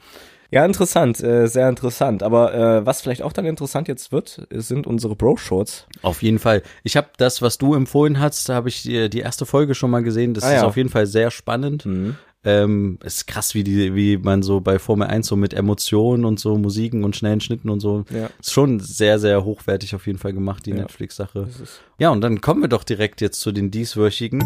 Ja, 0.49 0.65
interessant, 0.65 1.21
äh, 1.23 1.47
sehr 1.47 1.69
interessant. 1.69 2.23
Aber 2.23 2.54
äh, 2.54 2.86
was 2.86 3.01
vielleicht 3.01 3.21
auch 3.21 3.32
dann 3.32 3.45
interessant 3.45 3.88
jetzt 3.88 4.12
wird, 4.12 4.45
sind 4.49 4.86
unsere 4.86 5.15
Bro-Shorts. 5.15 5.88
Auf 6.01 6.21
jeden 6.23 6.39
Fall. 6.39 6.62
Ich 6.84 6.97
habe 6.97 7.08
das, 7.17 7.41
was 7.41 7.58
du 7.58 7.73
empfohlen 7.73 8.19
hast, 8.19 8.49
da 8.49 8.56
habe 8.56 8.67
ich 8.67 8.82
die, 8.84 9.10
die 9.10 9.19
erste 9.19 9.45
Folge 9.45 9.75
schon 9.75 9.91
mal 9.91 10.04
gesehen. 10.04 10.34
Das 10.34 10.43
Ah, 10.43 10.47
ist 10.54 10.62
ja. 10.62 10.67
auf 10.67 10.75
jeden 10.75 10.89
Fall 10.89 11.06
sehr 11.06 11.32
spannend. 11.32 11.86
Mhm. 11.86 12.17
Ähm, 12.43 12.97
es 13.04 13.17
ist 13.17 13.27
krass, 13.27 13.54
wie 13.54 13.63
die, 13.63 13.93
wie 13.93 14.17
man 14.17 14.41
so 14.41 14.62
bei 14.62 14.80
Formel 14.80 15.08
1 15.08 15.27
so 15.27 15.36
mit 15.36 15.54
Emotionen 15.54 16.25
und 16.25 16.39
so 16.39 16.58
Musiken 16.58 17.04
und 17.04 17.15
schnellen 17.15 17.39
Schnitten 17.39 17.69
und 17.69 17.80
so. 17.82 18.04
Ja. 18.10 18.30
Ist 18.39 18.51
schon 18.51 18.80
sehr, 18.80 19.19
sehr 19.19 19.43
hochwertig 19.45 19.93
auf 19.93 20.08
jeden 20.08 20.17
Fall 20.17 20.34
gemacht, 20.34 20.65
die 20.65 20.71
Ja. 20.71 20.77
Netflix-Sache. 20.77 21.47
Ja, 21.99 22.10
und 22.10 22.21
dann 22.21 22.41
kommen 22.41 22.62
wir 22.62 22.67
doch 22.69 22.84
direkt 22.84 23.21
jetzt 23.21 23.41
zu 23.41 23.51
den 23.51 23.69
dieswöchigen. 23.69 24.41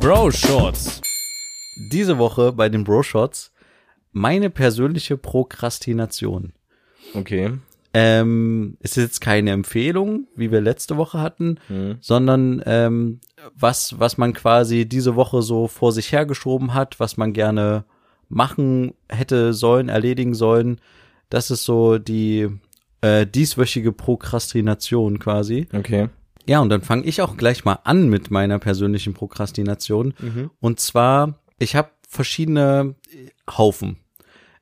Bro 0.00 0.30
Shorts. 0.30 1.00
Diese 1.90 2.18
Woche 2.18 2.52
bei 2.52 2.68
den 2.68 2.84
Bro-Shots 2.84 3.52
meine 4.12 4.50
persönliche 4.50 5.16
Prokrastination. 5.16 6.52
Okay. 7.14 7.52
Ähm, 7.94 8.76
ist 8.80 8.96
jetzt 8.96 9.20
keine 9.20 9.50
Empfehlung, 9.50 10.26
wie 10.36 10.50
wir 10.52 10.60
letzte 10.60 10.96
Woche 10.98 11.20
hatten, 11.20 11.58
Mhm. 11.68 11.96
sondern 12.00 12.62
ähm, 12.66 13.20
was, 13.54 13.98
was 13.98 14.18
man 14.18 14.34
quasi 14.34 14.86
diese 14.86 15.16
Woche 15.16 15.40
so 15.42 15.68
vor 15.68 15.92
sich 15.92 16.12
hergeschoben 16.12 16.74
hat, 16.74 17.00
was 17.00 17.16
man 17.16 17.32
gerne 17.32 17.84
machen 18.28 18.92
hätte 19.08 19.54
sollen, 19.54 19.88
erledigen 19.88 20.34
sollen. 20.34 20.80
Das 21.30 21.50
ist 21.50 21.64
so 21.64 21.98
die 21.98 22.48
äh, 23.00 23.26
dieswöchige 23.26 23.92
Prokrastination 23.92 25.18
quasi. 25.18 25.66
Okay. 25.74 26.08
Ja, 26.46 26.60
und 26.60 26.68
dann 26.70 26.82
fange 26.82 27.04
ich 27.04 27.20
auch 27.22 27.36
gleich 27.36 27.64
mal 27.64 27.78
an 27.84 28.08
mit 28.08 28.30
meiner 28.30 28.58
persönlichen 28.58 29.12
Prokrastination. 29.14 30.14
Und 30.60 30.80
zwar, 30.80 31.38
ich 31.58 31.76
habe 31.76 31.90
verschiedene 32.08 32.94
Haufen. 33.50 33.98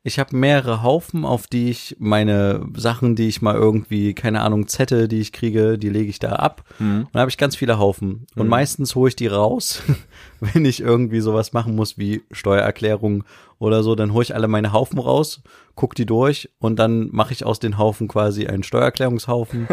Ich 0.07 0.21
habe 0.21 0.37
mehrere 0.37 0.85
Haufen, 0.85 1.25
auf 1.25 1.49
die 1.49 1.69
ich 1.69 1.97
meine 1.99 2.65
Sachen, 2.77 3.17
die 3.17 3.27
ich 3.27 3.43
mal 3.43 3.57
irgendwie, 3.57 4.15
keine 4.15 4.43
Ahnung, 4.43 4.69
Zettel, 4.69 5.09
die 5.09 5.19
ich 5.19 5.33
kriege, 5.33 5.79
die 5.79 5.89
lege 5.89 6.09
ich 6.09 6.21
da 6.21 6.35
ab. 6.35 6.63
Mhm. 6.79 6.99
Und 7.01 7.09
da 7.13 7.19
habe 7.19 7.29
ich 7.29 7.37
ganz 7.37 7.57
viele 7.57 7.81
Haufen. 7.81 8.29
Und 8.37 8.47
meistens 8.47 8.95
hole 8.95 9.09
ich 9.09 9.17
die 9.17 9.27
raus, 9.27 9.83
wenn 10.41 10.65
ich 10.65 10.81
irgendwie 10.81 11.21
sowas 11.21 11.53
machen 11.53 11.75
muss 11.75 11.99
wie 11.99 12.23
Steuererklärung 12.31 13.25
oder 13.59 13.83
so. 13.83 13.95
Dann 13.95 14.13
hole 14.13 14.23
ich 14.23 14.35
alle 14.35 14.49
meine 14.49 14.73
Haufen 14.73 14.99
raus, 14.99 15.41
guck 15.75 15.95
die 15.95 16.05
durch 16.07 16.51
und 16.59 16.79
dann 16.79 17.09
mache 17.13 17.33
ich 17.33 17.45
aus 17.47 17.59
den 17.59 17.79
Haufen 17.79 18.07
quasi 18.09 18.47
einen 18.47 18.63
Steuererklärungshaufen. 18.63 19.67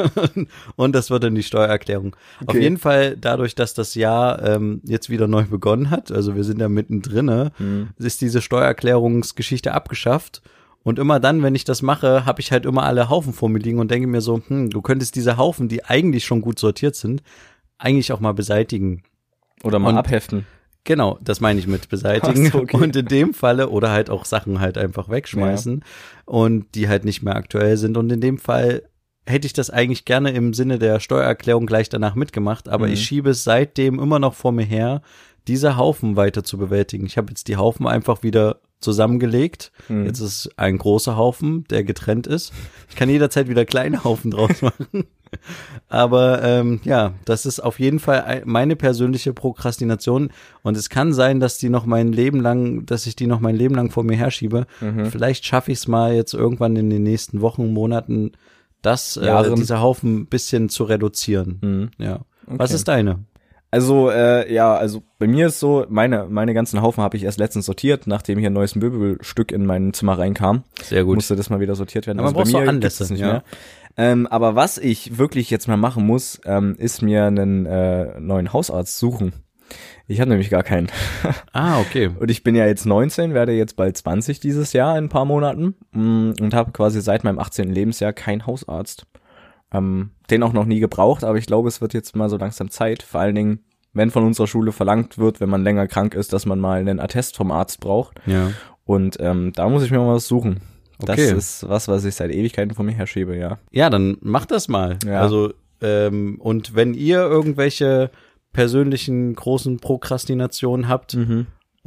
und 0.76 0.94
das 0.94 1.10
wird 1.10 1.24
dann 1.24 1.34
die 1.34 1.42
Steuererklärung. 1.42 2.14
Auf 2.42 2.48
Okay. 2.54 2.60
jeden 2.62 2.78
Fall 2.78 3.16
dadurch, 3.16 3.54
dass 3.54 3.74
das 3.74 3.94
Jahr 3.94 4.42
ähm, 4.46 4.80
jetzt 4.84 5.10
wieder 5.10 5.26
neu 5.28 5.44
begonnen 5.44 5.90
hat, 5.90 6.10
also 6.12 6.34
wir 6.36 6.44
sind 6.44 6.58
da 6.60 6.68
mittendrin, 6.68 7.50
Mhm. 7.58 7.88
ist 7.98 8.20
diese 8.20 8.40
Steuererklärungsgeschichte 8.42 9.72
abgeschafft. 9.72 10.42
Und 10.82 10.98
immer 10.98 11.20
dann, 11.20 11.42
wenn 11.42 11.54
ich 11.54 11.64
das 11.64 11.82
mache, 11.82 12.24
habe 12.24 12.40
ich 12.40 12.52
halt 12.52 12.64
immer 12.64 12.84
alle 12.84 13.10
Haufen 13.10 13.34
vor 13.34 13.50
mir 13.50 13.58
liegen 13.58 13.78
und 13.80 13.90
denke 13.90 14.06
mir 14.08 14.22
so, 14.22 14.40
hm, 14.46 14.70
du 14.70 14.80
könntest 14.80 15.14
diese 15.14 15.36
Haufen, 15.36 15.68
die 15.68 15.84
eigentlich 15.84 16.24
schon 16.24 16.40
gut 16.40 16.58
sortiert 16.58 16.96
sind, 16.96 17.22
eigentlich 17.76 18.12
auch 18.12 18.20
mal 18.20 18.32
beseitigen. 18.32 19.02
Oder 19.62 19.78
mal 19.78 19.90
Und- 19.90 19.98
abheften. 19.98 20.46
Genau, 20.84 21.18
das 21.22 21.40
meine 21.42 21.58
ich 21.60 21.66
mit 21.66 21.90
beseitigen. 21.90 22.46
So, 22.52 22.60
okay. 22.60 22.76
Und 22.78 22.96
in 22.96 23.04
dem 23.06 23.34
Falle 23.34 23.68
oder 23.68 23.90
halt 23.90 24.08
auch 24.08 24.24
Sachen 24.24 24.60
halt 24.60 24.78
einfach 24.78 25.10
wegschmeißen 25.10 25.84
und 26.24 26.74
die 26.74 26.88
halt 26.88 27.04
nicht 27.04 27.22
mehr 27.22 27.36
aktuell 27.36 27.76
sind. 27.76 27.98
Und 27.98 28.10
in 28.10 28.22
dem 28.22 28.38
Fall 28.38 28.82
hätte 29.26 29.46
ich 29.46 29.52
das 29.52 29.68
eigentlich 29.68 30.06
gerne 30.06 30.30
im 30.30 30.54
Sinne 30.54 30.78
der 30.78 30.98
Steuererklärung 30.98 31.66
gleich 31.66 31.90
danach 31.90 32.14
mitgemacht, 32.14 32.68
aber 32.68 32.86
Mhm. 32.86 32.94
ich 32.94 33.04
schiebe 33.04 33.30
es 33.30 33.44
seitdem 33.44 34.00
immer 34.00 34.18
noch 34.18 34.32
vor 34.34 34.52
mir 34.52 34.64
her, 34.64 35.02
diese 35.48 35.76
Haufen 35.76 36.16
weiter 36.16 36.44
zu 36.44 36.58
bewältigen. 36.58 37.06
Ich 37.06 37.16
habe 37.16 37.28
jetzt 37.30 37.48
die 37.48 37.56
Haufen 37.56 37.86
einfach 37.86 38.22
wieder 38.22 38.60
zusammengelegt. 38.80 39.72
Mhm. 39.88 40.06
Jetzt 40.06 40.20
ist 40.20 40.50
ein 40.56 40.78
großer 40.78 41.16
Haufen, 41.16 41.64
der 41.70 41.84
getrennt 41.84 42.26
ist. 42.26 42.52
Ich 42.88 42.96
kann 42.96 43.10
jederzeit 43.10 43.48
wieder 43.48 43.64
kleine 43.66 44.04
Haufen 44.04 44.30
draus 44.30 44.62
machen. 44.62 45.04
Aber 45.88 46.42
ähm, 46.42 46.80
ja, 46.84 47.12
das 47.24 47.46
ist 47.46 47.60
auf 47.60 47.78
jeden 47.78 47.98
Fall 48.00 48.22
ein- 48.22 48.42
meine 48.46 48.76
persönliche 48.76 49.32
Prokrastination. 49.32 50.30
Und 50.62 50.76
es 50.76 50.88
kann 50.88 51.12
sein, 51.12 51.40
dass 51.40 51.58
die 51.58 51.68
noch 51.68 51.86
mein 51.86 52.12
Leben 52.12 52.40
lang, 52.40 52.86
dass 52.86 53.06
ich 53.06 53.16
die 53.16 53.26
noch 53.26 53.40
mein 53.40 53.54
Leben 53.56 53.74
lang 53.74 53.90
vor 53.90 54.02
mir 54.04 54.16
herschiebe. 54.16 54.66
Mhm. 54.80 55.06
Vielleicht 55.06 55.44
schaffe 55.44 55.72
ich 55.72 55.78
es 55.78 55.88
mal 55.88 56.14
jetzt 56.14 56.34
irgendwann 56.34 56.76
in 56.76 56.90
den 56.90 57.02
nächsten 57.02 57.40
Wochen, 57.40 57.72
Monaten, 57.72 58.32
das, 58.82 59.16
äh, 59.18 59.26
Jahren. 59.26 59.56
dieser 59.56 59.80
Haufen 59.80 60.20
ein 60.20 60.26
bisschen 60.26 60.68
zu 60.68 60.84
reduzieren. 60.84 61.58
Mhm. 61.62 61.90
Ja. 61.98 62.20
Was 62.46 62.70
Okay. 62.70 62.74
ist 62.74 62.88
deine? 62.88 63.18
Also, 63.70 64.10
äh, 64.10 64.52
ja, 64.52 64.74
also 64.74 65.02
bei 65.18 65.28
mir 65.28 65.46
ist 65.46 65.60
so, 65.60 65.86
meine, 65.88 66.26
meine 66.28 66.54
ganzen 66.54 66.82
Haufen 66.82 67.04
habe 67.04 67.16
ich 67.16 67.22
erst 67.22 67.38
letztens 67.38 67.66
sortiert, 67.66 68.06
nachdem 68.06 68.38
hier 68.38 68.50
ein 68.50 68.54
neues 68.54 68.74
Möbelstück 68.74 69.52
in 69.52 69.64
mein 69.64 69.92
Zimmer 69.92 70.18
reinkam. 70.18 70.64
Sehr 70.82 71.04
Musste 71.04 71.36
das 71.36 71.50
mal 71.50 71.60
wieder 71.60 71.76
sortiert 71.76 72.06
werden. 72.06 72.18
Aber 72.18 72.32
man 72.32 72.36
also 72.36 72.52
braucht 72.52 72.52
so 72.52 72.58
gibt's 72.58 72.68
Anlässe, 72.68 72.98
das 73.04 73.10
nicht 73.10 73.20
ja. 73.20 73.26
mehr. 73.26 73.44
Ähm, 73.96 74.26
aber 74.26 74.56
was 74.56 74.78
ich 74.78 75.18
wirklich 75.18 75.50
jetzt 75.50 75.68
mal 75.68 75.76
machen 75.76 76.04
muss, 76.04 76.40
ähm, 76.44 76.74
ist 76.78 77.02
mir 77.02 77.26
einen 77.26 77.66
äh, 77.66 78.18
neuen 78.18 78.52
Hausarzt 78.52 78.98
suchen. 78.98 79.34
Ich 80.08 80.20
habe 80.20 80.30
nämlich 80.30 80.50
gar 80.50 80.64
keinen. 80.64 80.88
Ah, 81.52 81.80
okay. 81.80 82.10
Und 82.18 82.30
ich 82.30 82.42
bin 82.42 82.54
ja 82.54 82.66
jetzt 82.66 82.86
19, 82.86 83.34
werde 83.34 83.52
jetzt 83.52 83.76
bald 83.76 83.96
20 83.96 84.40
dieses 84.40 84.72
Jahr 84.72 84.96
in 84.96 85.04
ein 85.04 85.08
paar 85.08 85.24
Monaten 85.24 85.74
mm, 85.92 86.32
und 86.40 86.54
habe 86.54 86.70
quasi 86.70 87.00
seit 87.00 87.24
meinem 87.24 87.38
18. 87.38 87.70
Lebensjahr 87.70 88.12
keinen 88.12 88.46
Hausarzt. 88.46 89.06
Ähm, 89.72 90.10
den 90.30 90.42
auch 90.42 90.52
noch 90.52 90.64
nie 90.64 90.80
gebraucht, 90.80 91.22
aber 91.24 91.38
ich 91.38 91.46
glaube, 91.46 91.68
es 91.68 91.80
wird 91.80 91.94
jetzt 91.94 92.16
mal 92.16 92.28
so 92.28 92.36
langsam 92.36 92.70
Zeit. 92.70 93.02
Vor 93.02 93.20
allen 93.20 93.34
Dingen, 93.34 93.60
wenn 93.92 94.10
von 94.10 94.24
unserer 94.24 94.46
Schule 94.46 94.72
verlangt 94.72 95.18
wird, 95.18 95.40
wenn 95.40 95.48
man 95.50 95.62
länger 95.62 95.86
krank 95.86 96.14
ist, 96.14 96.32
dass 96.32 96.46
man 96.46 96.58
mal 96.60 96.80
einen 96.80 97.00
Attest 97.00 97.36
vom 97.36 97.50
Arzt 97.52 97.80
braucht. 97.80 98.20
Ja. 98.26 98.50
Und 98.84 99.18
ähm, 99.20 99.52
da 99.54 99.68
muss 99.68 99.84
ich 99.84 99.90
mir 99.90 99.98
mal 99.98 100.14
was 100.14 100.26
suchen. 100.26 100.60
Das 100.98 101.10
Okay. 101.18 101.32
ist 101.36 101.68
was, 101.68 101.88
was 101.88 102.04
ich 102.04 102.14
seit 102.14 102.30
Ewigkeiten 102.30 102.74
vor 102.74 102.84
mir 102.84 102.92
herschiebe, 102.92 103.36
ja. 103.36 103.58
Ja, 103.70 103.90
dann 103.90 104.16
macht 104.20 104.50
das 104.50 104.68
mal. 104.68 104.98
Ja. 105.06 105.20
Also, 105.20 105.52
ähm, 105.80 106.36
und 106.40 106.74
wenn 106.74 106.92
ihr 106.94 107.20
irgendwelche 107.20 108.10
persönlichen 108.52 109.34
großen 109.34 109.78
Prokrastinationen 109.78 110.88
habt 110.88 111.16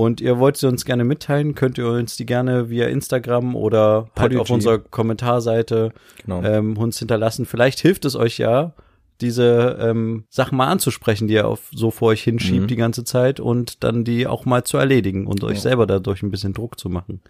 und 0.03 0.21
ihr 0.21 0.37
wollt 0.39 0.57
sie 0.57 0.67
uns 0.67 0.85
gerne 0.85 1.03
mitteilen, 1.03 1.55
könnt 1.55 1.77
ihr 1.77 1.87
uns 1.87 2.15
die 2.17 2.25
gerne 2.25 2.69
via 2.69 2.87
Instagram 2.87 3.55
oder 3.55 4.03
halt 4.03 4.13
Podigy. 4.15 4.41
auf 4.41 4.49
unserer 4.49 4.77
Kommentarseite 4.79 5.91
Genau. 6.23 6.43
ähm, 6.43 6.77
uns 6.77 6.99
hinterlassen. 6.99 7.45
Vielleicht 7.45 7.79
hilft 7.79 8.05
es 8.05 8.15
euch 8.15 8.37
ja, 8.37 8.73
diese 9.21 9.77
ähm, 9.79 10.25
Sachen 10.29 10.57
mal 10.57 10.67
anzusprechen, 10.67 11.27
die 11.27 11.35
ihr 11.35 11.47
auf, 11.47 11.69
so 11.73 11.91
vor 11.91 12.09
euch 12.09 12.23
hinschiebt 12.23 12.63
Mhm. 12.63 12.67
die 12.67 12.75
ganze 12.75 13.03
Zeit 13.03 13.39
und 13.39 13.83
dann 13.83 14.03
die 14.03 14.27
auch 14.27 14.45
mal 14.45 14.63
zu 14.63 14.77
erledigen 14.77 15.27
und 15.27 15.43
euch 15.43 15.55
Ja. 15.57 15.61
selber 15.61 15.85
dadurch 15.87 16.23
ein 16.23 16.31
bisschen 16.31 16.53
Druck 16.53 16.79
zu 16.79 16.89
machen. 16.89 17.21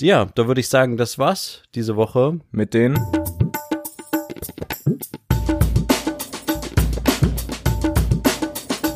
Ja, 0.00 0.26
da 0.34 0.48
würde 0.48 0.60
ich 0.60 0.68
sagen, 0.68 0.96
das 0.96 1.18
war's 1.18 1.62
diese 1.74 1.94
Woche. 1.94 2.40
Mit 2.50 2.74
den 2.74 2.98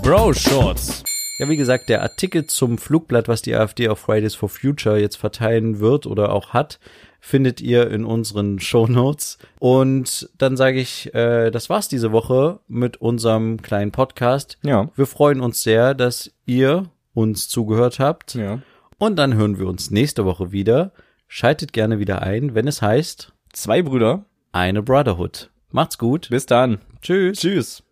Bro 0.03 0.33
Shorts. 0.35 1.03
Ja, 1.39 1.49
wie 1.49 1.57
gesagt, 1.57 1.89
der 1.89 2.03
Artikel 2.03 2.47
zum 2.47 2.79
Flugblatt, 2.79 3.29
was 3.29 3.43
die 3.43 3.55
AfD 3.55 3.89
auf 3.89 4.01
Fridays 4.01 4.35
for 4.35 4.49
Future 4.49 4.99
jetzt 5.01 5.17
verteilen 5.17 5.79
wird 5.79 6.05
oder 6.07 6.33
auch 6.33 6.53
hat, 6.53 6.81
findet 7.21 7.61
ihr 7.61 7.91
in 7.91 8.05
unseren 8.05 8.59
Show 8.61 8.87
Notes. 8.89 9.39
Und 9.61 10.29
dann 10.37 10.57
sage 10.57 10.81
ich, 10.81 11.15
äh, 11.15 11.51
das 11.51 11.71
war's 11.71 11.89
diese 11.89 12.11
Woche 12.11 12.59
mit 12.67 12.97
unserem 12.99 13.63
kleinen 13.63 13.93
Podcast. 13.93 14.59
Ja. 14.63 14.91
Wir 14.97 15.07
freuen 15.07 15.41
uns 15.41 15.63
sehr, 15.63 15.95
dass 15.95 16.33
ihr 16.45 16.91
uns 17.15 17.49
zugehört 17.49 18.01
habt. 18.01 18.35
Ja. 18.35 18.61
Und 18.99 19.17
dann 19.17 19.35
hören 19.35 19.59
wir 19.61 19.69
uns 19.69 19.93
nächste 19.93 20.25
Woche 20.25 20.51
wieder. 20.51 20.93
Schaltet 21.29 21.73
gerne 21.73 22.01
wieder 22.01 22.23
ein, 22.23 22.55
wenn 22.55 22.67
es 22.67 22.83
heißt 22.83 23.33
Zwei 23.53 23.83
Brüder. 23.83 24.25
eine 24.51 24.83
Brotherhood. 24.83 25.51
Macht's 25.71 25.99
gut. 25.99 26.31
Bis 26.31 26.47
dann. 26.47 26.79
Tschüss. 27.01 27.39
Tschüss. 27.39 27.83